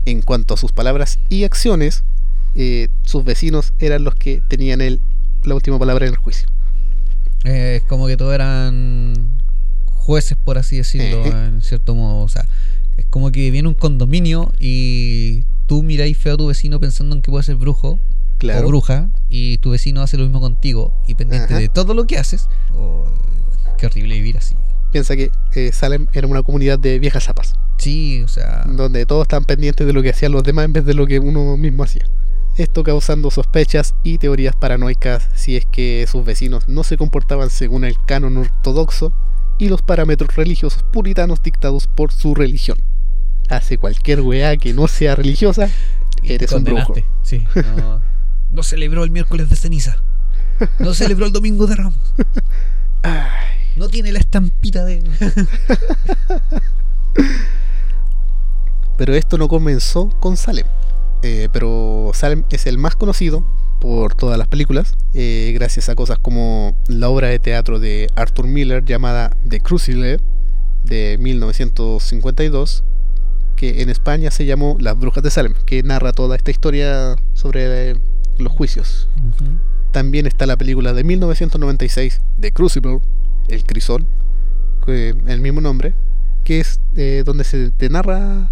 En 0.05 0.21
cuanto 0.21 0.53
a 0.53 0.57
sus 0.57 0.71
palabras 0.71 1.19
y 1.29 1.43
acciones, 1.43 2.03
eh, 2.55 2.87
sus 3.03 3.23
vecinos 3.23 3.73
eran 3.79 4.03
los 4.03 4.15
que 4.15 4.41
tenían 4.47 4.81
el, 4.81 4.99
la 5.43 5.55
última 5.55 5.79
palabra 5.79 6.05
en 6.05 6.13
el 6.13 6.17
juicio. 6.17 6.47
Eh, 7.43 7.79
es 7.81 7.83
como 7.83 8.07
que 8.07 8.15
todos 8.15 8.33
eran 8.33 9.13
jueces, 9.87 10.37
por 10.37 10.57
así 10.57 10.77
decirlo, 10.77 11.25
en 11.25 11.61
cierto 11.61 11.95
modo. 11.95 12.23
O 12.23 12.29
sea, 12.29 12.47
es 12.97 13.05
como 13.05 13.31
que 13.31 13.51
viene 13.51 13.67
un 13.67 13.73
condominio 13.73 14.53
y 14.59 15.43
tú 15.67 15.83
miráis 15.83 16.17
feo 16.17 16.35
a 16.35 16.37
tu 16.37 16.47
vecino 16.47 16.79
pensando 16.79 17.15
en 17.15 17.21
que 17.21 17.31
puede 17.31 17.43
ser 17.43 17.55
brujo 17.55 17.99
Claro. 18.43 18.65
o 18.65 18.69
bruja 18.69 19.09
y 19.29 19.57
tu 19.59 19.71
vecino 19.71 20.01
hace 20.01 20.17
lo 20.17 20.23
mismo 20.23 20.39
contigo 20.41 20.93
y 21.07 21.15
pendiente 21.15 21.53
Ajá. 21.53 21.59
de 21.59 21.69
todo 21.69 21.93
lo 21.93 22.05
que 22.05 22.17
haces. 22.17 22.47
o- 22.75 23.05
Qué 23.77 23.87
horrible 23.87 24.15
vivir 24.15 24.37
así. 24.37 24.55
Piensa 24.91 25.15
que 25.15 25.31
eh, 25.55 25.71
Salem 25.73 26.07
era 26.13 26.27
una 26.27 26.43
comunidad 26.43 26.77
de 26.79 26.99
viejas 26.99 27.23
zapas, 27.25 27.55
Sí, 27.77 28.21
o 28.21 28.27
sea. 28.27 28.63
donde 28.67 29.05
todos 29.05 29.23
estaban 29.23 29.45
pendientes 29.45 29.85
de 29.87 29.91
lo 29.93 30.01
que 30.03 30.11
hacían 30.11 30.31
los 30.31 30.43
demás 30.43 30.65
en 30.65 30.73
vez 30.73 30.85
de 30.85 30.93
lo 30.93 31.07
que 31.07 31.19
uno 31.19 31.57
mismo 31.57 31.83
hacía. 31.83 32.03
Esto 32.55 32.83
causando 32.83 33.31
sospechas 33.31 33.95
y 34.03 34.19
teorías 34.19 34.55
paranoicas 34.55 35.27
si 35.33 35.57
es 35.57 35.65
que 35.65 36.05
sus 36.09 36.23
vecinos 36.23 36.67
no 36.67 36.83
se 36.83 36.97
comportaban 36.97 37.49
según 37.49 37.83
el 37.83 37.95
canon 38.05 38.37
ortodoxo 38.37 39.11
y 39.57 39.69
los 39.69 39.81
parámetros 39.81 40.35
religiosos 40.35 40.83
puritanos 40.93 41.41
dictados 41.41 41.87
por 41.87 42.11
su 42.11 42.35
religión. 42.35 42.77
Hace 43.49 43.77
cualquier 43.79 44.21
weá 44.21 44.55
que 44.57 44.73
no 44.73 44.87
sea 44.87 45.15
religiosa, 45.15 45.67
eres 46.21 46.51
un 46.51 46.63
brujo. 46.63 46.93
Sí. 47.23 47.43
No, 47.77 48.01
no 48.53 48.63
celebró 48.63 49.03
el 49.03 49.11
miércoles 49.11 49.49
de 49.49 49.55
ceniza. 49.55 49.97
No 50.79 50.93
celebró 50.93 51.25
el 51.25 51.31
domingo 51.31 51.67
de 51.67 51.75
Ramos. 51.75 52.13
No 53.75 53.89
tiene 53.89 54.11
la 54.11 54.19
estampita 54.19 54.85
de. 54.85 55.03
Pero 58.97 59.15
esto 59.15 59.39
no 59.39 59.47
comenzó 59.47 60.09
con 60.19 60.37
Salem. 60.37 60.67
Eh, 61.23 61.49
pero 61.51 62.11
Salem 62.13 62.43
es 62.51 62.67
el 62.67 62.77
más 62.77 62.95
conocido 62.95 63.43
por 63.79 64.13
todas 64.13 64.37
las 64.37 64.47
películas, 64.47 64.95
eh, 65.13 65.51
gracias 65.55 65.89
a 65.89 65.95
cosas 65.95 66.17
como 66.19 66.77
la 66.87 67.09
obra 67.09 67.27
de 67.27 67.39
teatro 67.39 67.79
de 67.79 68.07
Arthur 68.15 68.47
Miller 68.47 68.85
llamada 68.85 69.35
The 69.49 69.59
Crucible 69.59 70.19
de 70.85 71.17
1952, 71.19 72.83
que 73.57 73.81
en 73.81 73.89
España 73.89 74.31
se 74.31 74.45
llamó 74.45 74.77
Las 74.79 74.97
Brujas 74.97 75.23
de 75.23 75.31
Salem, 75.31 75.53
que 75.65 75.83
narra 75.83 76.13
toda 76.13 76.35
esta 76.35 76.51
historia 76.51 77.15
sobre 77.33 77.97
los 78.37 78.51
juicios. 78.51 79.09
También 79.91 80.25
está 80.25 80.45
la 80.45 80.57
película 80.57 80.93
de 80.93 81.03
1996, 81.03 82.21
The 82.39 82.51
Crucible, 82.51 82.99
El 83.47 83.63
Crisol, 83.63 84.05
que 84.85 85.09
el 85.27 85.39
mismo 85.39 85.61
nombre, 85.61 85.93
que 86.43 86.59
es 86.59 86.79
eh, 86.95 87.23
donde 87.25 87.43
se 87.43 87.71
te 87.71 87.89
narra 87.89 88.51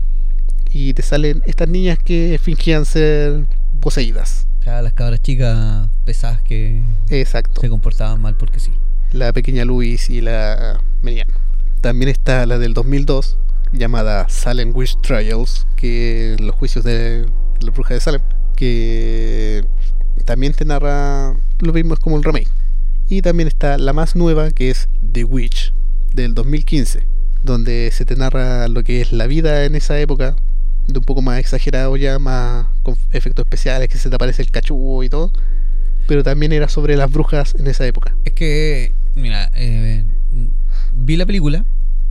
y 0.72 0.94
te 0.94 1.02
salen 1.02 1.42
estas 1.46 1.68
niñas 1.68 2.00
que 2.00 2.40
fingían 2.42 2.86
ser 2.86 3.48
poseídas. 3.80 4.48
Sea, 4.64 4.82
las 4.82 4.94
cabras 4.94 5.22
chicas 5.22 5.90
pesadas 6.06 6.42
que 6.42 6.84
Exacto. 7.10 7.62
se 7.62 7.70
comportaban 7.70 8.22
mal 8.22 8.38
porque 8.38 8.60
sí. 8.60 8.72
La 9.12 9.34
pequeña 9.34 9.66
Louise 9.66 10.14
y 10.14 10.22
la 10.22 10.80
mediana. 11.02 11.34
También 11.82 12.10
está 12.10 12.46
la 12.46 12.60
del 12.60 12.74
2002, 12.74 13.38
llamada 13.74 14.30
Salem 14.30 14.72
Witch 14.76 15.02
Trials, 15.02 15.68
que 15.76 16.38
los 16.40 16.56
juicios 16.56 16.86
de 16.86 17.26
la 17.60 17.72
bruja 17.72 17.96
de 17.96 18.00
Salem, 18.00 18.22
que 18.62 19.66
también 20.24 20.54
te 20.54 20.66
narra 20.66 21.34
lo 21.62 21.74
mismo, 21.74 21.96
es 21.96 22.00
como 22.00 22.18
el 22.18 22.24
remake. 22.24 22.48
Y 23.10 23.24
también 23.24 23.48
está 23.48 23.80
la 23.80 23.92
más 23.92 24.16
nueva, 24.16 24.52
que 24.52 24.70
es 24.70 24.88
The 25.14 25.24
Witch, 25.24 25.74
del 26.14 26.36
2015, 26.36 27.08
donde 27.44 27.90
se 27.92 28.06
te 28.06 28.16
narra 28.16 28.68
lo 28.68 28.84
que 28.84 29.02
es 29.02 29.14
la 29.14 29.26
vida 29.26 29.66
en 29.66 29.74
esa 29.74 30.00
época, 30.00 30.36
de 30.88 31.00
un 31.00 31.06
poco 31.06 31.24
más 31.24 31.40
exagerado 31.40 31.98
ya, 31.98 32.20
más 32.20 32.68
con 32.84 32.96
efectos 33.12 33.46
especiales, 33.46 33.90
que 33.90 33.98
se 33.98 34.10
te 34.12 34.16
aparece 34.16 34.44
el 34.44 34.52
cachugo 34.52 35.04
y 35.04 35.10
todo. 35.10 35.34
Pero 36.08 36.22
también 36.22 36.52
era 36.52 36.70
sobre 36.70 36.96
las 36.96 37.12
brujas 37.12 37.56
en 37.58 37.66
esa 37.66 37.88
época. 37.88 38.16
Es 38.26 38.34
que, 38.34 38.92
mira, 39.16 39.50
eh, 39.56 40.04
vi 40.94 41.16
la 41.16 41.26
película, 41.26 41.66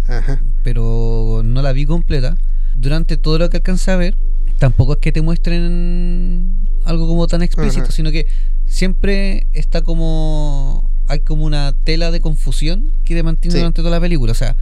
Ajá. 0.09 0.43
pero 0.65 1.43
no 1.45 1.63
la 1.63 1.73
vi 1.73 1.87
completa. 1.87 2.37
Durante 2.75 3.17
todo 3.17 3.39
lo 3.39 3.51
que 3.51 3.59
alcancé 3.59 3.93
a 3.93 3.97
ver, 3.97 4.17
tampoco 4.61 4.93
es 4.93 4.99
que 5.01 5.11
te 5.11 5.23
muestren 5.23 6.53
algo 6.85 7.09
como 7.09 7.27
tan 7.27 7.43
explícito, 7.43 7.85
Ajá. 7.85 7.93
sino 7.93 8.13
que 8.13 8.27
siempre 8.67 9.47
está 9.53 9.83
como. 9.83 10.89
Hay 11.09 11.21
como 11.21 11.45
una 11.45 11.73
tela 11.73 12.13
de 12.13 12.21
confusión 12.21 12.93
que 13.05 13.17
te 13.17 13.25
mantiene 13.25 13.53
Sí. 13.55 13.59
durante 13.59 13.81
toda 13.83 13.91
la 13.91 14.01
película. 14.01 14.31
O 14.31 14.35
sea, 14.37 14.55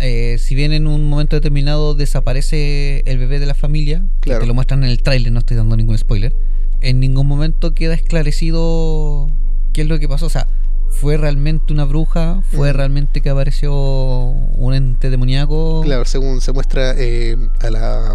eh, 0.00 0.36
si 0.38 0.54
bien 0.54 0.72
en 0.74 0.86
un 0.86 1.08
momento 1.08 1.34
determinado 1.36 1.94
desaparece 1.94 3.02
el 3.06 3.16
bebé 3.16 3.38
de 3.38 3.46
la 3.46 3.54
familia, 3.54 4.02
que 4.20 4.34
te 4.36 4.44
lo 4.46 4.52
muestran 4.52 4.84
en 4.84 4.90
el 4.90 5.02
tráiler, 5.02 5.32
no 5.32 5.38
estoy 5.38 5.56
dando 5.56 5.76
ningún 5.76 5.96
spoiler, 5.96 6.34
en 6.82 7.00
ningún 7.00 7.26
momento 7.26 7.72
queda 7.74 7.94
esclarecido 7.94 9.30
qué 9.72 9.80
es 9.82 9.88
lo 9.88 9.98
que 9.98 10.06
pasó. 10.06 10.26
O 10.26 10.30
sea, 10.30 10.46
¿fue 10.90 11.16
realmente 11.16 11.72
una 11.72 11.84
bruja? 11.84 12.40
¿Fue 12.52 12.70
Mm. 12.70 12.76
realmente 12.76 13.20
que 13.22 13.30
apareció 13.30 13.72
un 13.74 14.74
ente 14.74 15.08
demoníaco? 15.08 15.80
Claro, 15.84 16.04
según 16.04 16.42
se 16.42 16.52
muestra 16.52 16.94
eh, 16.98 17.36
a 17.60 17.70
la 17.70 18.14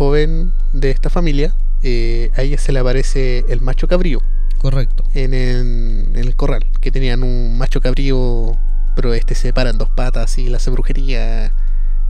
joven 0.00 0.50
de 0.72 0.90
esta 0.90 1.10
familia, 1.10 1.54
eh, 1.82 2.30
a 2.34 2.40
ella 2.40 2.56
se 2.56 2.72
le 2.72 2.78
aparece 2.78 3.44
el 3.50 3.60
macho 3.60 3.86
cabrío 3.86 4.22
Correcto. 4.56 5.04
en 5.12 5.34
el, 5.34 6.06
en 6.14 6.16
el 6.16 6.34
corral, 6.36 6.64
que 6.80 6.90
tenían 6.90 7.22
un 7.22 7.58
macho 7.58 7.82
cabrío, 7.82 8.56
pero 8.96 9.12
este 9.12 9.34
se 9.34 9.52
para 9.52 9.68
en 9.68 9.76
dos 9.76 9.90
patas 9.90 10.38
y 10.38 10.48
le 10.48 10.56
hace 10.56 10.70
brujería 10.70 11.52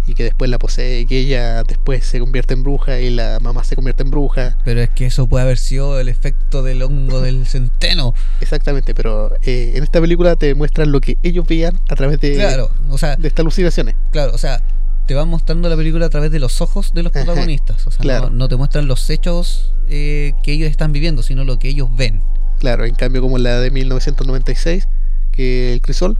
y 0.06 0.14
que 0.14 0.22
después 0.22 0.48
la 0.48 0.60
posee 0.60 1.00
y 1.00 1.06
que 1.06 1.18
ella 1.18 1.64
después 1.64 2.04
se 2.04 2.20
convierte 2.20 2.54
en 2.54 2.62
bruja 2.62 3.00
y 3.00 3.10
la 3.10 3.40
mamá 3.40 3.64
se 3.64 3.74
convierte 3.74 4.04
en 4.04 4.10
bruja. 4.12 4.56
Pero 4.64 4.80
es 4.80 4.90
que 4.90 5.06
eso 5.06 5.26
puede 5.28 5.42
haber 5.42 5.58
sido 5.58 5.98
el 5.98 6.08
efecto 6.08 6.62
del 6.62 6.82
hongo 6.82 7.20
del 7.20 7.44
centeno. 7.48 8.14
Exactamente, 8.40 8.94
pero 8.94 9.32
eh, 9.42 9.72
en 9.74 9.82
esta 9.82 10.00
película 10.00 10.36
te 10.36 10.54
muestran 10.54 10.92
lo 10.92 11.00
que 11.00 11.18
ellos 11.24 11.44
veían 11.44 11.76
a 11.88 11.96
través 11.96 12.20
de, 12.20 12.34
Claro, 12.36 12.70
o 12.88 12.98
sea, 12.98 13.16
de 13.16 13.26
estas 13.26 13.42
alucinaciones. 13.42 13.96
claro, 14.12 14.32
o 14.32 14.38
sea, 14.38 14.62
te 15.10 15.16
van 15.16 15.28
mostrando 15.28 15.68
la 15.68 15.74
película 15.74 16.06
a 16.06 16.08
través 16.08 16.30
de 16.30 16.38
los 16.38 16.60
ojos 16.60 16.94
de 16.94 17.02
los 17.02 17.10
Ajá, 17.10 17.24
protagonistas. 17.24 17.84
O 17.84 17.90
sea, 17.90 17.98
claro. 17.98 18.30
no, 18.30 18.36
no 18.36 18.48
te 18.48 18.54
muestran 18.54 18.86
los 18.86 19.10
hechos 19.10 19.74
eh, 19.88 20.34
que 20.44 20.52
ellos 20.52 20.70
están 20.70 20.92
viviendo, 20.92 21.24
sino 21.24 21.42
lo 21.42 21.58
que 21.58 21.68
ellos 21.68 21.88
ven. 21.96 22.22
Claro, 22.60 22.84
en 22.84 22.94
cambio 22.94 23.20
como 23.20 23.36
la 23.36 23.58
de 23.58 23.72
1996, 23.72 24.86
que 25.32 25.72
el 25.72 25.80
crisol, 25.80 26.16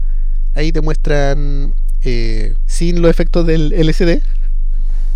ahí 0.55 0.73
te 0.73 0.81
muestran 0.81 1.73
eh, 2.01 2.55
sin 2.65 3.01
los 3.01 3.09
efectos 3.09 3.47
del 3.47 3.71
LCD 3.71 4.21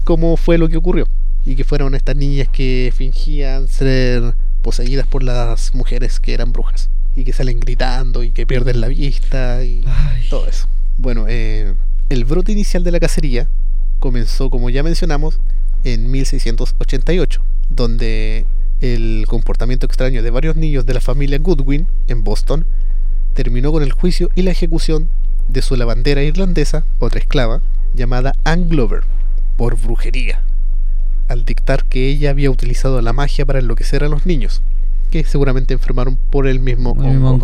cómo 0.06 0.38
fue 0.38 0.58
lo 0.58 0.70
que 0.70 0.78
ocurrió. 0.78 1.10
Y 1.46 1.58
que 1.58 1.66
fueron 1.66 1.96
estas 1.96 2.16
niñas 2.16 2.48
que 2.48 2.94
fingían 2.96 3.68
ser 3.68 4.36
poseídas 4.62 5.06
por 5.06 5.22
las 5.22 5.76
mujeres 5.76 6.22
que 6.22 6.34
eran 6.34 6.54
brujas. 6.54 6.90
Y 7.14 7.26
que 7.26 7.34
salen 7.34 7.60
gritando 7.60 8.24
y 8.24 8.32
que 8.32 8.48
pierden 8.48 8.80
la 8.80 8.88
vista 8.88 9.66
y 9.66 9.84
Ay. 9.86 10.28
todo 10.30 10.48
eso. 10.48 10.66
Bueno, 10.98 11.26
eh, 11.28 11.74
el 12.08 12.24
brote 12.24 12.54
inicial 12.54 12.86
de 12.86 12.92
la 12.92 13.02
cacería 13.02 13.50
comenzó, 14.06 14.52
como 14.52 14.70
ya 14.70 14.84
mencionamos, 14.84 15.40
en 15.84 16.12
1688, 16.12 17.42
donde 17.72 18.46
el 18.80 19.26
comportamiento 19.28 19.88
extraño 19.88 20.22
de 20.22 20.30
varios 20.30 20.56
niños 20.56 20.86
de 20.86 20.94
la 20.94 21.02
familia 21.02 21.40
Goodwin 21.40 21.88
en 22.08 22.24
Boston 22.24 22.68
terminó 23.34 23.72
con 23.72 23.82
el 23.82 23.94
juicio 23.94 24.30
y 24.36 24.44
la 24.44 24.52
ejecución 24.52 25.10
de 25.48 25.64
su 25.64 25.76
lavandera 25.76 26.22
irlandesa, 26.22 26.86
otra 27.00 27.20
esclava, 27.20 27.64
llamada 27.96 28.36
Anne 28.44 28.68
Glover, 28.68 29.06
por 29.58 29.76
brujería, 29.76 30.44
al 31.28 31.44
dictar 31.44 31.86
que 31.86 32.08
ella 32.08 32.30
había 32.30 32.52
utilizado 32.52 33.02
la 33.02 33.12
magia 33.12 33.44
para 33.48 33.58
enloquecer 33.58 34.04
a 34.04 34.08
los 34.08 34.28
niños, 34.28 34.62
que 35.10 35.24
seguramente 35.24 35.74
enfermaron 35.74 36.20
por 36.30 36.46
el 36.46 36.60
mismo 36.60 36.96
El 37.00 37.14
mismo 37.14 37.32
hongo. 37.32 37.40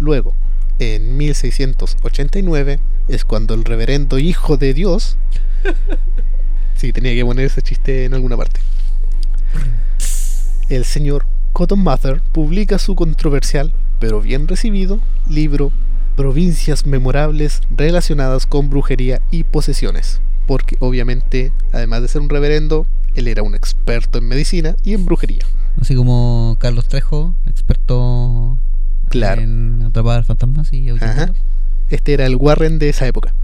Luego, 0.00 0.34
en 0.78 1.16
1689, 1.16 2.80
es 3.08 3.24
cuando 3.24 3.54
el 3.54 3.64
reverendo 3.64 4.18
hijo 4.18 4.56
de 4.56 4.74
Dios. 4.74 5.16
sí, 6.76 6.92
tenía 6.92 7.14
que 7.14 7.24
poner 7.24 7.46
ese 7.46 7.62
chiste 7.62 8.04
en 8.04 8.14
alguna 8.14 8.36
parte. 8.36 8.60
El 10.68 10.84
señor 10.84 11.26
Cotton 11.52 11.82
Mather 11.82 12.22
publica 12.32 12.78
su 12.78 12.94
controversial, 12.94 13.74
pero 14.00 14.20
bien 14.20 14.48
recibido, 14.48 15.00
libro 15.28 15.72
Provincias 16.16 16.84
memorables 16.84 17.62
relacionadas 17.74 18.46
con 18.46 18.68
brujería 18.68 19.22
y 19.30 19.44
posesiones. 19.44 20.20
Porque 20.46 20.76
obviamente, 20.78 21.52
además 21.72 22.02
de 22.02 22.08
ser 22.08 22.20
un 22.20 22.28
reverendo, 22.28 22.86
él 23.14 23.28
era 23.28 23.42
un 23.42 23.54
experto 23.54 24.18
en 24.18 24.28
medicina 24.28 24.76
y 24.84 24.92
en 24.92 25.06
brujería. 25.06 25.46
Así 25.80 25.94
como 25.94 26.56
Carlos 26.60 26.86
Trejo, 26.86 27.34
experto 27.46 28.58
Claro. 29.12 29.42
en 29.42 29.82
atrapar 29.82 30.24
fantasmas 30.24 30.72
y. 30.72 30.88
Este 31.90 32.14
era 32.14 32.24
el 32.24 32.36
Warren 32.36 32.78
de 32.78 32.88
esa 32.88 33.06
época. 33.06 33.34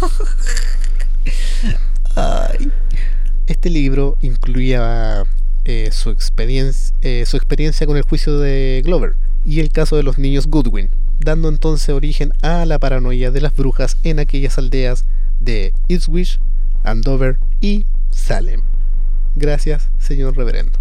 Ay. 2.16 2.72
Este 3.46 3.68
libro 3.68 4.16
incluía 4.22 5.24
eh, 5.66 5.90
su, 5.92 6.08
experiencia, 6.08 6.96
eh, 7.02 7.24
su 7.26 7.36
experiencia 7.36 7.86
con 7.86 7.98
el 7.98 8.04
juicio 8.04 8.38
de 8.38 8.80
Glover 8.82 9.16
y 9.44 9.60
el 9.60 9.70
caso 9.70 9.96
de 9.96 10.02
los 10.02 10.16
niños 10.16 10.46
Goodwin, 10.46 10.88
dando 11.18 11.50
entonces 11.50 11.90
origen 11.90 12.32
a 12.40 12.64
la 12.64 12.78
paranoia 12.78 13.30
de 13.30 13.42
las 13.42 13.54
brujas 13.54 13.98
en 14.02 14.18
aquellas 14.18 14.56
aldeas 14.56 15.04
de 15.40 15.74
Ipswich, 15.88 16.40
Andover 16.84 17.38
y 17.60 17.84
Salem. 18.10 18.62
Gracias, 19.36 19.90
señor 19.98 20.36
reverendo. 20.36 20.78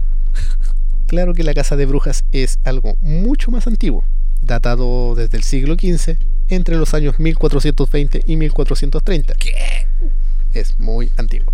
Claro 1.09 1.33
que 1.33 1.43
la 1.43 1.53
casa 1.55 1.75
de 1.75 1.85
brujas 1.87 2.23
es 2.31 2.59
algo 2.63 2.95
mucho 3.01 3.49
más 3.51 3.65
antiguo, 3.65 4.03
datado 4.41 5.15
desde 5.15 5.37
el 5.37 5.43
siglo 5.43 5.73
XV, 5.73 6.17
entre 6.49 6.75
los 6.77 6.93
años 6.93 7.19
1420 7.19 8.21
y 8.27 8.35
1430. 8.37 9.33
Es 10.53 10.79
muy 10.79 11.11
antiguo. 11.17 11.51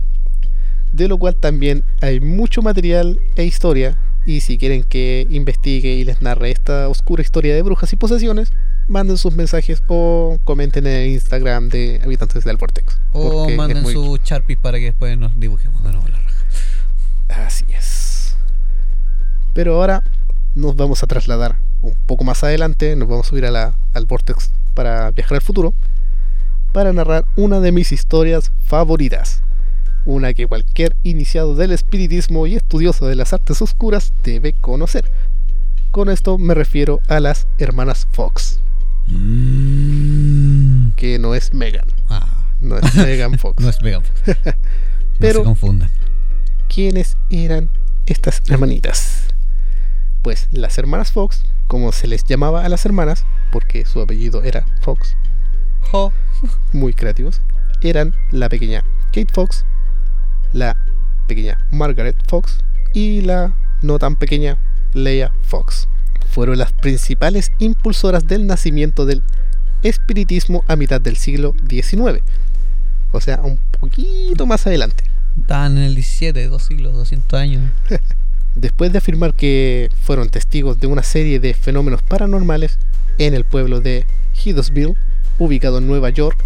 De 0.92 1.08
lo 1.08 1.18
cual 1.18 1.36
también 1.36 1.84
hay 2.02 2.20
mucho 2.20 2.62
material 2.62 3.20
e 3.36 3.44
historia 3.46 3.98
Y 4.28 4.42
si 4.42 4.58
quieren 4.58 4.84
que 4.84 5.28
investigue 5.30 5.94
y 5.94 6.04
les 6.04 6.20
narre 6.22 6.50
esta 6.50 6.90
oscura 6.90 7.22
historia 7.22 7.54
de 7.54 7.62
brujas 7.62 7.94
y 7.94 7.96
posesiones, 7.96 8.52
manden 8.88 9.18
sus 9.20 9.36
mensajes 9.36 9.84
o 9.88 10.40
comenten 10.44 10.88
en 10.88 10.94
el 10.96 11.08
Instagram 11.10 11.70
de 11.70 12.02
Habitantes 12.04 12.44
del 12.44 12.58
Vortex. 12.58 12.98
O 13.12 13.48
manden 13.52 13.84
muy- 13.84 13.94
su 13.94 14.18
Sharpie 14.24 14.58
para 14.58 14.80
que 14.80 14.86
después 14.86 15.16
nos 15.18 15.40
dibujemos 15.40 15.84
de 15.84 15.92
nuevo 15.92 16.08
la 16.08 16.20
raja. 16.20 17.46
Así 17.46 17.66
es. 17.70 17.95
Pero 19.56 19.76
ahora 19.76 20.04
nos 20.54 20.76
vamos 20.76 21.02
a 21.02 21.08
trasladar 21.08 21.56
un 21.82 21.96
poco 22.06 22.24
más 22.24 22.44
adelante, 22.44 22.96
nos 22.96 23.08
vamos 23.08 23.26
a 23.26 23.30
subir 23.30 23.46
a 23.48 23.52
la, 23.52 23.76
al 23.94 24.06
Vortex 24.06 24.52
para 24.76 25.10
viajar 25.12 25.36
al 25.38 25.42
futuro, 25.42 25.74
para 26.74 26.94
narrar 26.94 27.26
una 27.36 27.60
de 27.60 27.72
mis 27.72 27.92
historias 27.92 28.52
favoritas. 28.60 29.42
Una 30.06 30.34
que 30.36 30.46
cualquier 30.46 30.96
iniciado 31.02 31.56
del 31.56 31.72
espiritismo 31.72 32.46
y 32.46 32.56
estudioso 32.56 33.08
de 33.08 33.16
las 33.16 33.34
artes 33.34 33.60
oscuras 33.64 34.14
debe 34.24 34.54
conocer. 34.54 35.10
Con 35.92 36.10
esto 36.10 36.38
me 36.38 36.54
refiero 36.54 37.00
a 37.08 37.20
las 37.20 37.48
hermanas 37.58 38.08
Fox, 38.12 38.60
que 40.96 41.18
no 41.20 41.34
es 41.36 41.54
Megan, 41.54 41.88
Ah, 42.10 42.28
no 42.62 42.78
es 42.78 42.96
Megan 42.96 43.38
Fox. 43.40 43.62
no 43.64 43.70
es 43.70 43.82
Megan 43.82 44.04
Fox. 44.04 44.38
No 45.16 45.20
Pero- 45.20 45.40
se 45.40 45.46
confundan. 45.46 45.90
¿Quiénes 46.68 47.16
eran 47.30 47.70
estas 48.06 48.42
hermanitas? 48.50 49.15
Pues 50.26 50.48
las 50.50 50.76
hermanas 50.80 51.12
Fox, 51.12 51.44
como 51.68 51.92
se 51.92 52.08
les 52.08 52.24
llamaba 52.24 52.66
a 52.66 52.70
las 52.70 52.84
hermanas, 52.84 53.28
porque 53.52 53.86
su 53.86 54.02
apellido 54.02 54.42
era 54.42 54.66
Fox, 54.82 55.16
Jo. 55.92 56.12
muy 56.74 56.94
creativos, 56.94 57.44
eran 57.82 58.16
la 58.32 58.50
pequeña 58.50 58.84
Kate 59.14 59.32
Fox, 59.32 59.66
la 60.52 60.76
pequeña 61.28 61.60
Margaret 61.70 62.16
Fox 62.28 62.58
y 62.96 63.22
la 63.22 63.56
no 63.84 64.00
tan 64.00 64.16
pequeña 64.16 64.58
Leia 64.96 65.32
Fox. 65.44 65.88
Fueron 66.32 66.58
las 66.58 66.72
principales 66.72 67.52
impulsoras 67.60 68.26
del 68.26 68.48
nacimiento 68.48 69.06
del 69.06 69.22
espiritismo 69.84 70.64
a 70.68 70.76
mitad 70.76 71.00
del 71.00 71.18
siglo 71.18 71.54
XIX. 71.70 72.24
O 73.12 73.22
sea, 73.22 73.42
un 73.44 73.60
poquito 73.80 74.48
más 74.48 74.66
adelante. 74.66 75.04
Estaban 75.40 75.78
en 75.78 75.84
el 75.84 75.94
17, 75.94 76.48
dos 76.48 76.64
siglos, 76.64 76.94
200 76.94 77.40
años. 77.40 77.70
después 78.56 78.92
de 78.92 78.98
afirmar 78.98 79.34
que 79.34 79.90
fueron 80.02 80.30
testigos 80.30 80.80
de 80.80 80.88
una 80.88 81.04
serie 81.04 81.40
de 81.40 81.54
fenómenos 81.54 82.02
paranormales 82.02 82.80
en 83.18 83.34
el 83.34 83.44
pueblo 83.44 83.82
de 83.82 84.06
Hidalsville, 84.44 84.96
ubicado 85.38 85.78
en 85.78 85.88
Nueva 85.88 86.10
York, 86.10 86.38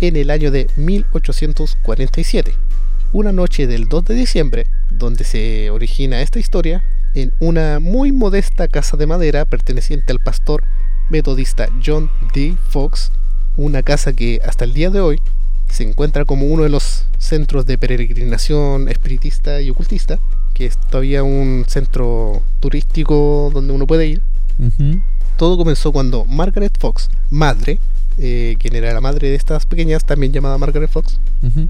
en 0.00 0.16
el 0.16 0.30
año 0.30 0.50
de 0.50 0.68
1847. 0.76 2.54
Una 3.12 3.32
noche 3.32 3.66
del 3.66 3.88
2 3.88 4.04
de 4.04 4.14
diciembre, 4.14 4.66
donde 4.90 5.24
se 5.24 5.70
origina 5.70 6.22
esta 6.22 6.38
historia, 6.38 6.84
en 7.14 7.32
una 7.40 7.80
muy 7.80 8.12
modesta 8.12 8.68
casa 8.68 8.96
de 8.96 9.06
madera 9.06 9.44
perteneciente 9.44 10.12
al 10.12 10.20
pastor 10.20 10.62
metodista 11.08 11.68
John 11.84 12.08
D. 12.34 12.56
Fox, 12.68 13.10
una 13.56 13.82
casa 13.82 14.12
que 14.12 14.40
hasta 14.46 14.64
el 14.64 14.74
día 14.74 14.90
de 14.90 15.00
hoy 15.00 15.20
se 15.68 15.82
encuentra 15.82 16.24
como 16.24 16.46
uno 16.46 16.62
de 16.62 16.68
los 16.68 17.04
centros 17.18 17.66
de 17.66 17.78
peregrinación 17.78 18.88
espiritista 18.88 19.60
y 19.60 19.70
ocultista, 19.70 20.18
que 20.60 20.66
es 20.66 20.76
todavía 20.76 21.22
un 21.22 21.64
centro 21.66 22.42
turístico 22.60 23.50
donde 23.54 23.72
uno 23.72 23.86
puede 23.86 24.06
ir. 24.08 24.22
Todo 25.38 25.56
comenzó 25.56 25.90
cuando 25.90 26.26
Margaret 26.26 26.76
Fox, 26.78 27.08
madre, 27.30 27.78
eh, 28.18 28.56
quien 28.58 28.74
era 28.76 28.92
la 28.92 29.00
madre 29.00 29.30
de 29.30 29.36
estas 29.36 29.64
pequeñas, 29.64 30.04
también 30.04 30.32
llamada 30.34 30.58
Margaret 30.58 30.90
Fox, 30.90 31.18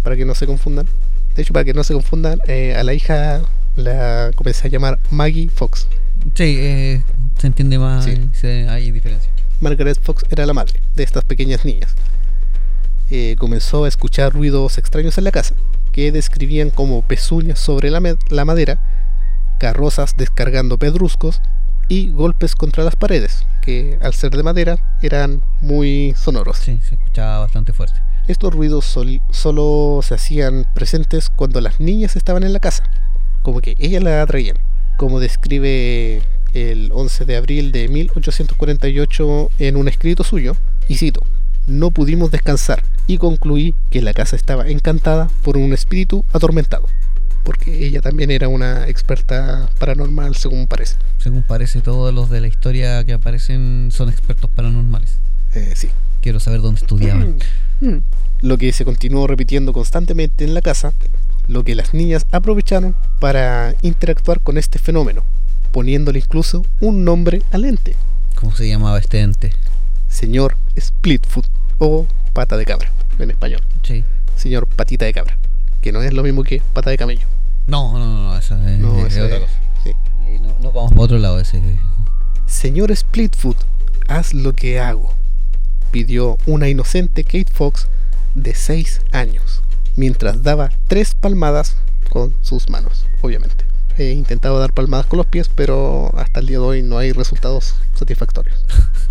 para 0.02 0.16
que 0.16 0.24
no 0.24 0.34
se 0.34 0.44
confundan. 0.44 0.86
De 1.36 1.42
hecho, 1.42 1.52
para 1.52 1.64
que 1.64 1.72
no 1.72 1.84
se 1.84 1.94
confundan, 1.94 2.40
eh, 2.48 2.74
a 2.74 2.82
la 2.82 2.92
hija 2.92 3.42
la 3.76 4.32
comencé 4.34 4.66
a 4.66 4.70
llamar 4.72 4.98
Maggie 5.12 5.48
Fox. 5.54 5.86
Sí, 6.34 6.56
eh, 6.58 7.02
se 7.38 7.46
entiende 7.46 7.78
más, 7.78 8.04
Sí. 8.04 8.18
se- 8.32 8.68
hay 8.68 8.90
diferencia. 8.90 9.30
Margaret 9.60 10.00
Fox 10.02 10.24
era 10.30 10.44
la 10.46 10.52
madre 10.52 10.80
de 10.96 11.04
estas 11.04 11.22
pequeñas 11.22 11.64
niñas. 11.64 11.94
Eh, 13.08 13.36
comenzó 13.38 13.84
a 13.84 13.88
escuchar 13.88 14.32
ruidos 14.32 14.78
extraños 14.78 15.16
en 15.16 15.24
la 15.24 15.30
casa, 15.30 15.54
que 16.00 16.12
describían 16.12 16.70
como 16.70 17.02
pezuñas 17.02 17.58
sobre 17.58 17.90
la 17.90 18.44
madera, 18.46 18.78
carrozas 19.58 20.14
descargando 20.16 20.78
pedruscos 20.78 21.42
y 21.88 22.10
golpes 22.10 22.54
contra 22.54 22.84
las 22.84 22.96
paredes, 22.96 23.44
que 23.60 23.98
al 24.00 24.14
ser 24.14 24.30
de 24.34 24.42
madera 24.42 24.78
eran 25.02 25.42
muy 25.60 26.14
sonoros. 26.16 26.56
Sí, 26.56 26.80
se 26.88 26.94
escuchaba 26.94 27.40
bastante 27.40 27.74
fuerte. 27.74 28.00
Estos 28.28 28.54
ruidos 28.54 28.86
sol- 28.86 29.20
solo 29.30 30.00
se 30.02 30.14
hacían 30.14 30.64
presentes 30.74 31.28
cuando 31.28 31.60
las 31.60 31.80
niñas 31.80 32.16
estaban 32.16 32.44
en 32.44 32.54
la 32.54 32.60
casa, 32.60 32.84
como 33.42 33.60
que 33.60 33.74
ellas 33.78 34.02
la 34.02 34.22
atraían, 34.22 34.56
como 34.96 35.20
describe 35.20 36.22
el 36.54 36.92
11 36.94 37.26
de 37.26 37.36
abril 37.36 37.72
de 37.72 37.88
1848 37.88 39.50
en 39.58 39.76
un 39.76 39.86
escrito 39.86 40.24
suyo, 40.24 40.56
y 40.88 40.96
cito, 40.96 41.20
no 41.66 41.90
pudimos 41.90 42.30
descansar 42.30 42.82
y 43.06 43.18
concluí 43.18 43.74
que 43.90 44.02
la 44.02 44.12
casa 44.12 44.36
estaba 44.36 44.68
encantada 44.68 45.28
por 45.42 45.56
un 45.56 45.72
espíritu 45.72 46.24
atormentado, 46.32 46.86
porque 47.44 47.86
ella 47.86 48.00
también 48.00 48.30
era 48.30 48.48
una 48.48 48.88
experta 48.88 49.70
paranormal 49.78 50.36
según 50.36 50.66
parece. 50.66 50.96
Según 51.18 51.42
parece, 51.42 51.80
todos 51.80 52.14
los 52.14 52.30
de 52.30 52.40
la 52.40 52.48
historia 52.48 53.04
que 53.04 53.12
aparecen 53.12 53.90
son 53.92 54.08
expertos 54.08 54.50
paranormales. 54.50 55.18
Eh, 55.54 55.72
sí. 55.74 55.90
Quiero 56.22 56.38
saber 56.38 56.60
dónde 56.60 56.80
estudiaban. 56.80 57.38
Lo 58.42 58.58
que 58.58 58.72
se 58.72 58.84
continuó 58.84 59.26
repitiendo 59.26 59.72
constantemente 59.72 60.44
en 60.44 60.54
la 60.54 60.60
casa, 60.60 60.92
lo 61.48 61.64
que 61.64 61.74
las 61.74 61.94
niñas 61.94 62.24
aprovecharon 62.30 62.94
para 63.20 63.74
interactuar 63.82 64.40
con 64.40 64.58
este 64.58 64.78
fenómeno, 64.78 65.22
poniéndole 65.72 66.18
incluso 66.18 66.64
un 66.80 67.04
nombre 67.04 67.42
al 67.52 67.64
ente, 67.64 67.96
¿Cómo 68.40 68.56
se 68.56 68.66
llamaba 68.66 68.98
este 68.98 69.20
ente? 69.20 69.52
Señor 70.20 70.56
Splitfoot 70.78 71.46
o 71.78 72.06
pata 72.34 72.56
de 72.58 72.66
cabra 72.66 72.90
en 73.18 73.30
español, 73.30 73.62
Sí. 73.82 74.04
señor 74.36 74.66
patita 74.66 75.06
de 75.06 75.14
cabra, 75.14 75.38
que 75.80 75.92
no 75.92 76.02
es 76.02 76.12
lo 76.12 76.22
mismo 76.22 76.42
que 76.44 76.62
pata 76.74 76.90
de 76.90 76.98
camello. 76.98 77.26
No, 77.66 77.98
no, 77.98 78.06
no, 78.06 78.22
no, 78.28 78.36
esa 78.38 78.54
es, 78.70 78.78
No, 78.78 78.98
es 79.06 79.12
ese- 79.14 79.22
otra 79.22 79.40
cosa. 79.40 79.52
sí. 79.82 79.92
Y 80.34 80.38
no- 80.40 80.54
nos 80.60 80.74
vamos 80.74 80.90
para 80.92 81.02
otro 81.02 81.18
lado 81.18 81.40
ese. 81.40 81.62
Señor 82.46 82.94
Splitfoot, 82.94 83.56
haz 84.08 84.34
lo 84.34 84.52
que 84.54 84.78
hago, 84.78 85.14
pidió 85.90 86.36
una 86.46 86.68
inocente 86.68 87.24
Kate 87.24 87.50
Fox 87.52 87.88
de 88.34 88.54
6 88.54 89.00
años, 89.12 89.62
mientras 89.96 90.42
daba 90.42 90.70
tres 90.88 91.14
palmadas 91.14 91.76
con 92.10 92.34
sus 92.42 92.68
manos, 92.68 93.06
obviamente. 93.22 93.64
He 93.96 94.12
intentado 94.12 94.58
dar 94.58 94.72
palmadas 94.72 95.06
con 95.06 95.16
los 95.18 95.26
pies, 95.26 95.50
pero 95.54 96.10
hasta 96.16 96.40
el 96.40 96.46
día 96.46 96.58
de 96.58 96.64
hoy 96.64 96.82
no 96.82 96.98
hay 96.98 97.12
resultados 97.12 97.74
satisfactorios. 97.94 98.64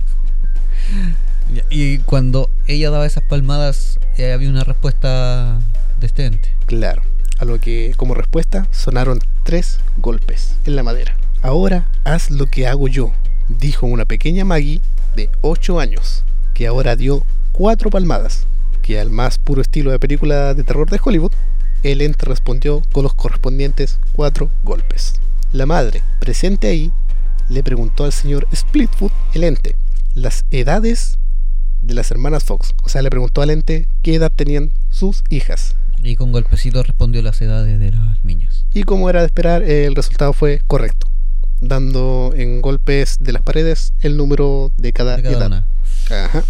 Y 1.69 1.99
cuando 1.99 2.49
ella 2.67 2.89
daba 2.89 3.05
esas 3.05 3.23
palmadas, 3.23 3.99
eh, 4.17 4.33
había 4.33 4.49
una 4.49 4.63
respuesta 4.63 5.59
de 5.99 6.07
este 6.07 6.25
ente. 6.25 6.53
Claro, 6.67 7.01
a 7.39 7.45
lo 7.45 7.59
que 7.59 7.93
como 7.97 8.13
respuesta 8.13 8.67
sonaron 8.71 9.19
tres 9.43 9.79
golpes 9.97 10.55
en 10.65 10.75
la 10.75 10.83
madera. 10.83 11.15
Ahora 11.41 11.87
haz 12.03 12.29
lo 12.31 12.45
que 12.45 12.67
hago 12.67 12.87
yo, 12.87 13.11
dijo 13.47 13.87
una 13.87 14.05
pequeña 14.05 14.45
Maggie 14.45 14.81
de 15.15 15.29
8 15.41 15.79
años, 15.79 16.23
que 16.53 16.67
ahora 16.67 16.95
dio 16.95 17.23
cuatro 17.51 17.89
palmadas, 17.89 18.45
que 18.81 18.99
al 18.99 19.09
más 19.09 19.37
puro 19.37 19.61
estilo 19.61 19.91
de 19.91 19.99
película 19.99 20.53
de 20.53 20.63
terror 20.63 20.89
de 20.89 20.99
Hollywood, 21.03 21.31
el 21.83 22.01
ente 22.01 22.25
respondió 22.25 22.81
con 22.91 23.03
los 23.03 23.13
correspondientes 23.13 23.99
cuatro 24.13 24.49
golpes. 24.63 25.13
La 25.51 25.65
madre, 25.65 26.03
presente 26.19 26.67
ahí, 26.67 26.91
le 27.47 27.63
preguntó 27.63 28.03
al 28.03 28.11
señor 28.11 28.47
Splitfoot, 28.53 29.11
el 29.33 29.45
ente, 29.45 29.75
las 30.20 30.45
edades 30.51 31.17
de 31.82 31.93
las 31.93 32.11
hermanas 32.11 32.43
Fox. 32.43 32.74
O 32.84 32.89
sea, 32.89 33.01
le 33.01 33.09
preguntó 33.09 33.41
al 33.41 33.49
ente 33.49 33.88
qué 34.01 34.15
edad 34.15 34.32
tenían 34.36 34.72
sus 34.89 35.24
hijas. 35.30 35.76
Y 36.03 36.15
con 36.15 36.32
golpecitos 36.32 36.86
respondió 36.88 37.22
las 37.22 37.41
edades 37.41 37.80
de 37.80 37.91
los 37.91 38.24
niños. 38.24 38.65
Y 38.74 38.84
como 38.84 39.09
era 39.09 39.22
de 39.22 39.26
esperar, 39.26 39.63
el 39.63 39.95
resultado 39.95 40.34
fue 40.34 40.61
correcto, 40.67 41.07
dando 41.59 42.34
en 42.36 42.61
golpes 42.61 43.17
de 43.20 43.34
las 43.34 43.41
paredes 43.41 43.93
el 44.01 44.15
número 44.17 44.72
de 44.78 44.93
cada, 44.93 45.17
De 45.17 45.24
cada 45.24 45.38
edad. 45.38 45.47
una. 45.47 45.67
Ajá. 46.26 46.43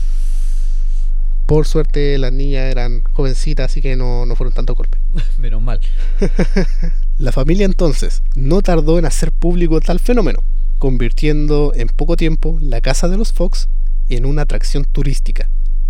Por 1.46 1.66
suerte 1.66 2.18
las 2.20 2.32
niñas 2.32 2.66
eran 2.66 3.02
jovencitas, 3.14 3.72
así 3.72 3.82
que 3.82 3.96
no, 3.96 4.26
no 4.28 4.36
fueron 4.36 4.54
tantos 4.54 4.76
golpes. 4.76 5.00
Menos 5.40 5.62
mal. 5.62 5.80
La 7.18 7.32
familia 7.32 7.66
entonces 7.66 8.22
no 8.36 8.62
tardó 8.62 9.00
en 9.00 9.06
hacer 9.06 9.32
público 9.32 9.82
tal 9.82 10.00
fenómeno, 10.00 10.44
convirtiendo 10.80 11.72
en 11.76 11.88
poco 11.90 12.16
tiempo 12.16 12.58
la 12.62 12.82
casa 12.82 13.08
de 13.08 13.18
los 13.18 13.34
Fox 13.34 13.68
en 14.10 14.26
una 14.26 14.42
atracción 14.44 14.86
turística, 14.92 15.50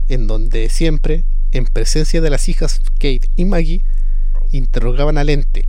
en 0.09 0.27
donde 0.27 0.67
siempre, 0.69 1.23
en 1.51 1.65
presencia 1.65 2.21
de 2.21 2.29
las 2.29 2.49
hijas 2.49 2.81
Kate 2.95 3.29
y 3.35 3.45
Maggie, 3.45 3.83
interrogaban 4.51 5.17
al 5.17 5.29
ente, 5.29 5.65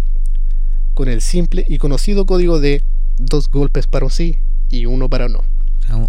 con 0.94 1.08
el 1.08 1.20
simple 1.20 1.64
y 1.68 1.78
conocido 1.78 2.26
código 2.26 2.58
de 2.60 2.82
dos 3.18 3.48
golpes 3.50 3.86
para 3.86 4.06
un 4.06 4.10
sí 4.10 4.38
y 4.70 4.86
uno 4.86 5.08
para 5.08 5.26
un 5.26 5.32
no. 5.34 5.44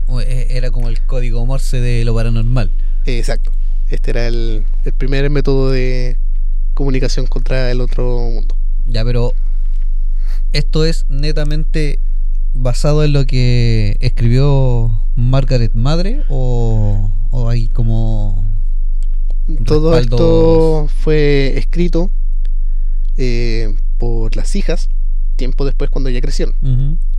O- 0.08 0.22
e- 0.22 0.56
Era 0.58 0.72
como 0.72 0.90
el 0.90 1.00
código 1.02 1.46
Morse 1.46 1.80
de 1.80 2.06
lo 2.06 2.16
paranormal. 2.16 2.72
Exacto. 3.06 3.52
Este 3.90 4.12
era 4.12 4.28
el, 4.28 4.64
el 4.86 4.94
primer 4.94 5.30
método 5.30 5.70
de 5.70 6.18
comunicación 6.74 7.28
contra 7.28 7.70
el 7.72 7.82
otro 7.82 8.18
mundo. 8.20 8.56
Ya, 8.88 9.04
pero 9.04 9.34
¿Esto 10.54 10.86
es 10.86 11.06
netamente 11.10 12.00
basado 12.54 13.04
en 13.04 13.14
lo 13.14 13.26
que 13.26 13.98
escribió 14.00 14.92
Margaret 15.16 15.74
Madre 15.74 16.24
o, 16.30 17.10
o 17.32 17.50
hay 17.50 17.68
como 17.68 18.44
Todo 19.66 19.98
esto 19.98 20.88
fue 21.04 21.58
escrito 21.58 22.10
eh, 23.18 23.76
por 23.98 24.36
las 24.36 24.56
hijas 24.56 24.90
tiempo 25.36 25.66
después 25.66 25.90
cuando 25.90 26.10
ya 26.10 26.22
crecieron. 26.22 26.56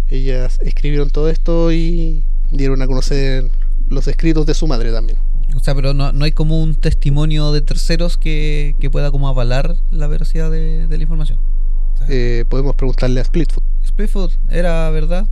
Ellas 0.09 0.59
escribieron 0.62 1.11
todo 1.11 1.28
esto 1.28 1.72
y 1.72 2.24
dieron 2.51 2.83
a 2.83 2.87
conocer 2.87 3.51
los 3.89 4.07
escritos 4.09 4.47
de 4.47 4.55
su 4.55 4.66
madre 4.66 4.93
también. 4.93 5.18
O 5.55 5.61
sea, 5.61 5.74
pero 5.74 5.93
no, 5.93 6.12
no 6.12 6.24
hay 6.24 6.33
como 6.33 6.62
un 6.62 6.74
testimonio 6.74 7.53
de 7.53 7.61
terceros 7.61 8.16
que, 8.16 8.74
que 8.80 8.89
pueda 8.91 9.11
como 9.11 9.28
avalar 9.28 9.76
la 9.91 10.07
veracidad 10.07 10.51
de, 10.51 10.87
de 10.87 10.97
la 10.97 11.03
información. 11.03 11.39
O 11.95 11.97
sea, 11.99 12.07
Eh, 12.09 12.45
podemos 12.49 12.74
preguntarle 12.76 13.20
a 13.20 13.24
Splitfoot. 13.24 13.64
¿Era 14.48 14.90
verdad? 14.90 15.26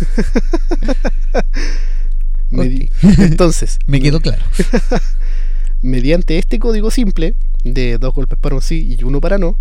Entonces, 3.18 3.78
Me 3.86 4.00
quedó 4.00 4.20
claro. 4.20 4.42
mediante 5.82 6.38
este 6.38 6.58
código 6.58 6.90
simple 6.90 7.34
de 7.64 7.98
dos 7.98 8.14
golpes 8.14 8.38
para 8.38 8.54
un 8.54 8.62
sí 8.62 8.96
y 8.98 9.04
uno 9.04 9.20
para 9.20 9.38
no, 9.38 9.56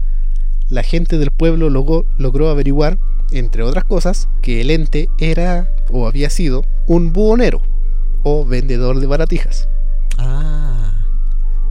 la 0.70 0.84
gente 0.84 1.18
del 1.18 1.32
pueblo 1.32 1.70
logró 1.70 2.50
averiguar, 2.50 2.98
entre 3.32 3.64
otras 3.64 3.84
cosas, 3.84 4.28
que 4.42 4.62
el 4.62 4.72
ente 4.72 5.10
era 5.18 5.70
o 5.90 6.08
había 6.08 6.30
sido 6.30 6.64
un 6.88 7.14
buhonero 7.14 7.62
o 8.24 8.46
vendedor 8.46 9.00
de 9.00 9.08
baratijas, 9.08 9.68
Ah, 10.18 10.94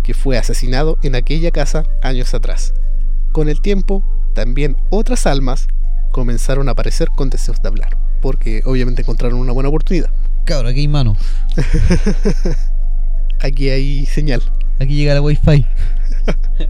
que 0.02 0.14
fue 0.14 0.36
asesinado 0.36 0.98
en 1.02 1.14
aquella 1.14 1.50
casa 1.50 1.84
años 2.02 2.34
atrás. 2.34 2.74
Con 3.32 3.48
el 3.48 3.60
tiempo, 3.60 4.04
también 4.34 4.76
otras 4.90 5.26
almas 5.26 5.68
comenzaron 6.10 6.68
a 6.68 6.72
aparecer 6.72 7.08
con 7.14 7.30
deseos 7.30 7.60
de 7.62 7.68
hablar, 7.68 7.98
porque 8.20 8.62
obviamente 8.64 9.02
encontraron 9.02 9.38
una 9.38 9.52
buena 9.52 9.68
oportunidad. 9.68 10.10
cabrón, 10.44 10.70
aquí 10.70 10.80
hay 10.80 10.88
mano. 10.88 11.16
Aquí 13.40 13.68
hay 13.68 14.06
señal. 14.06 14.42
Aquí 14.78 14.94
llega 14.94 15.14
la 15.14 15.20
wifi. 15.20 15.66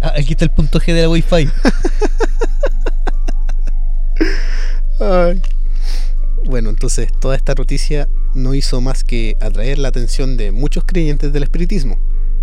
Ah, 0.01 0.15
Aquí 0.17 0.33
está 0.33 0.47
el 0.47 0.51
punto 0.51 0.81
G 0.81 0.95
de 0.95 1.03
la 1.03 1.09
wifi. 1.11 1.47
Ay. 4.99 5.41
Bueno, 6.47 6.71
entonces 6.71 7.09
toda 7.21 7.37
esta 7.37 7.55
noticia 7.55 8.09
no 8.35 8.55
hizo 8.55 8.81
más 8.81 9.05
que 9.05 9.37
atraer 9.41 9.79
la 9.79 9.89
atención 9.89 10.37
de 10.37 10.53
muchos 10.53 10.85
creyentes 10.85 11.33
del 11.33 11.43
espiritismo, 11.45 11.99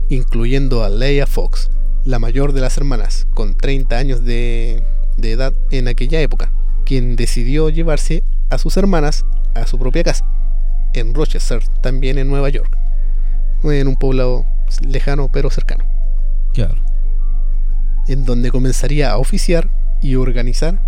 incluyendo 0.10 0.84
a 0.84 0.90
Leia 0.90 1.28
Fox, 1.28 1.70
la 2.06 2.20
mayor 2.20 2.54
de 2.54 2.62
las 2.62 2.78
hermanas, 2.78 3.28
con 3.34 3.58
30 3.58 3.98
años 3.98 4.24
de, 4.24 4.84
de 5.22 5.32
edad 5.32 5.54
en 5.70 5.88
aquella 5.88 6.20
época, 6.22 6.52
quien 6.86 7.16
decidió 7.16 7.70
llevarse 7.70 8.24
a 8.50 8.58
sus 8.58 8.76
hermanas 8.78 9.26
a 9.54 9.66
su 9.68 9.78
propia 9.80 10.04
casa, 10.04 10.26
en 10.94 11.14
Rochester, 11.14 11.64
también 11.82 12.18
en 12.18 12.28
Nueva 12.28 12.50
York, 12.50 12.78
en 13.64 13.88
un 13.88 13.96
poblado 13.96 14.46
lejano 14.86 15.30
pero 15.32 15.50
cercano 15.50 15.86
Claro. 16.54 16.76
en 18.08 18.26
donde 18.26 18.52
comenzaría 18.52 19.12
a 19.12 19.18
oficiar 19.18 19.70
y 20.02 20.16
organizar 20.16 20.82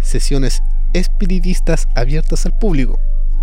sesiones 0.00 0.62
espiritistas 0.92 1.88
abiertas 1.94 2.46
al 2.46 2.56
público, 2.58 2.98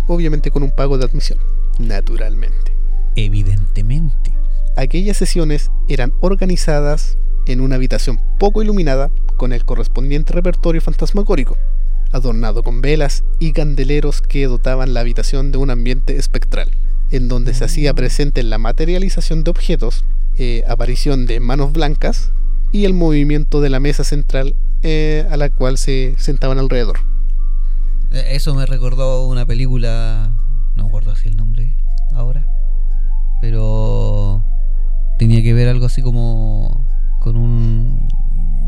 obviamente 0.06 0.50
con 0.50 0.62
un 0.62 0.70
pago 0.70 0.98
de 0.98 1.04
admisión, 1.04 1.38
naturalmente. 1.78 2.72
Evidentemente. 3.16 4.32
Aquellas 4.76 5.16
sesiones 5.16 5.70
eran 5.88 6.12
organizadas 6.20 7.18
en 7.48 7.60
una 7.60 7.76
habitación 7.76 8.20
poco 8.38 8.62
iluminada 8.62 9.10
con 9.36 9.52
el 9.52 9.64
correspondiente 9.64 10.32
repertorio 10.32 10.80
fantasmagórico, 10.80 11.56
adornado 12.12 12.62
con 12.62 12.80
velas 12.80 13.24
y 13.40 13.52
candeleros 13.52 14.20
que 14.20 14.46
dotaban 14.46 14.94
la 14.94 15.00
habitación 15.00 15.50
de 15.50 15.58
un 15.58 15.70
ambiente 15.70 16.16
espectral, 16.16 16.70
en 17.10 17.28
donde 17.28 17.54
se 17.54 17.64
hacía 17.64 17.94
presente 17.94 18.42
la 18.42 18.58
materialización 18.58 19.44
de 19.44 19.50
objetos, 19.50 20.04
eh, 20.36 20.62
aparición 20.68 21.26
de 21.26 21.40
manos 21.40 21.72
blancas 21.72 22.30
y 22.72 22.84
el 22.84 22.94
movimiento 22.94 23.60
de 23.60 23.70
la 23.70 23.80
mesa 23.80 24.04
central 24.04 24.54
eh, 24.82 25.26
a 25.30 25.36
la 25.36 25.50
cual 25.50 25.78
se 25.78 26.14
sentaban 26.18 26.58
alrededor. 26.58 27.00
Eh, 28.12 28.24
Eso 28.30 28.54
me 28.54 28.66
recordó 28.66 29.26
una 29.26 29.46
película. 29.46 30.32
No 30.76 30.86
acuerdo 30.86 31.12
así 31.12 31.28
el 31.28 31.36
nombre 31.36 31.76
ahora. 32.14 32.46
Pero 33.40 34.44
tenía 35.18 35.42
que 35.42 35.54
ver 35.54 35.68
algo 35.68 35.86
así 35.86 36.02
como 36.02 36.87
con 37.32 37.36
un, 37.36 38.08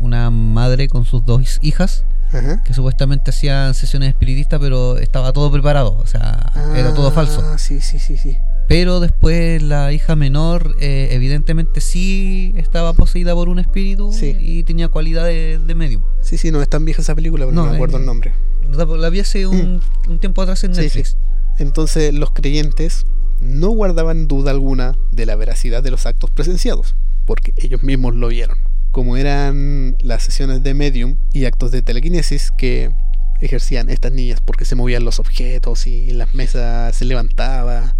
una 0.01 0.29
madre 0.29 0.87
con 0.87 1.05
sus 1.05 1.25
dos 1.25 1.59
hijas 1.61 2.05
Ajá. 2.31 2.63
que 2.63 2.73
supuestamente 2.73 3.31
hacían 3.31 3.73
sesiones 3.73 4.09
espiritistas, 4.09 4.59
pero 4.59 4.97
estaba 4.97 5.33
todo 5.33 5.51
preparado, 5.51 5.93
o 5.97 6.07
sea, 6.07 6.51
era 6.75 6.93
todo 6.93 7.11
falso. 7.11 7.41
Ah, 7.43 7.57
sí, 7.57 7.81
sí, 7.81 7.99
sí, 7.99 8.17
sí. 8.17 8.37
Pero 8.67 9.01
después 9.01 9.61
la 9.61 9.91
hija 9.91 10.15
menor, 10.15 10.75
eh, 10.79 11.09
evidentemente 11.11 11.81
sí 11.81 12.53
estaba 12.55 12.93
poseída 12.93 13.33
por 13.33 13.49
un 13.49 13.59
espíritu 13.59 14.13
Sí. 14.13 14.37
y 14.39 14.63
tenía 14.63 14.87
cualidades 14.87 15.65
de 15.67 15.75
medium. 15.75 16.03
Sí, 16.21 16.37
sí, 16.37 16.51
no 16.51 16.61
es 16.61 16.69
tan 16.69 16.85
vieja 16.85 17.01
esa 17.01 17.13
película, 17.13 17.45
pero 17.45 17.53
no, 17.55 17.65
No, 17.65 17.69
me 17.71 17.75
acuerdo 17.75 17.97
eh, 17.97 17.99
el 17.99 18.05
nombre. 18.05 18.33
La, 18.71 18.85
la 18.85 19.09
vi 19.09 19.19
hace 19.19 19.45
un, 19.45 19.81
un 20.07 20.19
tiempo 20.19 20.41
atrás 20.41 20.63
en 20.63 20.71
Mm. 20.71 20.75
Sí, 20.75 20.81
Netflix. 20.81 21.09
sí. 21.09 21.63
Entonces 21.63 22.13
los 22.13 22.31
creyentes 22.31 23.05
no 23.41 23.69
guardaban 23.69 24.27
duda 24.29 24.51
alguna 24.51 24.95
de 25.11 25.25
la 25.25 25.35
veracidad 25.35 25.83
de 25.83 25.91
los 25.91 26.05
actos 26.05 26.29
presenciados, 26.29 26.95
porque 27.31 27.53
ellos 27.55 27.81
mismos 27.81 28.13
lo 28.13 28.27
vieron. 28.27 28.57
Como 28.91 29.15
eran 29.15 29.95
las 30.01 30.21
sesiones 30.21 30.63
de 30.63 30.73
medium 30.73 31.15
y 31.31 31.45
actos 31.45 31.71
de 31.71 31.81
telequinesis 31.81 32.51
que 32.51 32.91
ejercían 33.39 33.89
estas 33.89 34.11
niñas 34.11 34.41
porque 34.41 34.65
se 34.65 34.75
movían 34.75 35.05
los 35.05 35.17
objetos 35.17 35.87
y 35.87 36.11
las 36.11 36.33
mesas 36.33 36.93
se 36.93 37.05
levantaba 37.05 37.95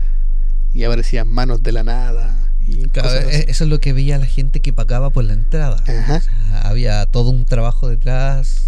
y 0.73 0.83
aparecían 0.83 1.29
manos 1.29 1.63
de 1.63 1.71
la 1.71 1.83
nada 1.83 2.35
y 2.67 2.89
Claro, 2.89 3.09
e- 3.29 3.45
eso 3.49 3.63
es 3.63 3.69
lo 3.69 3.79
que 3.79 3.93
veía 3.93 4.17
la 4.17 4.25
gente 4.25 4.59
que 4.59 4.73
pagaba 4.73 5.11
por 5.11 5.23
la 5.23 5.31
entrada. 5.31 5.81
Ajá. 5.87 6.17
O 6.17 6.19
sea, 6.19 6.61
había 6.67 7.05
todo 7.05 7.29
un 7.29 7.45
trabajo 7.45 7.87
detrás, 7.87 8.67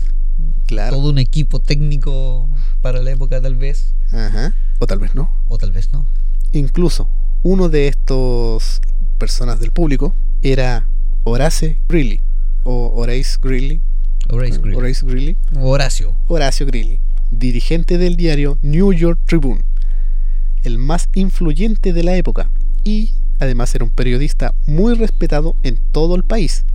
claro. 0.65 0.95
todo 0.95 1.09
un 1.09 1.17
equipo 1.17 1.59
técnico 1.59 2.49
para 2.81 3.01
la 3.01 3.11
época 3.11 3.41
tal 3.41 3.55
vez, 3.55 3.95
Ajá. 4.13 4.53
O 4.79 4.87
tal 4.87 4.99
vez 4.99 5.13
no. 5.13 5.29
o 5.49 5.57
tal 5.57 5.73
vez 5.73 5.91
no. 5.91 6.05
Incluso 6.53 7.09
uno 7.43 7.67
de 7.67 7.89
estos 7.89 8.79
personas 9.17 9.59
del 9.59 9.71
público 9.71 10.13
era 10.43 10.85
Horace 11.23 11.77
Greeley 11.87 12.19
o 12.63 12.91
Horace 12.95 13.37
Greeley, 13.41 13.79
Horace 14.29 14.57
Greeley. 14.59 14.75
Horace 14.77 15.05
Greeley, 15.05 15.35
Horacio. 15.55 16.15
Horacio 16.27 16.65
Greeley, 16.65 16.99
dirigente 17.31 17.97
del 17.97 18.15
diario 18.15 18.57
New 18.61 18.91
York 18.93 19.19
Tribune, 19.25 19.61
el 20.63 20.77
más 20.77 21.09
influyente 21.13 21.93
de 21.93 22.03
la 22.03 22.15
época 22.15 22.49
y 22.83 23.11
además 23.39 23.73
era 23.75 23.85
un 23.85 23.89
periodista 23.91 24.53
muy 24.67 24.93
respetado 24.95 25.55
en 25.63 25.77
todo 25.91 26.15
el 26.15 26.23
país. 26.23 26.65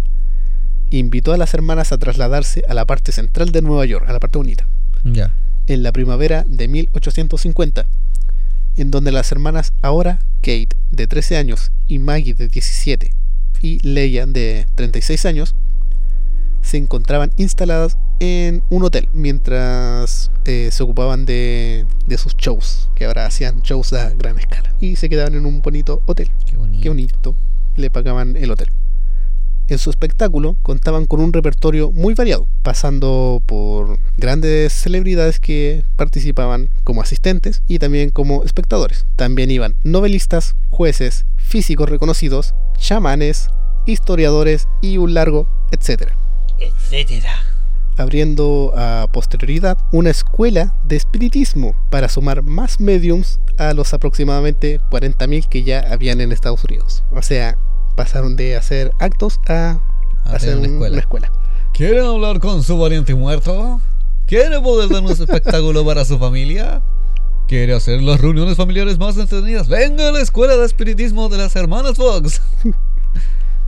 Invitó 0.90 1.32
a 1.34 1.38
las 1.38 1.52
hermanas 1.52 1.92
a 1.92 1.98
trasladarse 1.98 2.62
a 2.68 2.74
la 2.74 2.86
parte 2.86 3.12
central 3.12 3.52
de 3.52 3.60
Nueva 3.62 3.84
York, 3.84 4.06
a 4.08 4.12
la 4.12 4.20
parte 4.20 4.38
bonita 4.38 4.66
Ya. 5.04 5.34
en 5.66 5.82
la 5.82 5.92
primavera 5.92 6.44
de 6.48 6.68
1850, 6.68 7.86
en 8.76 8.90
donde 8.90 9.12
las 9.12 9.30
hermanas 9.32 9.72
ahora 9.82 10.18
Kate, 10.40 10.68
de 10.90 11.06
13 11.06 11.36
años, 11.36 11.72
y 11.88 11.98
Maggie, 11.98 12.32
de 12.34 12.48
17, 12.48 13.10
y 13.62 13.78
Leia, 13.86 14.26
de 14.26 14.66
36 14.74 15.26
años, 15.26 15.54
se 16.62 16.76
encontraban 16.76 17.32
instaladas 17.36 17.96
en 18.20 18.62
un 18.70 18.82
hotel 18.82 19.08
mientras 19.12 20.30
eh, 20.44 20.70
se 20.72 20.82
ocupaban 20.82 21.24
de, 21.24 21.86
de 22.06 22.18
sus 22.18 22.36
shows, 22.36 22.90
que 22.94 23.04
ahora 23.04 23.26
hacían 23.26 23.62
shows 23.62 23.92
a 23.92 24.10
gran 24.10 24.38
escala, 24.38 24.74
y 24.80 24.96
se 24.96 25.08
quedaban 25.08 25.34
en 25.34 25.46
un 25.46 25.60
bonito 25.62 26.02
hotel. 26.06 26.30
Qué 26.46 26.56
bonito. 26.56 26.82
Qué 26.82 26.88
bonito. 26.88 27.34
Le 27.76 27.90
pagaban 27.90 28.36
el 28.36 28.50
hotel. 28.50 28.68
En 29.68 29.78
su 29.78 29.90
espectáculo 29.90 30.56
contaban 30.62 31.04
con 31.04 31.20
un 31.20 31.32
repertorio 31.32 31.90
muy 31.90 32.14
variado, 32.14 32.48
pasando 32.62 33.42
por 33.44 33.98
grandes 34.16 34.72
celebridades 34.72 35.38
que 35.38 35.84
participaban 35.96 36.70
como 36.84 37.02
asistentes 37.02 37.62
y 37.68 37.78
también 37.78 38.10
como 38.10 38.44
espectadores. 38.44 39.06
También 39.16 39.50
iban 39.50 39.74
novelistas, 39.84 40.56
jueces, 40.70 41.26
físicos 41.36 41.90
reconocidos, 41.90 42.54
chamanes, 42.78 43.50
historiadores 43.86 44.68
y 44.80 44.96
un 44.96 45.14
largo 45.14 45.48
etcétera. 45.70 46.16
Etcétera. 46.58 47.32
Abriendo 47.96 48.72
a 48.76 49.08
posterioridad 49.12 49.76
una 49.92 50.10
escuela 50.10 50.74
de 50.84 50.96
espiritismo 50.96 51.74
para 51.90 52.08
sumar 52.08 52.42
más 52.42 52.80
mediums 52.80 53.40
a 53.58 53.74
los 53.74 53.92
aproximadamente 53.92 54.80
40.000 54.90 55.48
que 55.48 55.64
ya 55.64 55.80
habían 55.80 56.20
en 56.20 56.30
Estados 56.30 56.62
Unidos. 56.64 57.02
O 57.10 57.22
sea, 57.22 57.58
pasaron 57.98 58.36
de 58.36 58.56
hacer 58.56 58.92
actos 59.00 59.40
a 59.48 59.80
A 60.24 60.36
hacer 60.36 60.56
una 60.56 60.68
un- 60.68 60.72
escuela. 60.74 60.92
una 60.92 61.00
escuela. 61.00 61.32
¿Quieren 61.74 62.04
hablar 62.06 62.38
con 62.38 62.62
su 62.62 62.78
pariente 62.80 63.14
muerto? 63.14 63.80
¿Quiere 64.26 64.60
poder 64.60 64.88
dar 64.88 65.02
un 65.02 65.10
espectáculo 65.12 65.84
para 65.84 66.04
su 66.04 66.16
familia? 66.18 66.80
¿Quiere 67.48 67.74
hacer 67.74 68.00
las 68.02 68.20
reuniones 68.20 68.56
familiares 68.56 68.98
más 68.98 69.16
entretenidas? 69.16 69.68
Venga 69.68 70.08
a 70.08 70.12
la 70.12 70.20
escuela 70.20 70.56
de 70.56 70.64
espiritismo 70.66 71.28
de 71.28 71.38
las 71.38 71.56
hermanas 71.56 71.96
Fox. 71.96 72.40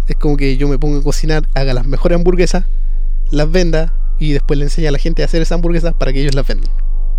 Es 0.06 0.16
como 0.16 0.36
que 0.36 0.56
yo 0.56 0.66
me 0.68 0.78
pongo 0.78 0.98
a 0.98 1.02
cocinar, 1.02 1.48
haga 1.54 1.72
las 1.72 1.86
mejores 1.86 2.16
hamburguesas, 2.16 2.64
las 3.30 3.48
venda 3.50 3.92
y 4.18 4.32
después 4.32 4.58
le 4.58 4.64
enseña 4.66 4.88
a 4.88 4.92
la 4.92 4.98
gente 4.98 5.22
a 5.22 5.26
hacer 5.26 5.40
esas 5.40 5.52
hamburguesas 5.56 5.94
para 5.94 6.12
que 6.12 6.20
ellos 6.20 6.34
las 6.34 6.46
vendan. 6.48 6.70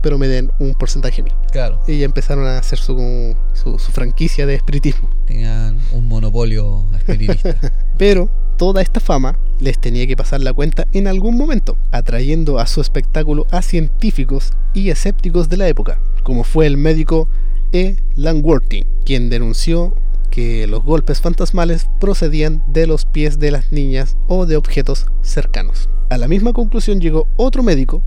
Pero 0.02 0.18
me 0.18 0.28
den 0.28 0.52
un 0.60 0.74
porcentaje 0.74 1.22
a 1.22 1.24
mí. 1.24 1.32
Claro. 1.52 1.80
Y 1.88 2.00
ya 2.00 2.06
empezaron 2.06 2.46
a 2.46 2.58
hacer 2.58 2.80
su, 2.80 3.36
su, 3.54 3.78
su 3.78 3.92
franquicia 3.92 4.46
de 4.46 4.56
espiritismo. 4.56 5.10
Tenían 5.28 5.80
un 5.92 6.08
monopolio 6.08 6.86
espiritista. 6.98 7.56
Pero 7.98 8.30
toda 8.58 8.82
esta 8.82 9.00
fama 9.00 9.38
les 9.60 9.80
tenía 9.80 10.06
que 10.08 10.16
pasar 10.16 10.42
la 10.42 10.54
cuenta 10.54 10.88
en 10.94 11.08
algún 11.08 11.38
momento, 11.38 11.78
atrayendo 11.92 12.60
a 12.60 12.68
su 12.68 12.82
espectáculo 12.82 13.48
a 13.52 13.62
científicos 13.62 14.54
y 14.74 14.90
escépticos 14.90 15.50
de 15.50 15.58
la 15.58 15.68
época, 15.68 16.00
como 16.24 16.44
fue 16.44 16.68
el 16.68 16.78
médico 16.78 17.28
E. 17.72 17.96
Langworthy, 18.16 18.86
quien 19.06 19.30
denunció 19.30 19.96
que 20.30 20.66
los 20.68 20.84
golpes 20.84 21.22
fantasmales 21.22 21.90
procedían 22.00 22.64
de 22.68 22.88
los 22.88 23.06
pies 23.06 23.40
de 23.40 23.52
las 23.52 23.72
niñas 23.72 24.18
o 24.28 24.46
de 24.46 24.56
objetos 24.56 25.08
cercanos. 25.22 25.90
A 26.10 26.18
la 26.18 26.28
misma 26.28 26.54
conclusión 26.54 27.00
llegó 27.00 27.28
otro 27.38 27.64
médico 27.64 28.02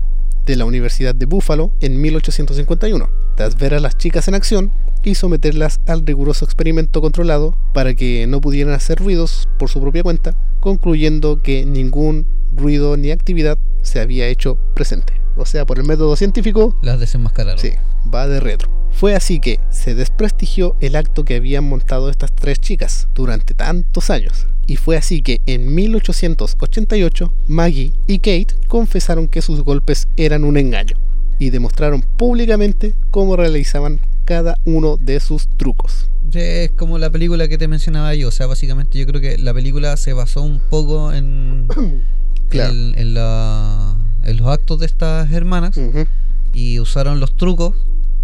de 0.45 0.55
la 0.55 0.65
Universidad 0.65 1.15
de 1.15 1.25
Buffalo 1.25 1.71
en 1.81 1.99
1851. 2.01 3.09
Tras 3.35 3.57
ver 3.57 3.73
a 3.73 3.79
las 3.79 3.97
chicas 3.97 4.27
en 4.27 4.35
acción 4.35 4.71
y 5.03 5.15
someterlas 5.15 5.79
al 5.87 6.05
riguroso 6.05 6.45
experimento 6.45 7.01
controlado 7.01 7.55
para 7.73 7.93
que 7.93 8.25
no 8.27 8.41
pudieran 8.41 8.73
hacer 8.73 8.97
ruidos 8.99 9.47
por 9.59 9.69
su 9.69 9.79
propia 9.81 10.03
cuenta, 10.03 10.35
concluyendo 10.59 11.41
que 11.41 11.65
ningún 11.65 12.25
ruido 12.55 12.97
ni 12.97 13.11
actividad 13.11 13.57
se 13.81 13.99
había 13.99 14.27
hecho 14.27 14.57
presente. 14.73 15.13
O 15.37 15.45
sea, 15.45 15.65
por 15.65 15.77
el 15.79 15.85
método 15.85 16.15
científico, 16.15 16.75
Las 16.81 16.99
desenmascararon. 16.99 17.59
sí, 17.59 17.71
va 18.13 18.27
de 18.27 18.39
retro. 18.39 18.69
Fue 18.97 19.13
así 19.15 19.39
que 19.39 19.59
se 19.69 19.93
desprestigió 19.93 20.75
el 20.79 20.95
acto 20.95 21.25
que 21.25 21.35
habían 21.35 21.65
montado 21.65 22.09
estas 22.09 22.31
tres 22.33 22.59
chicas 22.59 23.07
durante 23.13 23.53
tantos 23.53 24.09
años. 24.09 24.47
Y 24.67 24.77
fue 24.77 24.95
así 24.97 25.21
que 25.21 25.41
en 25.45 25.75
1888 25.75 27.33
Maggie 27.47 27.91
y 28.07 28.17
Kate 28.19 28.55
confesaron 28.67 29.27
que 29.27 29.41
sus 29.41 29.61
golpes 29.61 30.07
eran 30.17 30.43
un 30.43 30.57
engaño 30.57 30.97
y 31.39 31.49
demostraron 31.49 32.01
públicamente 32.17 32.93
cómo 33.11 33.35
realizaban 33.35 33.99
cada 34.23 34.57
uno 34.65 34.97
de 34.97 35.19
sus 35.19 35.47
trucos. 35.57 36.09
Es 36.33 36.71
como 36.71 36.97
la 36.97 37.09
película 37.11 37.47
que 37.47 37.57
te 37.57 37.67
mencionaba 37.67 38.15
yo. 38.15 38.29
O 38.29 38.31
sea, 38.31 38.47
básicamente 38.47 38.97
yo 38.97 39.05
creo 39.05 39.21
que 39.21 39.37
la 39.37 39.53
película 39.53 39.95
se 39.97 40.13
basó 40.13 40.41
un 40.41 40.59
poco 40.69 41.13
en, 41.13 41.67
Claro. 42.49 42.71
en, 42.73 42.97
en 42.97 43.13
la- 43.13 43.95
en 44.23 44.37
los 44.37 44.47
actos 44.47 44.79
de 44.79 44.87
estas 44.87 45.31
hermanas 45.31 45.77
Ujú, 45.77 46.05
y 46.53 46.79
usaron 46.79 47.19
los 47.19 47.37
trucos 47.37 47.75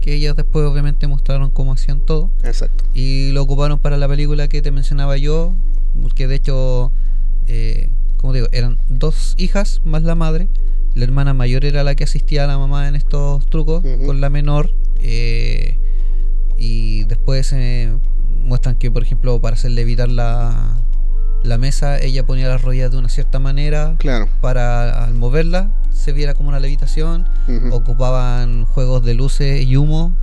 que 0.01 0.13
ellas 0.15 0.35
después 0.35 0.65
obviamente 0.65 1.07
mostraron 1.07 1.51
cómo 1.51 1.73
hacían 1.73 2.01
todo 2.01 2.29
Exacto. 2.43 2.83
y 2.93 3.31
lo 3.31 3.43
ocuparon 3.43 3.79
para 3.79 3.97
la 3.97 4.07
película 4.07 4.47
que 4.49 4.61
te 4.61 4.71
mencionaba 4.71 5.15
yo, 5.17 5.53
que 6.15 6.27
de 6.27 6.35
hecho, 6.35 6.91
eh, 7.47 7.89
como 8.17 8.33
digo, 8.33 8.47
eran 8.51 8.77
dos 8.89 9.35
hijas 9.37 9.81
más 9.85 10.03
la 10.03 10.15
madre. 10.15 10.47
La 10.93 11.05
hermana 11.05 11.33
mayor 11.33 11.63
era 11.63 11.83
la 11.83 11.95
que 11.95 12.03
asistía 12.03 12.43
a 12.43 12.47
la 12.47 12.57
mamá 12.57 12.87
en 12.89 12.95
estos 12.95 13.45
trucos 13.45 13.81
con 14.05 14.19
la 14.19 14.29
menor. 14.29 14.71
eh, 15.01 15.77
y 16.57 17.05
después 17.05 17.51
eh, 17.53 17.91
muestran 18.43 18.75
que, 18.75 18.91
por 18.91 19.01
ejemplo, 19.01 19.39
para 19.39 19.55
hacerle 19.55 19.81
evitar 19.81 20.09
la, 20.09 20.75
la 21.43 21.57
mesa, 21.57 21.97
ella 21.99 22.25
ponía 22.25 22.47
las 22.47 22.61
rodillas 22.61 22.91
de 22.91 22.97
una 22.97 23.09
cierta 23.09 23.39
manera 23.39 23.95
Claro. 23.97 24.27
para 24.41 25.03
al 25.03 25.13
moverla 25.13 25.69
se 25.91 26.13
viera 26.13 26.33
como 26.33 26.49
una 26.49 26.59
levitación. 26.59 27.27
Ocupaban 27.71 28.65
juegos 28.65 29.03
de 29.03 29.13
luces 29.13 29.63
y 29.65 29.75
humo 29.77 30.13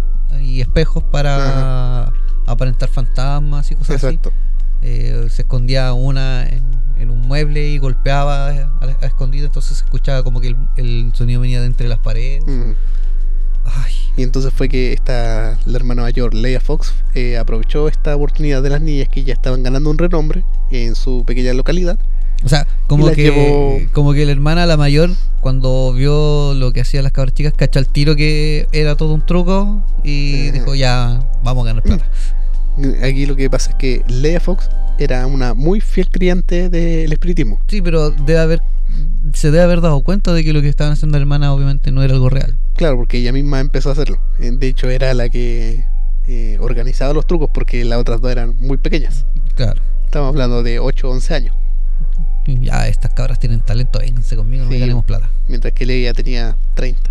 y 0.40 0.60
espejos 0.60 1.02
para 1.04 2.12
aparentar 2.46 2.88
fantasmas 2.88 3.70
y 3.70 3.74
cosas 3.76 4.02
Exacto. 4.02 4.30
así. 4.30 4.38
Eh, 4.82 5.26
se 5.30 5.42
escondía 5.42 5.92
una 5.92 6.46
en, 6.48 6.62
en 6.98 7.10
un 7.10 7.20
mueble 7.22 7.68
y 7.68 7.78
golpeaba 7.78 8.48
a, 8.48 8.50
a 9.00 9.06
escondido, 9.06 9.46
entonces 9.46 9.78
se 9.78 9.84
escuchaba 9.84 10.22
como 10.22 10.40
que 10.40 10.48
el, 10.48 10.56
el 10.76 11.12
sonido 11.14 11.40
venía 11.40 11.60
de 11.60 11.66
entre 11.66 11.88
las 11.88 11.98
paredes. 11.98 12.44
Ay, 13.74 13.92
Y 14.16 14.22
entonces 14.22 14.52
fue 14.54 14.68
que 14.68 14.92
esta, 14.92 15.58
la 15.66 15.76
hermana 15.76 16.02
mayor, 16.02 16.34
Leia 16.34 16.60
Fox, 16.60 16.92
eh, 17.14 17.36
aprovechó 17.38 17.88
esta 17.88 18.16
oportunidad 18.16 18.62
de 18.62 18.70
las 18.70 18.80
niñas 18.80 19.08
que 19.08 19.24
ya 19.24 19.34
estaban 19.34 19.62
ganando 19.62 19.90
un 19.90 19.98
renombre 19.98 20.42
en 20.70 20.94
su 20.94 21.24
pequeña 21.26 21.52
localidad. 21.52 21.98
O 22.44 22.48
sea, 22.48 22.66
como 22.86 23.10
que, 23.10 23.24
llevó- 23.24 23.92
como 23.92 24.12
que 24.12 24.24
la 24.24 24.32
hermana, 24.32 24.64
la 24.64 24.76
mayor, 24.76 25.10
cuando 25.40 25.92
vio 25.92 26.54
lo 26.54 26.72
que 26.72 26.80
hacían 26.82 27.02
las 27.02 27.12
cabras 27.12 27.34
chicas, 27.34 27.52
cachó 27.56 27.78
al 27.80 27.88
tiro 27.88 28.14
que 28.16 28.68
era 28.72 28.94
todo 28.96 29.12
un 29.12 29.26
truco 29.26 29.82
y 30.04 30.50
dijo, 30.52 30.74
ya, 30.74 31.20
vamos 31.42 31.64
a 31.64 31.68
ganar 31.68 31.82
plata. 31.82 32.04
Aquí 33.02 33.26
lo 33.26 33.34
que 33.34 33.50
pasa 33.50 33.70
es 33.70 33.76
que 33.76 34.04
Leia 34.06 34.38
Fox 34.38 34.68
era 34.98 35.26
una 35.26 35.52
muy 35.54 35.80
fiel 35.80 36.08
criante 36.10 36.68
del 36.68 37.12
espiritismo. 37.12 37.60
Sí, 37.66 37.82
pero 37.82 38.10
debe 38.10 38.38
haber, 38.38 38.62
se 39.34 39.50
debe 39.50 39.62
haber 39.64 39.80
dado 39.80 40.00
cuenta 40.02 40.32
de 40.32 40.42
que 40.44 40.52
lo 40.52 40.60
que 40.62 40.68
estaban 40.68 40.92
haciendo 40.94 41.18
la 41.18 41.22
hermana 41.22 41.52
obviamente 41.52 41.90
no 41.92 42.02
era 42.02 42.14
algo 42.14 42.28
real. 42.30 42.56
Claro, 42.76 42.96
porque 42.96 43.18
ella 43.18 43.32
misma 43.32 43.60
empezó 43.60 43.88
a 43.90 43.92
hacerlo. 43.92 44.18
Eh, 44.38 44.50
De 44.52 44.68
hecho, 44.68 44.88
era 44.88 45.12
la 45.14 45.28
que 45.28 45.84
eh, 46.26 46.56
organizaba 46.60 47.12
los 47.14 47.26
trucos 47.26 47.50
porque 47.52 47.84
las 47.84 47.98
otras 47.98 48.20
dos 48.20 48.30
eran 48.30 48.56
muy 48.60 48.76
pequeñas. 48.76 49.24
Claro. 49.54 49.80
Estamos 50.04 50.28
hablando 50.28 50.62
de 50.62 50.78
8 50.78 51.08
o 51.08 51.12
11 51.12 51.34
años, 51.34 51.54
Ya, 52.46 52.88
estas 52.88 53.12
cabras 53.12 53.38
tienen 53.38 53.60
talento, 53.60 53.98
vénganse 53.98 54.36
conmigo, 54.36 54.64
no 54.64 54.70
Sí. 54.70 54.74
me 54.76 54.80
ganemos 54.80 55.04
plata. 55.04 55.28
mientras 55.48 55.72
que 55.74 55.84
Leia 55.86 56.12
tenía 56.14 56.56
30. 56.74 57.10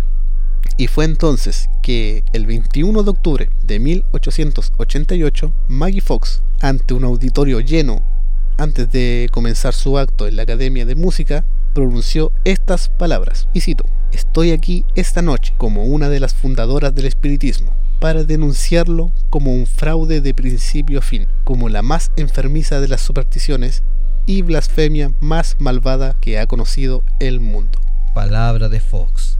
Y 0.76 0.86
fue 0.88 1.04
entonces 1.04 1.68
que 1.82 2.22
el 2.32 2.46
21 2.46 3.02
de 3.04 3.10
octubre 3.10 3.50
de 3.64 3.78
1888, 3.78 5.52
Maggie 5.68 6.00
Fox, 6.00 6.42
ante 6.60 6.94
un 6.94 7.04
auditorio 7.04 7.60
lleno, 7.60 8.02
antes 8.56 8.90
de 8.90 9.28
comenzar 9.32 9.74
su 9.74 9.98
acto 9.98 10.26
en 10.26 10.36
la 10.36 10.42
Academia 10.42 10.84
de 10.84 10.94
Música, 10.94 11.44
pronunció 11.78 12.32
estas 12.44 12.88
palabras, 12.88 13.46
y 13.52 13.60
cito, 13.60 13.84
Estoy 14.10 14.50
aquí 14.50 14.84
esta 14.96 15.22
noche 15.22 15.54
como 15.58 15.84
una 15.84 16.08
de 16.08 16.18
las 16.18 16.34
fundadoras 16.34 16.92
del 16.92 17.04
espiritismo, 17.06 17.72
para 18.00 18.24
denunciarlo 18.24 19.12
como 19.30 19.52
un 19.54 19.64
fraude 19.68 20.20
de 20.20 20.34
principio 20.34 20.98
a 20.98 21.02
fin, 21.02 21.28
como 21.44 21.68
la 21.68 21.82
más 21.82 22.10
enfermiza 22.16 22.80
de 22.80 22.88
las 22.88 23.00
supersticiones 23.00 23.84
y 24.26 24.42
blasfemia 24.42 25.12
más 25.20 25.54
malvada 25.60 26.16
que 26.20 26.40
ha 26.40 26.48
conocido 26.48 27.04
el 27.20 27.38
mundo. 27.38 27.78
Palabra 28.12 28.68
de 28.68 28.80
Fox. 28.80 29.38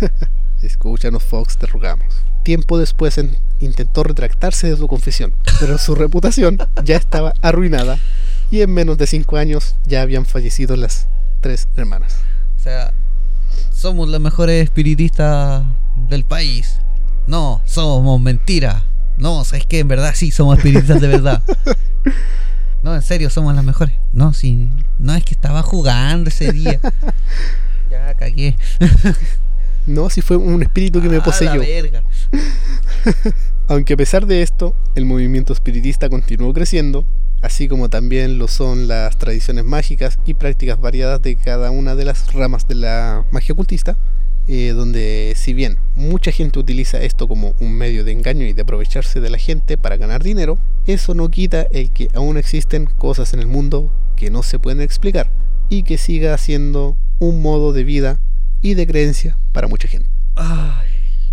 Escúchanos, 0.62 1.24
Fox, 1.24 1.56
te 1.58 1.66
rogamos. 1.66 2.14
Tiempo 2.44 2.78
después 2.78 3.18
en- 3.18 3.36
intentó 3.58 4.04
retractarse 4.04 4.70
de 4.70 4.76
su 4.76 4.86
confesión, 4.86 5.34
pero 5.58 5.78
su 5.78 5.96
reputación 5.96 6.58
ya 6.84 6.96
estaba 6.96 7.32
arruinada 7.42 7.98
y 8.52 8.60
en 8.60 8.72
menos 8.72 8.98
de 8.98 9.08
cinco 9.08 9.36
años 9.36 9.74
ya 9.84 10.02
habían 10.02 10.26
fallecido 10.26 10.76
las 10.76 11.08
tres 11.44 11.68
hermanas. 11.76 12.16
O 12.58 12.62
sea, 12.62 12.94
somos 13.70 14.08
los 14.08 14.18
mejores 14.18 14.64
espiritistas 14.64 15.62
del 16.08 16.24
país. 16.24 16.80
No, 17.26 17.60
somos 17.66 18.18
mentira. 18.18 18.82
No, 19.18 19.44
¿sabes 19.44 19.66
qué? 19.66 19.80
En 19.80 19.88
verdad 19.88 20.12
sí 20.14 20.30
somos 20.30 20.56
espiritistas 20.56 21.00
de 21.00 21.08
verdad. 21.08 21.42
No, 22.82 22.94
en 22.94 23.00
serio, 23.00 23.30
somos 23.30 23.54
las 23.54 23.64
mejores. 23.64 23.94
No, 24.12 24.34
sí. 24.34 24.68
No, 24.98 25.14
es 25.14 25.24
que 25.24 25.32
estaba 25.32 25.62
jugando 25.62 26.28
ese 26.28 26.52
día. 26.52 26.80
Ya 27.90 28.12
cagué. 28.12 28.56
No, 29.86 30.10
si 30.10 30.20
fue 30.20 30.36
un 30.36 30.62
espíritu 30.62 31.00
que 31.00 31.08
me 31.08 31.16
la 31.16 31.22
poseyó. 31.24 31.60
verga. 31.60 32.02
Aunque 33.68 33.94
a 33.94 33.96
pesar 33.96 34.26
de 34.26 34.42
esto, 34.42 34.76
el 34.94 35.06
movimiento 35.06 35.54
espiritista 35.54 36.10
continuó 36.10 36.52
creciendo, 36.52 37.06
así 37.44 37.68
como 37.68 37.90
también 37.90 38.38
lo 38.38 38.48
son 38.48 38.88
las 38.88 39.18
tradiciones 39.18 39.64
mágicas 39.64 40.18
y 40.24 40.32
prácticas 40.32 40.80
variadas 40.80 41.20
de 41.20 41.36
cada 41.36 41.70
una 41.70 41.94
de 41.94 42.06
las 42.06 42.32
ramas 42.32 42.66
de 42.66 42.74
la 42.74 43.26
magia 43.32 43.52
ocultista, 43.52 43.98
eh, 44.48 44.72
donde 44.74 45.34
si 45.36 45.52
bien 45.52 45.76
mucha 45.94 46.32
gente 46.32 46.58
utiliza 46.58 47.02
esto 47.02 47.28
como 47.28 47.54
un 47.60 47.74
medio 47.74 48.02
de 48.02 48.12
engaño 48.12 48.46
y 48.46 48.54
de 48.54 48.62
aprovecharse 48.62 49.20
de 49.20 49.28
la 49.28 49.36
gente 49.36 49.76
para 49.76 49.98
ganar 49.98 50.22
dinero, 50.22 50.58
eso 50.86 51.12
no 51.12 51.28
quita 51.28 51.66
el 51.70 51.90
que 51.90 52.08
aún 52.14 52.38
existen 52.38 52.86
cosas 52.86 53.34
en 53.34 53.40
el 53.40 53.46
mundo 53.46 53.92
que 54.16 54.30
no 54.30 54.42
se 54.42 54.58
pueden 54.58 54.80
explicar 54.80 55.30
y 55.68 55.82
que 55.82 55.98
siga 55.98 56.38
siendo 56.38 56.96
un 57.18 57.42
modo 57.42 57.74
de 57.74 57.84
vida 57.84 58.22
y 58.62 58.72
de 58.72 58.86
creencia 58.86 59.36
para 59.52 59.68
mucha 59.68 59.86
gente. 59.86 60.08
Ay, 60.34 60.88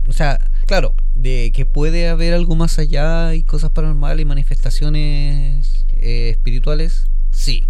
o 0.10 0.12
sea, 0.12 0.52
claro, 0.66 0.94
de 1.22 1.52
que 1.54 1.66
puede 1.66 2.10
haber 2.10 2.34
algo 2.34 2.56
más 2.56 2.80
allá 2.80 3.36
y 3.36 3.44
cosas 3.44 3.70
paranormales 3.72 4.24
y 4.24 4.26
manifestaciones 4.26 5.86
eh, 5.98 6.30
espirituales, 6.32 7.08
sí. 7.32 7.66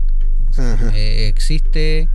Eh, 0.94 1.28
existe, 1.28 2.08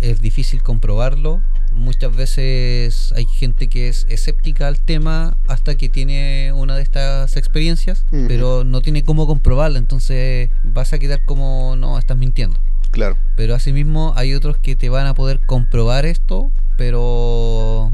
es 0.00 0.20
difícil 0.20 0.62
comprobarlo. 0.62 1.42
Muchas 1.72 2.14
veces 2.14 3.12
hay 3.16 3.24
gente 3.26 3.68
que 3.68 3.88
es 3.88 4.06
escéptica 4.08 4.68
al 4.68 4.78
tema 4.78 5.38
hasta 5.48 5.76
que 5.76 5.88
tiene 5.88 6.52
una 6.54 6.76
de 6.76 6.82
estas 6.82 7.36
experiencias, 7.36 8.04
pero 8.10 8.62
no 8.62 8.82
tiene 8.82 9.04
cómo 9.04 9.26
comprobarla, 9.26 9.78
entonces 9.78 10.50
vas 10.64 10.92
a 10.92 10.98
quedar 10.98 11.24
como, 11.24 11.76
no, 11.76 11.98
estás 11.98 12.18
mintiendo. 12.18 12.58
Claro. 12.90 13.16
Pero 13.36 13.54
asimismo 13.54 14.12
hay 14.16 14.34
otros 14.34 14.58
que 14.58 14.76
te 14.76 14.90
van 14.90 15.06
a 15.06 15.14
poder 15.14 15.40
comprobar 15.46 16.04
esto, 16.04 16.50
pero 16.76 17.90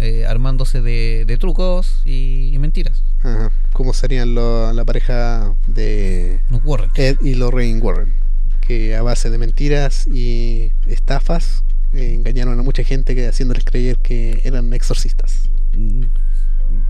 eh, 0.00 0.26
armándose 0.26 0.80
de, 0.82 1.24
de 1.26 1.36
trucos 1.38 2.00
y, 2.04 2.50
y 2.52 2.58
mentiras. 2.58 3.02
Ajá. 3.20 3.52
¿Cómo 3.72 3.92
serían 3.92 4.34
lo- 4.34 4.72
la 4.72 4.84
pareja 4.84 5.54
de 5.66 6.40
No 6.50 6.56
ocurren. 6.58 6.90
Ed 6.94 7.18
y 7.22 7.34
Lorraine 7.34 7.80
Warren? 7.80 8.12
Que 8.60 8.96
a 8.96 9.02
base 9.02 9.30
de 9.30 9.38
mentiras 9.38 10.06
y 10.06 10.72
estafas 10.86 11.64
eh, 11.92 12.14
engañaron 12.14 12.58
a 12.58 12.62
mucha 12.62 12.84
gente 12.84 13.14
que, 13.14 13.26
haciéndoles 13.28 13.64
creer 13.64 13.98
que 13.98 14.40
eran 14.44 14.72
exorcistas. 14.72 15.48
Mm, 15.76 16.04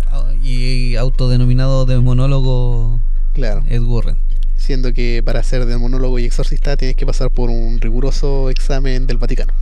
ah, 0.06 0.32
Y 0.42 0.96
autodenominado 0.96 1.86
demonólogo 1.86 3.00
Claro. 3.34 3.62
Ed 3.68 3.82
Warren. 3.82 4.16
Siendo 4.56 4.92
que 4.92 5.22
para 5.24 5.42
ser 5.42 5.64
demonólogo 5.64 6.18
y 6.18 6.26
exorcista 6.26 6.76
tienes 6.76 6.96
que 6.96 7.06
pasar 7.06 7.30
por 7.30 7.48
un 7.48 7.80
riguroso 7.80 8.50
examen 8.50 9.06
del 9.06 9.16
Vaticano. 9.16 9.54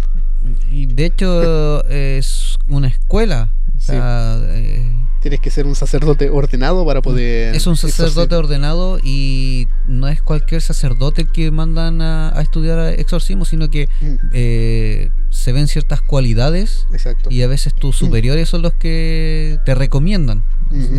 Y 0.71 0.87
de 0.87 1.07
hecho 1.07 1.85
es 1.89 2.57
una 2.69 2.89
escuela. 2.89 3.51
O 3.77 3.81
Sí. 3.81 3.87
sea, 3.93 4.39
eh, 4.49 4.93
Tienes 5.21 5.41
que 5.41 5.51
ser 5.51 5.67
un 5.67 5.75
sacerdote 5.75 6.31
ordenado 6.31 6.85
para 6.87 7.01
poder. 7.03 7.55
es 7.55 7.67
un 7.67 7.77
sacerdote 7.77 8.35
ordenado 8.37 8.99
y 9.03 9.67
no 9.87 10.07
es 10.09 10.23
cualquier 10.23 10.63
sacerdote 10.63 11.23
el 11.23 11.33
que 11.33 11.51
mandan 11.51 12.01
a, 12.03 12.37
a 12.37 12.41
estudiar 12.43 12.79
exorcismo, 12.99 13.45
sino 13.45 13.69
que 13.71 13.89
Mm, 14.01 14.15
eh, 14.33 15.11
se 15.31 15.53
ven 15.53 15.67
ciertas 15.69 16.01
cualidades 16.03 16.87
Exacto. 16.93 17.31
y 17.31 17.43
a 17.43 17.47
veces 17.49 17.75
tus 17.75 17.97
superiores 17.97 18.49
son 18.49 18.63
los 18.63 18.73
que 18.75 19.59
te 19.65 19.75
recomiendan. 19.75 20.45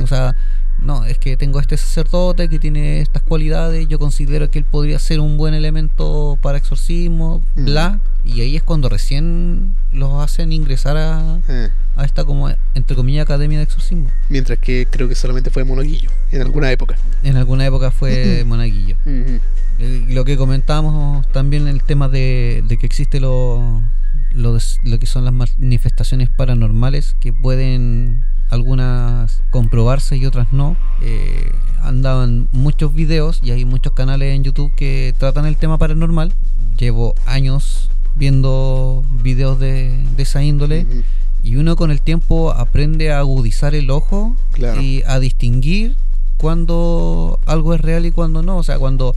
O 0.04 0.08
sea, 0.08 0.36
no, 0.82 1.05
es 1.05 1.17
que 1.17 1.36
tengo 1.38 1.59
este 1.59 1.77
sacerdote 1.77 2.47
que 2.49 2.57
tiene 2.59 3.01
estas 3.01 3.21
cualidades, 3.21 3.88
yo 3.88 3.99
considero 3.99 4.49
que 4.49 4.59
él 4.59 4.65
podría 4.65 4.97
ser 4.99 5.19
un 5.19 5.38
buen 5.38 5.53
elemento 5.53 6.38
para 6.41 6.57
exorcismo, 6.57 7.36
Ujú. 7.55 7.65
bla, 7.65 7.99
y 8.25 8.41
ahí 8.41 8.55
es 8.55 8.63
cuando 8.63 8.89
recién 8.89 9.75
los 9.91 10.21
hacen 10.23 10.51
ingresar 10.53 10.97
a, 10.97 11.39
Eh, 11.47 11.69
a 11.95 12.05
esta 12.05 12.23
como 12.25 12.49
entre 12.75 12.95
comillas 12.95 13.23
academia 13.23 13.57
de 13.57 13.63
exorcismo. 13.65 14.09
mientras 14.30 14.57
que 14.59 14.88
creo 14.89 15.07
que 15.09 15.15
solamente 15.15 15.49
fue 15.49 15.63
monaguillo 15.63 16.09
en 16.32 16.41
alguna 16.41 16.71
época. 16.71 16.97
En 17.23 17.36
alguna 17.38 17.65
época 17.65 17.91
fue 17.91 18.43
monaguillo. 18.45 18.95
Ujú. 19.05 19.39
Eh, 19.80 20.05
Lo 20.09 20.25
que 20.25 20.36
comentábamos 20.38 21.25
también 21.32 21.67
el 21.67 21.82
tema 21.84 22.09
de, 22.09 22.63
de 22.67 22.77
que 22.77 22.86
existe 22.86 23.19
lo, 23.19 23.82
lo, 24.32 24.57
lo 24.84 24.99
que 24.99 25.05
son 25.05 25.23
las 25.25 25.34
manifestaciones 25.34 26.30
paranormales 26.30 27.15
que 27.21 27.32
pueden 27.34 28.23
algunas 28.50 29.41
comprobarse 29.52 30.18
y 30.18 30.26
otras 30.26 30.52
no. 30.52 30.76
Eh, 31.02 31.52
andaban 31.82 32.47
muchos 32.52 32.93
videos 32.93 33.39
y 33.43 33.52
hay 33.52 33.66
muchos 33.66 33.93
canales 33.93 34.36
en 34.36 34.43
YouTube 34.43 34.74
que 34.76 35.14
tratan 35.18 35.45
el 35.45 35.56
tema 35.58 35.78
paranormal. 35.78 36.34
Llevo 36.78 37.16
años 37.26 37.89
viendo 38.16 39.04
videos 39.24 39.60
de, 39.60 40.06
de 40.16 40.24
esa 40.24 40.43
índole 40.43 40.86
Ujú. 40.89 41.02
y 41.43 41.56
uno 41.56 41.76
con 41.76 41.89
el 41.91 42.02
tiempo 42.02 42.52
aprende 42.52 43.12
a 43.12 43.20
agudizar 43.20 43.76
el 43.76 43.89
ojo 43.91 44.36
Claro. 44.52 44.82
y 44.82 45.04
a 45.08 45.20
distinguir 45.20 45.95
cuando 46.40 47.40
algo 47.46 47.74
es 47.74 47.82
real 47.82 48.06
y 48.06 48.12
cuando 48.12 48.42
no. 48.42 48.58
O 48.58 48.64
sea, 48.64 48.80
cuando 48.80 49.16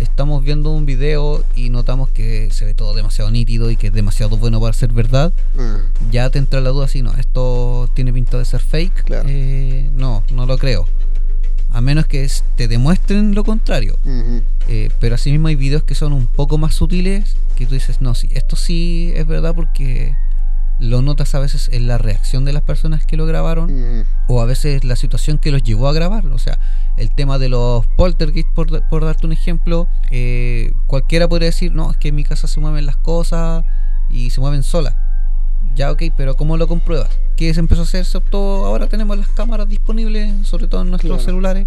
estamos 0.00 0.42
viendo 0.42 0.70
un 0.70 0.84
video 0.86 1.44
y 1.54 1.68
notamos 1.70 2.08
que 2.08 2.48
se 2.50 2.64
ve 2.64 2.74
todo 2.74 2.94
demasiado 2.94 3.30
nítido 3.30 3.70
y 3.70 3.76
que 3.76 3.88
es 3.88 3.92
demasiado 3.92 4.36
bueno 4.36 4.60
para 4.60 4.72
ser 4.72 4.92
verdad, 4.92 5.32
Ah, 5.56 5.78
ya 6.10 6.28
te 6.30 6.38
entra 6.38 6.60
la 6.60 6.70
duda 6.70 6.88
si 6.88 7.02
no, 7.02 7.12
esto 7.14 7.88
tiene 7.94 8.12
pinta 8.12 8.38
de 8.38 8.44
ser 8.44 8.60
fake. 8.60 9.04
Claro. 9.04 9.28
Eh, 9.28 9.90
no, 9.94 10.24
no 10.32 10.46
lo 10.46 10.58
creo. 10.58 10.86
A 11.70 11.80
menos 11.80 12.06
que 12.06 12.28
te 12.56 12.68
demuestren 12.68 13.34
lo 13.34 13.44
contrario. 13.44 13.96
ujú. 14.04 14.42
Eh, 14.68 14.90
pero 15.00 15.14
asimismo 15.16 15.48
hay 15.48 15.56
videos 15.56 15.82
que 15.82 15.94
son 15.94 16.12
un 16.12 16.26
poco 16.26 16.56
más 16.56 16.74
sutiles 16.74 17.36
que 17.56 17.66
tú 17.66 17.74
dices, 17.74 18.00
no, 18.00 18.14
sí, 18.14 18.28
esto 18.32 18.56
sí 18.56 19.12
es 19.14 19.26
verdad 19.26 19.54
porque 19.54 20.14
lo 20.78 21.00
notas 21.02 21.34
a 21.34 21.38
veces 21.38 21.68
en 21.72 21.86
la 21.86 21.96
reacción 21.98 22.44
de 22.44 22.52
las 22.52 22.62
personas 22.62 23.06
que 23.06 23.16
lo 23.16 23.24
grabaron 23.26 24.04
o 24.26 24.40
a 24.40 24.44
veces 24.46 24.84
la 24.84 24.96
situación 24.96 25.38
que 25.38 25.50
los 25.52 25.62
llevó 25.62 25.88
a 25.88 25.92
grabarlo. 25.92 26.34
O 26.34 26.38
sea, 26.38 26.58
el 26.96 27.14
tema 27.14 27.38
de 27.38 27.48
los 27.48 27.86
poltergeist, 27.96 28.48
por, 28.50 28.82
por 28.88 29.04
darte 29.04 29.26
un 29.26 29.32
ejemplo, 29.32 29.86
eh, 30.10 30.72
cualquiera 30.86 31.28
podría 31.28 31.46
decir, 31.46 31.72
no, 31.72 31.90
es 31.90 31.96
que 31.96 32.08
en 32.08 32.14
mi 32.16 32.24
casa 32.24 32.46
se 32.48 32.58
mueven 32.60 32.84
las 32.86 32.96
cosas 32.96 33.64
y 34.10 34.30
se 34.30 34.40
mueven 34.40 34.62
solas. 34.62 34.94
Ya, 35.76 35.92
ok, 35.92 36.02
pero 36.16 36.34
¿cómo 36.36 36.56
lo 36.56 36.66
compruebas? 36.66 37.10
¿Qué 37.36 37.54
se 37.54 37.60
empezó 37.60 37.82
a 37.82 37.84
hacer? 37.84 38.04
Se 38.04 38.18
optó, 38.18 38.66
ahora 38.66 38.88
tenemos 38.88 39.16
las 39.16 39.28
cámaras 39.28 39.68
disponibles, 39.68 40.46
sobre 40.46 40.66
todo 40.66 40.82
en 40.82 40.90
nuestros 40.90 41.10
Claro. 41.18 41.24
celulares. 41.24 41.66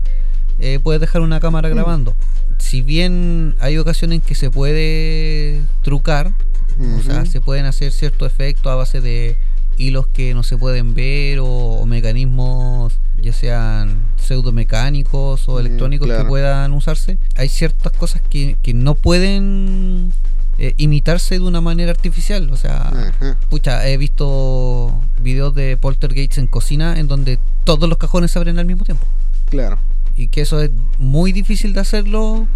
eh, 0.60 0.80
puedes 0.82 1.02
dejar 1.02 1.22
una 1.22 1.40
cámara 1.42 1.68
Mm. 1.70 1.74
grabando. 1.74 2.16
Si 2.60 2.82
bien 2.82 3.56
hay 3.60 3.78
ocasiones 3.78 4.16
en 4.18 4.22
que 4.22 4.36
se 4.36 4.50
puede 4.50 5.62
trucar, 5.82 6.32
o 6.80 7.02
sea, 7.04 7.26
se 7.26 7.42
pueden 7.42 7.66
hacer 7.66 7.92
ciertos 7.92 8.32
efectos 8.32 8.72
a 8.72 8.76
base 8.76 9.02
de 9.02 9.38
hilos 9.78 10.08
que 10.08 10.34
no 10.34 10.44
se 10.44 10.58
pueden 10.58 10.94
ver 10.94 11.40
o, 11.40 11.46
o 11.48 11.86
mecanismos 11.86 12.94
ya 13.22 13.34
sean 13.34 13.98
pseudomecánicos 14.18 15.48
o 15.50 15.56
Mm, 15.56 15.60
electrónicos 15.60 16.08
claro. 16.08 16.24
que 16.24 16.30
puedan 16.30 16.72
usarse. 16.74 17.18
Hay 17.36 17.50
ciertas 17.50 17.92
cosas 17.94 18.22
que, 18.30 18.58
que 18.62 18.74
no 18.74 18.96
pueden 18.96 20.14
eh, 20.58 20.74
imitarse 20.78 21.36
de 21.36 21.42
una 21.46 21.62
manera 21.62 21.92
artificial. 21.92 22.50
O 22.52 22.58
sea, 22.58 22.88
Ajá. 22.88 23.38
pucha, 23.50 23.88
he 23.88 23.98
visto 23.98 24.94
videos 25.20 25.54
de 25.56 25.78
poltergeists 25.78 26.38
en 26.38 26.48
cocina 26.48 26.98
en 27.00 27.08
donde 27.08 27.40
todos 27.64 27.90
los 27.90 27.98
cajones 27.98 28.32
se 28.32 28.40
abren 28.40 28.60
al 28.60 28.66
mismo 28.66 28.84
tiempo. 28.86 29.06
Claro. 29.50 29.78
Y 30.16 30.28
que 30.28 30.42
eso 30.42 30.62
es 30.62 30.72
muy 30.98 31.32
difícil 31.34 31.74
de 31.74 31.82
hacerlo 31.82 32.48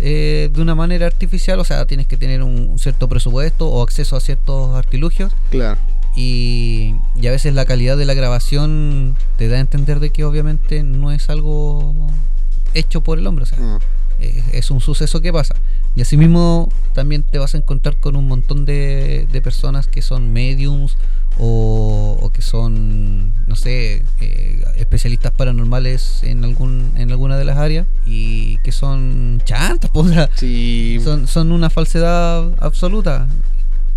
eh, 0.00 0.50
de 0.52 0.62
una 0.62 0.74
manera 0.74 1.06
artificial. 1.06 1.58
O 1.60 1.64
sea, 1.64 1.86
tienes 1.86 2.06
que 2.06 2.16
tener 2.16 2.42
un, 2.42 2.78
cierto 2.78 3.08
presupuesto 3.08 3.68
o 3.68 3.82
acceso 3.82 4.16
a 4.16 4.20
ciertos 4.20 4.74
artilugios. 4.76 5.32
Claro. 5.50 5.78
Y, 6.16 6.94
y 7.14 7.26
a 7.26 7.30
veces 7.30 7.54
la 7.54 7.64
calidad 7.64 7.96
de 7.96 8.04
la 8.04 8.14
grabación 8.14 9.16
te 9.36 9.48
da 9.48 9.56
a 9.56 9.60
entender 9.60 10.00
de 10.00 10.10
que 10.10 10.24
obviamente 10.24 10.82
no 10.82 11.12
es 11.12 11.30
algo 11.30 12.10
hecho 12.74 13.02
por 13.02 13.18
el 13.18 13.26
hombre. 13.26 13.44
O 13.44 13.46
sea, 13.46 13.58
Ah, 13.60 13.78
es 14.52 14.70
un 14.70 14.80
suceso 14.80 15.20
que 15.20 15.32
pasa. 15.32 15.54
Y 15.98 16.02
asimismo 16.02 16.68
también 16.94 17.24
te 17.24 17.38
vas 17.38 17.56
a 17.56 17.58
encontrar 17.58 17.96
con 17.96 18.14
un 18.14 18.28
montón 18.28 18.64
de, 18.64 19.26
de 19.32 19.42
personas 19.42 19.88
que 19.88 20.00
son 20.00 20.32
mediums 20.32 20.96
o, 21.40 22.16
o 22.22 22.30
que 22.30 22.40
son, 22.40 23.32
no 23.48 23.56
sé, 23.56 24.04
eh, 24.20 24.62
especialistas 24.76 25.32
paranormales 25.32 26.22
en 26.22 26.44
algún 26.44 26.92
en 26.94 27.10
alguna 27.10 27.36
de 27.36 27.44
las 27.44 27.56
áreas 27.58 27.84
y 28.06 28.58
que 28.58 28.70
son 28.70 29.42
chantas, 29.44 29.90
pues, 29.92 30.06
o 30.06 30.14
sea, 30.14 30.30
Sí. 30.36 31.00
son, 31.02 31.26
son 31.26 31.50
una 31.50 31.68
falsedad 31.68 32.52
absoluta. 32.60 33.26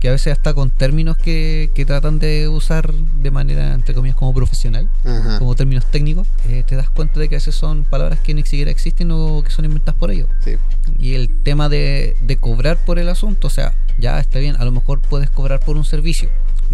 Que 0.01 0.09
a 0.09 0.11
veces 0.11 0.33
hasta 0.33 0.53
con 0.53 0.71
términos 0.71 1.15
que, 1.15 1.69
que 1.75 1.85
tratan 1.85 2.17
de 2.19 2.47
usar 2.49 2.91
de 2.91 3.31
manera, 3.31 3.73
entre 3.73 3.93
comillas, 3.93 4.17
como 4.17 4.33
profesional 4.33 4.89
Ajá. 5.05 5.37
como 5.39 5.55
términos 5.55 5.85
técnicos, 5.85 6.27
eh, 6.49 6.63
te 6.67 6.75
das 6.75 6.89
cuenta 6.89 7.19
de 7.19 7.29
que 7.29 7.35
a 7.35 7.37
veces 7.37 7.53
son 7.55 7.83
palabras 7.85 8.19
que 8.19 8.33
ni 8.33 8.41
siquiera 8.41 8.71
existen 8.71 9.11
o 9.11 9.43
que 9.43 9.51
son 9.51 9.63
inventadas 9.65 9.97
por 9.99 10.09
ellos. 10.11 10.27
Sí. 10.43 10.55
Y 10.99 11.13
el 11.13 11.29
tema 11.43 11.69
de, 11.69 12.15
de 12.19 12.37
cobrar 12.37 12.77
por 12.83 12.97
el 12.97 13.07
asunto, 13.09 13.47
o 13.47 13.51
sea, 13.51 13.75
ya 13.99 14.19
está 14.19 14.39
bien, 14.39 14.55
a 14.57 14.65
lo 14.65 14.71
mejor 14.71 14.99
puedes 15.01 15.29
cobrar 15.29 15.59
por 15.59 15.77
un 15.77 15.85
servicio. 15.85 16.29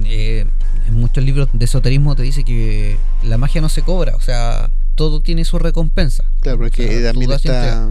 Eh, 0.05 0.45
en 0.87 0.93
muchos 0.93 1.23
libros 1.23 1.49
de 1.51 1.65
esoterismo 1.65 2.15
te 2.15 2.23
dice 2.23 2.43
que 2.45 2.97
la 3.23 3.37
magia 3.37 3.59
no 3.61 3.67
se 3.67 3.81
cobra, 3.81 4.15
o 4.15 4.21
sea, 4.21 4.69
todo 4.95 5.19
tiene 5.21 5.43
su 5.43 5.59
recompensa. 5.59 6.23
Claro, 6.39 6.57
O 6.57 6.61
porque 6.61 6.87
sea, 6.87 7.11
también 7.11 7.29
das 7.29 7.43
y 7.43 7.47
está 7.49 7.89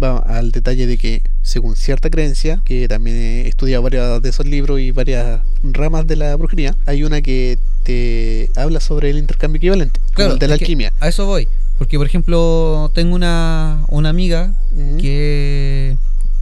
va 0.00 0.18
al 0.18 0.52
detalle 0.52 0.86
de 0.86 0.98
que 0.98 1.22
según 1.42 1.76
cierta 1.76 2.10
creencia, 2.10 2.60
que 2.64 2.88
también 2.88 3.16
he 3.16 3.48
estudiado 3.48 3.82
varios 3.82 4.20
de 4.22 4.28
esos 4.28 4.46
libros 4.46 4.80
y 4.80 4.90
varias 4.90 5.40
ramas 5.62 6.06
de 6.06 6.16
la 6.16 6.36
brujería, 6.36 6.76
hay 6.86 7.04
una 7.04 7.22
que 7.22 7.58
te 7.84 8.50
habla 8.54 8.80
sobre 8.80 9.10
el 9.10 9.18
intercambio 9.18 9.58
equivalente, 9.58 10.00
Claro, 10.12 10.34
el 10.34 10.38
de 10.38 10.48
la 10.48 10.54
alquimia. 10.54 10.92
A 11.00 11.08
eso 11.08 11.26
voy. 11.26 11.48
Porque, 11.78 11.96
por 11.96 12.06
ejemplo, 12.06 12.90
tengo 12.94 13.14
una, 13.14 13.84
una 13.88 14.08
amiga 14.08 14.52
que 15.00 15.96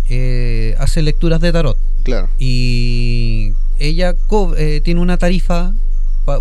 eh, 0.08 0.74
hace 0.78 1.02
lecturas 1.02 1.40
de 1.40 1.52
tarot. 1.52 1.78
Claro. 2.02 2.28
y 2.38 3.52
ella 3.80 4.14
eh, 4.56 4.80
tiene 4.84 5.00
una 5.00 5.16
tarifa 5.16 5.72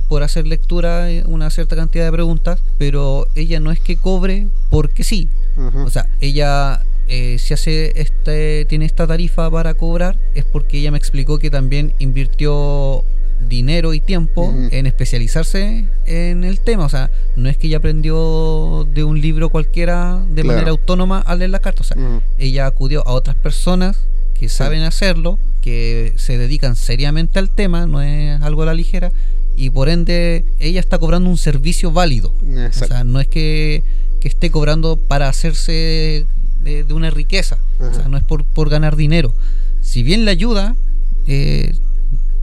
por 0.08 0.22
hacer 0.22 0.46
lectura 0.46 1.10
eh, 1.10 1.24
una 1.26 1.50
cierta 1.50 1.76
cantidad 1.76 2.06
de 2.06 2.12
preguntas 2.12 2.60
pero 2.78 3.26
ella 3.34 3.60
no 3.60 3.72
es 3.72 3.80
que 3.80 3.98
cobre 3.98 4.48
porque 4.70 5.04
sí 5.04 5.28
o 5.58 5.90
sea 5.90 6.08
ella 6.22 6.82
eh, 7.08 7.38
si 7.40 7.54
hace 7.54 7.94
este 8.00 8.66
tiene 8.66 8.86
esta 8.86 9.06
tarifa 9.08 9.50
para 9.52 9.74
cobrar 9.76 10.18
es 10.34 10.46
porque 10.46 10.80
ella 10.80 10.92
me 10.92 10.98
explicó 10.98 11.38
que 11.40 11.50
también 11.52 11.94
invirtió 12.00 13.04
dinero 13.50 13.94
y 13.94 14.00
tiempo 14.00 14.54
en 14.72 14.86
especializarse 14.86 15.86
en 16.06 16.44
el 16.44 16.60
tema. 16.62 16.86
O 16.86 16.90
sea 16.90 17.12
no 17.36 17.50
es 17.50 17.58
que 17.58 17.68
ella 17.68 17.78
aprendió 17.78 18.88
de 18.94 19.04
un 19.04 19.20
libro 19.22 19.50
cualquiera 19.50 20.24
de 20.30 20.42
Claro. 20.42 20.48
manera 20.48 20.72
autónoma 20.72 21.20
a 21.20 21.36
leer 21.36 21.50
la 21.52 21.60
carta 21.60 21.82
o 21.82 21.84
sea 21.84 21.98
ella 22.38 22.66
acudió 22.66 23.06
a 23.08 23.12
otras 23.14 23.36
personas 23.36 23.98
que 24.40 24.50
saben 24.50 24.82
hacerlo, 24.82 25.40
que 25.62 26.14
se 26.18 26.38
dedican 26.38 26.76
seriamente 26.76 27.40
al 27.40 27.50
tema, 27.50 27.86
no 27.86 28.02
es 28.02 28.42
algo 28.42 28.64
a 28.64 28.66
la 28.66 28.74
ligera, 28.74 29.14
y 29.56 29.70
por 29.70 29.88
ende 29.88 30.44
ella 30.60 30.82
está 30.82 31.00
cobrando 31.00 31.30
un 31.30 31.38
servicio 31.38 31.90
válido. 31.92 32.34
O 32.70 32.74
sea, 32.74 33.06
no 33.06 33.22
es 33.22 33.28
que, 33.30 33.82
que 34.20 34.28
esté 34.28 34.52
cobrando 34.52 34.98
para 34.98 35.30
hacerse 35.30 36.26
de, 36.66 36.84
de 36.84 36.94
una 36.94 37.10
riqueza, 37.10 37.58
o 37.80 37.94
sea, 37.94 38.10
no 38.10 38.18
es 38.18 38.24
por, 38.24 38.44
por 38.44 38.70
ganar 38.70 38.98
dinero. 38.98 39.34
Si 39.82 40.04
bien 40.04 40.26
le 40.26 40.32
ayuda, 40.32 40.76
eh, 41.28 41.74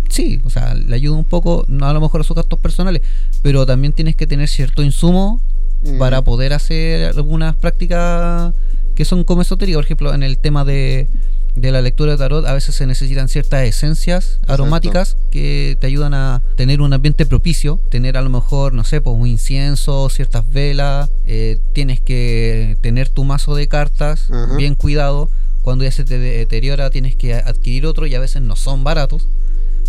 sí, 0.09 0.41
o 0.45 0.51
sea, 0.51 0.75
le 0.75 0.95
ayuda 0.95 1.17
un 1.17 1.25
poco, 1.25 1.67
no 1.69 1.87
a 1.87 1.93
lo 1.93 2.01
mejor 2.01 2.21
a 2.23 2.25
sus 2.25 2.37
gastos 2.37 2.59
personales, 2.59 3.03
pero 3.43 3.67
también 3.67 3.93
tienes 3.93 4.17
que 4.17 4.27
tener 4.27 4.49
cierto 4.49 4.83
insumo 4.83 5.41
Ujú, 5.85 5.99
para 5.99 6.23
poder 6.23 6.53
hacer 6.53 7.07
algunas 7.17 7.57
prácticas 7.57 8.55
que 8.95 9.05
son 9.05 9.25
como 9.25 9.43
esotéricas. 9.43 9.79
Por 9.79 9.85
ejemplo, 9.85 10.15
en 10.15 10.23
el 10.23 10.39
tema 10.39 10.65
de, 10.65 11.09
de 11.55 11.71
la 11.71 11.83
lectura 11.83 12.13
de 12.13 12.19
tarot, 12.19 12.47
a 12.47 12.55
veces 12.55 12.75
se 12.75 12.87
necesitan 12.87 13.29
ciertas 13.29 13.65
esencias 13.65 14.41
aromáticas 14.49 15.17
que 15.31 15.77
te 15.81 15.87
ayudan 15.87 16.15
a 16.15 16.43
tener 16.57 16.81
un 16.81 16.93
ambiente 16.93 17.27
propicio. 17.27 17.79
Tener 17.91 18.17
a 18.17 18.23
lo 18.23 18.31
mejor, 18.31 18.73
no 18.73 18.85
sé, 18.85 19.01
pues 19.01 19.17
un 19.17 19.27
incienso, 19.27 20.09
ciertas 20.09 20.49
velas. 20.51 21.11
eh, 21.27 21.59
tienes 21.75 22.01
que 22.01 22.77
tener 22.81 23.09
tu 23.09 23.25
mazo 23.25 23.55
de 23.55 23.69
cartas 23.69 24.29
bien 24.57 24.75
cuidado. 24.75 25.29
Cuando 25.63 25.85
ya 25.85 25.93
se 25.93 26.05
te 26.05 26.19
deteriora, 26.19 26.91
tienes 26.91 27.15
que 27.15 27.35
adquirir 27.35 27.87
otro 27.87 28.07
y 28.07 28.15
a 28.15 28.21
veces 28.21 28.43
no 28.43 28.57
son 28.57 28.83
baratos. 28.83 29.29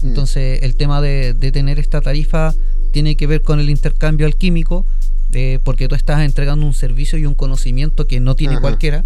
Mm. 0.02 0.08
Entonces, 0.08 0.64
el 0.64 0.76
tema 0.76 1.02
de, 1.02 1.34
de 1.34 1.52
tener 1.52 1.80
esta 1.80 2.02
tarifa 2.02 2.54
tiene 2.92 3.16
que 3.16 3.26
ver 3.26 3.42
con 3.42 3.60
el 3.60 3.70
intercambio 3.70 4.28
alquímico, 4.28 4.86
eh, 5.32 5.58
porque 5.64 5.88
tú 5.88 5.96
estás 5.96 6.22
entregando 6.22 6.66
un 6.66 6.76
servicio 6.76 7.18
y 7.18 7.26
un 7.26 7.34
conocimiento 7.34 8.06
que 8.06 8.20
no 8.20 8.36
tiene 8.36 8.56
Ajá. 8.56 8.62
cualquiera 8.62 9.04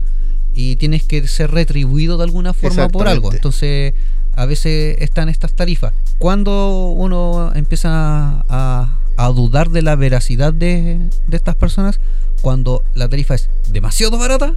y 0.60 0.76
tienes 0.76 1.04
que 1.04 1.28
ser 1.28 1.52
retribuido 1.52 2.18
de 2.18 2.24
alguna 2.24 2.52
forma 2.52 2.90
por 2.90 3.08
algo. 3.08 3.32
Entonces, 3.32 3.94
a 4.34 4.48
veces 4.48 4.96
están 4.98 5.30
estas 5.30 5.54
tarifas. 5.54 5.94
Cuando 6.18 6.90
uno 6.98 7.52
empieza 7.54 8.44
a, 8.50 8.98
a 9.18 9.28
dudar 9.28 9.70
de 9.70 9.84
la 9.84 9.96
veracidad 9.96 10.52
de, 10.54 11.00
de 11.28 11.38
estas 11.38 11.54
personas, 11.54 12.00
cuando 12.42 12.84
la 12.96 13.08
tarifa 13.08 13.36
es 13.36 13.52
demasiado 13.70 14.18
barata 14.18 14.56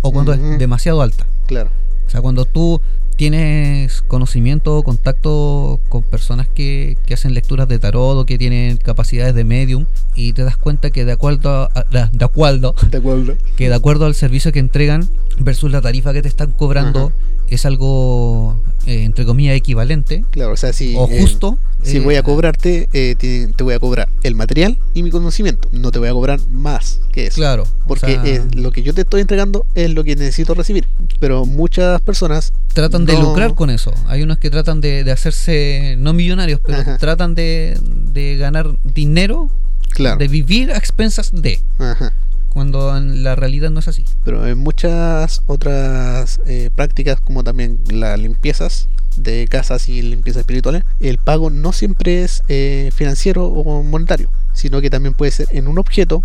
o 0.00 0.10
cuando 0.10 0.32
es 0.32 0.58
demasiado 0.58 1.02
alta. 1.02 1.26
Claro. 1.48 1.68
O 2.06 2.10
sea, 2.10 2.22
cuando 2.22 2.46
tú 2.46 2.80
tienes 3.16 4.02
conocimiento 4.02 4.76
o 4.76 4.82
contacto 4.82 5.80
con 5.88 6.02
personas 6.02 6.48
que, 6.48 6.96
que 7.06 7.14
hacen 7.14 7.34
lecturas 7.34 7.68
de 7.68 7.78
tarot 7.78 8.18
o 8.18 8.24
que 8.26 8.38
tienen 8.38 8.76
capacidades 8.76 9.34
de 9.34 9.44
medium 9.44 9.86
y 10.14 10.32
te 10.32 10.42
das 10.44 10.56
cuenta 10.56 10.90
que 10.90 11.04
de 11.04 11.12
acuerdo 11.12 11.70
a- 11.74 11.84
de, 11.90 12.08
de 12.12 12.24
acuerdo 12.24 12.74
De 12.90 12.98
acuerdo. 12.98 13.34
que 13.56 13.68
de 13.68 13.74
acuerdo 13.74 14.06
al 14.06 14.14
servicio 14.14 14.52
que 14.52 14.58
entregan 14.58 15.08
versus 15.38 15.70
la 15.70 15.80
tarifa 15.80 16.12
que 16.12 16.22
te 16.22 16.28
están 16.28 16.52
cobrando 16.52 17.06
Ajá. 17.06 17.46
es 17.48 17.64
algo 17.66 18.60
eh, 18.86 19.04
entre 19.04 19.24
comillas 19.24 19.54
equivalente 19.56 20.24
Claro, 20.30 20.52
o 20.52 20.56
sea, 20.56 20.72
si, 20.72 20.94
o 20.96 21.08
eh, 21.08 21.20
justo 21.20 21.58
si 21.82 21.96
eh, 21.96 22.00
voy 22.00 22.14
a 22.14 22.22
cobrarte, 22.22 22.88
eh, 22.92 23.16
te, 23.18 23.48
te 23.48 23.64
voy 23.64 23.74
a 23.74 23.78
cobrar 23.80 24.08
el 24.22 24.36
material 24.36 24.78
y 24.94 25.02
mi 25.02 25.10
conocimiento. 25.10 25.68
No 25.72 25.90
te 25.90 25.98
voy 25.98 26.06
a 26.08 26.12
cobrar 26.12 26.38
más 26.48 27.00
que 27.10 27.26
eso. 27.26 27.34
claro 27.34 27.64
o 27.64 27.88
Porque 27.88 28.20
sea, 28.22 28.46
lo 28.54 28.70
que 28.70 28.84
yo 28.84 28.94
te 28.94 29.00
estoy 29.00 29.20
entregando 29.20 29.66
es 29.74 29.90
lo 29.92 30.04
que 30.04 30.14
necesito 30.14 30.54
recibir. 30.54 30.86
Pero 31.18 31.44
muchas 31.44 32.00
personas 32.02 32.52
tratan 32.72 33.01
de 33.06 33.14
no- 33.14 33.22
lucrar 33.22 33.54
con 33.54 33.70
eso. 33.70 33.92
Hay 34.06 34.22
unos 34.22 34.38
que 34.38 34.50
tratan 34.50 34.80
de, 34.80 35.04
de 35.04 35.10
hacerse 35.12 35.96
no 35.98 36.12
millonarios, 36.12 36.60
pero 36.64 36.78
Ajá. 36.78 36.98
tratan 36.98 37.34
de, 37.34 37.78
de 37.82 38.36
ganar 38.36 38.70
dinero, 38.84 39.50
Claro. 39.90 40.16
de 40.18 40.28
vivir 40.28 40.72
a 40.72 40.76
expensas 40.78 41.30
de, 41.32 41.60
Ajá. 41.78 42.12
cuando 42.48 42.96
en 42.96 43.22
la 43.22 43.34
realidad 43.36 43.70
no 43.70 43.80
es 43.80 43.88
así. 43.88 44.04
Pero 44.24 44.46
en 44.46 44.56
muchas 44.58 45.42
otras 45.46 46.40
eh, 46.46 46.70
prácticas, 46.74 47.20
como 47.20 47.44
también 47.44 47.78
las 47.90 48.18
limpiezas 48.18 48.88
de 49.16 49.46
casas 49.50 49.88
y 49.90 50.00
limpiezas 50.00 50.40
espirituales, 50.40 50.84
el 51.00 51.18
pago 51.18 51.50
no 51.50 51.72
siempre 51.72 52.22
es 52.24 52.42
eh, 52.48 52.90
financiero 52.94 53.46
o 53.46 53.82
monetario, 53.82 54.30
sino 54.54 54.80
que 54.80 54.88
también 54.88 55.12
puede 55.14 55.30
ser 55.32 55.48
en 55.50 55.68
un 55.68 55.78
objeto 55.78 56.24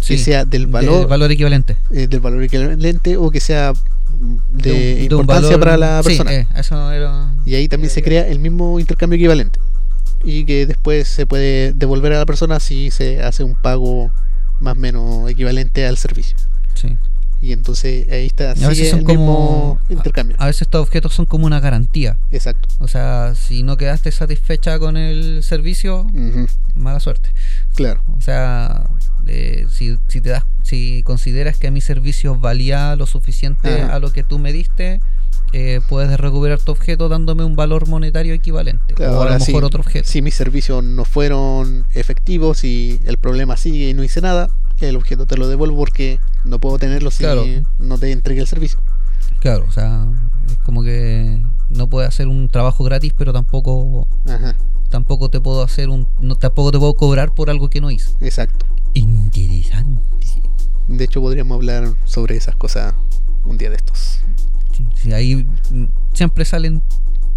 Sí, 0.00 0.16
que 0.16 0.22
sea 0.22 0.44
del 0.44 0.66
de- 0.66 0.72
valor, 0.72 1.08
valor 1.08 1.30
equivalente. 1.32 1.76
eh, 1.90 2.06
del 2.08 2.20
valor 2.20 2.42
equivalente 2.42 3.16
o 3.16 3.30
que 3.30 3.40
sea 3.40 3.72
de, 4.50 4.94
un- 4.98 5.02
importancia 5.04 5.50
valor- 5.56 5.60
para 5.60 5.76
la 5.76 6.02
sí, 6.02 6.08
persona. 6.08 6.34
eh, 6.34 6.46
eso 6.56 6.90
era. 6.92 7.32
Y 7.44 7.54
ahí 7.54 7.68
también 7.68 7.90
se 7.90 8.02
crea 8.02 8.26
el 8.26 8.38
mismo 8.38 8.78
intercambio 8.80 9.16
equivalente. 9.16 9.58
Y 10.24 10.44
que 10.44 10.66
después 10.66 11.06
se 11.08 11.26
puede 11.26 11.72
devolver 11.74 12.12
a 12.12 12.18
la 12.18 12.26
persona 12.26 12.58
si 12.60 12.90
se 12.90 13.22
hace 13.22 13.44
un 13.44 13.54
pago 13.54 14.10
más 14.60 14.76
o 14.76 14.80
menos 14.80 15.30
equivalente 15.30 15.86
al 15.86 15.96
servicio. 15.96 16.36
Sí. 16.74 16.96
Y 17.40 17.52
entonces 17.52 18.10
ahí 18.10 18.26
está, 18.26 18.46
Y 18.46 18.50
a 18.50 18.54
sigue 18.54 18.68
veces 18.68 18.90
son 18.90 18.98
el 19.00 19.04
como. 19.04 19.20
mismo 19.20 19.80
intercambio. 19.90 20.34
A 20.40 20.46
veces 20.46 20.62
estos 20.62 20.82
objetos 20.82 21.14
son 21.14 21.24
como 21.24 21.46
una 21.46 21.60
garantía. 21.60 22.16
Exacto. 22.32 22.68
O 22.80 22.88
sea, 22.88 23.34
si 23.36 23.62
no 23.62 23.76
quedaste 23.76 24.10
satisfecha 24.10 24.80
con 24.80 24.96
el 24.96 25.44
servicio, 25.44 26.00
Ujú, 26.12 26.46
mala 26.74 26.98
suerte. 26.98 27.30
Claro. 27.76 28.02
O 28.16 28.20
sea, 28.20 28.88
eh, 29.28 29.66
si, 29.70 29.98
si 30.08 30.20
te 30.20 30.30
das, 30.30 30.44
si 30.62 31.02
consideras 31.04 31.56
que 31.58 31.70
mi 31.70 31.80
servicio 31.80 32.34
valía 32.36 32.96
lo 32.96 33.06
suficiente 33.06 33.82
Ajá. 33.82 33.94
a 33.96 33.98
lo 34.00 34.10
que 34.12 34.22
tú 34.24 34.38
me 34.38 34.52
diste, 34.52 35.00
eh, 35.52 35.80
puedes 35.88 36.18
recuperar 36.18 36.58
tu 36.58 36.72
objeto 36.72 37.08
dándome 37.08 37.44
un 37.44 37.56
valor 37.56 37.88
monetario 37.88 38.34
equivalente. 38.34 38.94
Claro, 38.94 39.12
o 39.12 39.14
a 39.14 39.18
ahora 39.18 39.30
lo 39.38 39.38
mejor 39.44 39.60
sí, 39.62 39.66
otro 39.66 39.80
objeto. 39.80 40.08
Si 40.08 40.20
mis 40.22 40.34
servicios 40.34 40.82
no 40.84 41.04
fueron 41.04 41.84
efectivos 41.94 42.64
y 42.64 43.00
el 43.04 43.18
problema 43.18 43.56
sigue 43.56 43.88
y 43.90 43.94
no 43.94 44.02
hice 44.02 44.20
nada, 44.20 44.48
el 44.80 44.96
objeto 44.96 45.26
te 45.26 45.36
lo 45.36 45.48
devuelvo 45.48 45.76
porque 45.78 46.18
no 46.44 46.58
puedo 46.58 46.78
tenerlo 46.78 47.10
si 47.10 47.24
Claro. 47.24 47.44
no 47.78 47.98
te 47.98 48.12
entregué 48.12 48.40
el 48.42 48.46
servicio. 48.46 48.78
Claro, 49.40 49.64
o 49.68 49.72
sea, 49.72 50.06
es 50.48 50.56
como 50.64 50.82
que 50.82 51.40
no 51.70 51.88
puedes 51.88 52.08
hacer 52.08 52.28
un 52.28 52.48
trabajo 52.48 52.84
gratis, 52.84 53.12
pero 53.16 53.32
tampoco 53.32 54.06
Ajá, 54.26 54.56
tampoco 54.90 55.28
te 55.30 55.40
puedo 55.40 55.62
hacer 55.62 55.88
un 55.90 56.08
no 56.20 56.34
tampoco 56.36 56.72
te 56.72 56.78
puedo 56.78 56.94
cobrar 56.94 57.34
por 57.34 57.48
algo 57.50 57.68
que 57.70 57.80
no 57.80 57.90
hice. 57.90 58.10
exacto. 58.20 58.66
Interesante. 58.94 60.02
De 60.88 61.04
hecho, 61.04 61.20
podríamos 61.20 61.54
hablar 61.56 61.94
sobre 62.04 62.36
esas 62.36 62.56
cosas 62.56 62.94
un 63.44 63.58
día 63.58 63.70
de 63.70 63.76
estos. 63.76 64.20
Sí, 64.76 64.86
sí, 64.96 65.12
ahí 65.12 65.46
mm, 65.70 65.84
siempre 66.14 66.44
salen 66.44 66.82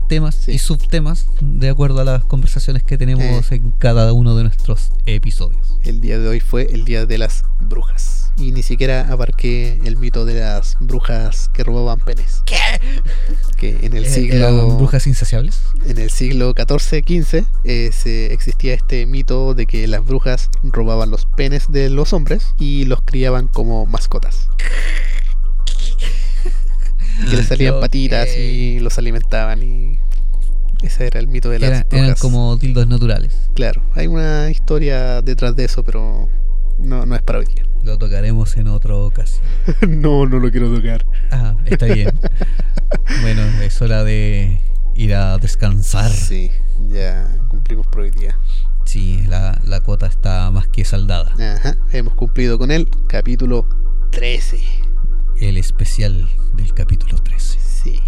temas 0.08 0.36
Sí. 0.36 0.52
y 0.54 0.58
subtemas 0.60 1.28
de 1.42 1.70
acuerdo 1.70 2.02
a 2.02 2.04
las 2.04 2.24
conversaciones 2.26 2.84
que 2.84 2.98
tenemos 2.98 3.52
Eh. 3.52 3.56
en 3.56 3.72
cada 3.72 4.12
uno 4.14 4.36
de 4.36 4.44
nuestros 4.44 4.92
episodios. 5.06 5.78
El 5.84 6.02
día 6.02 6.20
de 6.20 6.28
hoy 6.28 6.40
fue 6.40 6.64
el 6.74 6.84
día 6.86 7.06
de 7.06 7.18
las 7.18 7.44
brujas. 7.62 8.21
Y 8.42 8.52
ni 8.54 8.64
siquiera 8.64 9.08
abarqué 9.12 9.80
el 9.86 9.98
mito 9.98 10.26
de 10.26 10.40
las 10.40 10.76
brujas 10.80 11.50
que 11.54 11.64
robaban 11.64 12.00
penes. 12.00 12.42
¿Qué? 12.46 12.56
Que 13.58 13.86
en 13.86 13.96
el 13.96 14.06
Eh, 14.06 14.10
siglo 14.10 14.36
¿Eran 14.36 14.78
brujas 14.78 15.06
insaciables? 15.06 15.62
en 15.86 16.00
el 16.00 16.10
siglo 16.10 16.54
XIV-XV 16.56 17.46
eh, 17.64 17.92
se- 17.94 18.34
existía 18.34 18.74
este 18.74 19.06
mito 19.06 19.54
de 19.54 19.68
que 19.68 19.88
las 19.88 20.04
brujas 20.04 20.50
robaban 20.64 21.12
los 21.12 21.28
penes 21.28 21.72
de 21.72 21.90
los 21.92 22.14
hombres 22.14 22.56
y 22.58 22.86
los 22.86 23.02
criaban 23.04 23.48
como 23.48 23.86
mascotas. 23.86 24.48
Y 27.22 27.26
que 27.30 27.36
les 27.36 27.48
salían 27.48 27.80
patitas 27.80 28.28
y 28.36 28.80
los 28.80 28.98
alimentaban 28.98 29.62
y 29.62 30.00
ese 30.82 31.06
era 31.06 31.20
el 31.20 31.28
mito 31.28 31.50
de 31.50 31.60
las 31.60 31.70
Era- 31.70 31.80
brujas. 31.90 32.00
eran 32.06 32.16
como 32.20 32.56
dildos 32.56 32.88
naturales. 32.88 33.36
Claro, 33.54 33.84
hay 33.94 34.08
una 34.08 34.50
historia 34.50 35.22
detrás 35.22 35.56
de 35.56 35.66
eso, 35.66 35.84
pero 35.84 36.28
no, 36.82 37.06
no 37.06 37.16
es 37.16 37.22
para 37.22 37.40
hoy 37.40 37.46
día. 37.46 37.66
Lo 37.84 37.98
tocaremos 37.98 38.56
en 38.58 38.68
otra 38.68 38.96
ocasión. 38.96 39.44
no, 40.02 40.26
no 40.26 40.40
lo 40.40 40.52
quiero 40.52 40.74
tocar. 40.74 41.06
Ah, 41.32 41.56
está 41.66 41.86
bien. 41.88 42.10
bueno, 43.22 43.42
es 43.62 43.82
hora 43.82 44.04
de 44.04 44.62
ir 44.96 45.16
a 45.16 45.38
descansar. 45.38 46.12
Sí, 46.12 46.52
ya 46.90 47.28
cumplimos 47.48 47.88
por 47.88 48.02
hoy 48.02 48.12
día. 48.12 48.38
Sí, 48.86 49.24
la, 49.28 49.60
la 49.66 49.80
cuota 49.80 50.08
está 50.08 50.52
más 50.52 50.68
que 50.68 50.84
saldada. 50.84 51.32
Ajá, 51.56 51.78
hemos 51.92 52.14
cumplido 52.14 52.58
con 52.58 52.72
el 52.72 52.90
capítulo 53.08 53.68
13. 54.12 54.60
El 55.40 55.58
especial 55.58 56.30
del 56.56 56.74
capítulo 56.74 57.18
13. 57.18 57.60
Sí. 57.60 58.00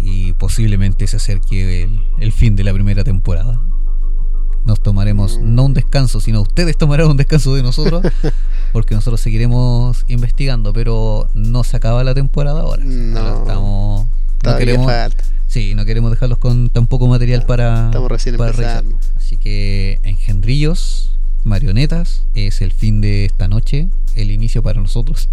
Y 0.00 0.32
posiblemente 0.34 1.06
se 1.06 1.16
acerque 1.16 1.82
el, 1.82 2.02
el 2.20 2.32
fin 2.32 2.56
de 2.56 2.64
la 2.64 2.72
primera 2.72 3.04
temporada. 3.04 3.60
Nos 4.68 4.82
tomaremos 4.82 5.40
no 5.40 5.64
un 5.64 5.72
descanso, 5.72 6.20
sino 6.20 6.42
ustedes 6.42 6.76
tomarán 6.76 7.08
un 7.08 7.16
descanso 7.16 7.54
de 7.54 7.62
nosotros. 7.62 8.02
porque 8.72 8.94
nosotros 8.94 9.18
seguiremos 9.18 10.04
investigando, 10.08 10.74
pero 10.74 11.26
no 11.32 11.64
se 11.64 11.74
acaba 11.78 12.04
la 12.04 12.12
temporada 12.12 12.60
ahora. 12.60 12.84
No. 12.84 13.18
ahora 13.18 13.38
estamos. 13.38 14.08
No 14.44 14.56
queremos, 14.58 14.86
falta. 14.86 15.24
sí, 15.46 15.74
no 15.74 15.86
queremos 15.86 16.10
dejarlos 16.10 16.36
con 16.36 16.68
tan 16.68 16.86
poco 16.86 17.08
material 17.08 17.46
para, 17.46 17.86
Estamos 17.86 18.10
recién 18.10 18.36
para 18.36 18.52
revisar. 18.52 18.84
Así 19.16 19.38
que 19.38 20.00
engendrillos, 20.02 21.12
marionetas, 21.44 22.24
es 22.34 22.60
el 22.60 22.72
fin 22.72 23.00
de 23.00 23.24
esta 23.24 23.48
noche, 23.48 23.88
el 24.16 24.30
inicio 24.30 24.62
para 24.62 24.82
nosotros. 24.82 25.30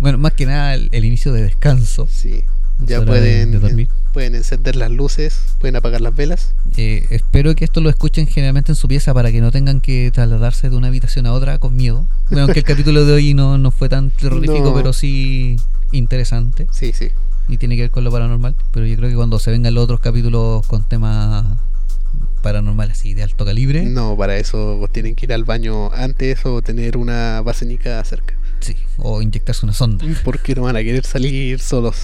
Bueno, 0.00 0.18
más 0.18 0.32
que 0.32 0.46
nada 0.46 0.74
el, 0.74 0.88
el 0.90 1.04
inicio 1.04 1.32
de 1.32 1.44
descanso. 1.44 2.08
Sí. 2.10 2.42
Ya 2.86 3.00
de- 3.00 3.06
pueden, 3.06 3.50
de 3.52 3.58
dormir. 3.58 3.88
pueden 4.12 4.34
encender 4.34 4.76
las 4.76 4.90
luces, 4.90 5.38
pueden 5.60 5.76
apagar 5.76 6.00
las 6.00 6.14
velas. 6.14 6.54
Eh, 6.76 7.06
espero 7.10 7.54
que 7.54 7.64
esto 7.64 7.80
lo 7.80 7.90
escuchen 7.90 8.26
generalmente 8.26 8.72
en 8.72 8.76
su 8.76 8.88
pieza 8.88 9.12
para 9.14 9.30
que 9.32 9.40
no 9.40 9.50
tengan 9.50 9.80
que 9.80 10.10
trasladarse 10.12 10.70
de 10.70 10.76
una 10.76 10.88
habitación 10.88 11.26
a 11.26 11.32
otra 11.32 11.58
con 11.58 11.76
miedo. 11.76 12.06
Bueno, 12.28 12.44
aunque 12.44 12.60
el 12.60 12.64
capítulo 12.64 13.04
de 13.04 13.12
hoy 13.12 13.34
no, 13.34 13.58
no 13.58 13.70
fue 13.70 13.88
tan 13.88 14.10
terrorífico, 14.10 14.64
No. 14.70 14.74
pero 14.74 14.92
sí 14.92 15.56
interesante 15.92 16.66
Sí, 16.70 16.92
sí. 16.92 17.08
y 17.48 17.56
tiene 17.58 17.74
que 17.76 17.82
ver 17.82 17.90
con 17.90 18.04
lo 18.04 18.10
paranormal. 18.10 18.54
Pero 18.72 18.86
yo 18.86 18.96
creo 18.96 19.08
que 19.10 19.16
cuando 19.16 19.38
se 19.38 19.50
vengan 19.50 19.74
los 19.74 19.84
otros 19.84 20.00
capítulos 20.00 20.66
con 20.66 20.84
temas 20.88 21.44
paranormales 22.42 22.98
así 22.98 23.14
de 23.14 23.22
alto 23.22 23.44
calibre, 23.44 23.82
No, 23.84 24.16
para 24.16 24.36
eso 24.38 24.88
tienen 24.92 25.14
que 25.14 25.26
ir 25.26 25.32
al 25.32 25.44
baño 25.44 25.92
antes 25.92 26.44
o 26.46 26.62
tener 26.62 26.96
una 26.96 27.42
basenica 27.42 28.02
cerca. 28.04 28.34
sí, 28.60 28.76
o 28.96 29.20
inyectarse 29.22 29.64
una 29.66 29.72
sonda, 29.74 30.04
Porque 30.24 30.54
no 30.54 30.62
van 30.62 30.76
a 30.76 30.80
querer 30.82 31.04
salir 31.04 31.58
solos. 31.60 31.96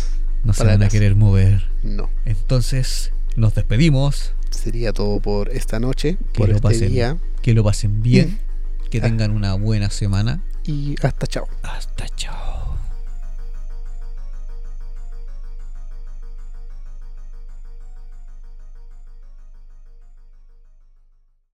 No 0.46 0.52
se 0.52 0.64
van 0.64 0.82
a 0.82 0.88
querer 0.88 1.16
mover. 1.16 1.68
No. 1.82 2.08
Entonces, 2.24 3.12
nos 3.36 3.54
despedimos. 3.54 4.32
Sería 4.50 4.92
todo 4.92 5.20
por 5.20 5.50
esta 5.50 5.78
noche, 5.80 6.16
por 6.34 6.48
lo 6.48 6.56
este 6.56 6.62
pasen. 6.68 6.88
día. 6.90 7.16
Que 7.42 7.52
lo 7.54 7.62
pasen 7.64 8.02
bien, 8.02 8.38
que 8.90 8.98
Ah. 8.98 9.02
tengan 9.02 9.30
una 9.32 9.54
buena 9.54 9.90
semana. 9.90 10.40
Y 10.64 10.94
hasta 11.02 11.26
chao. 11.26 11.46
Hasta 11.62 12.08
chao. 12.16 12.45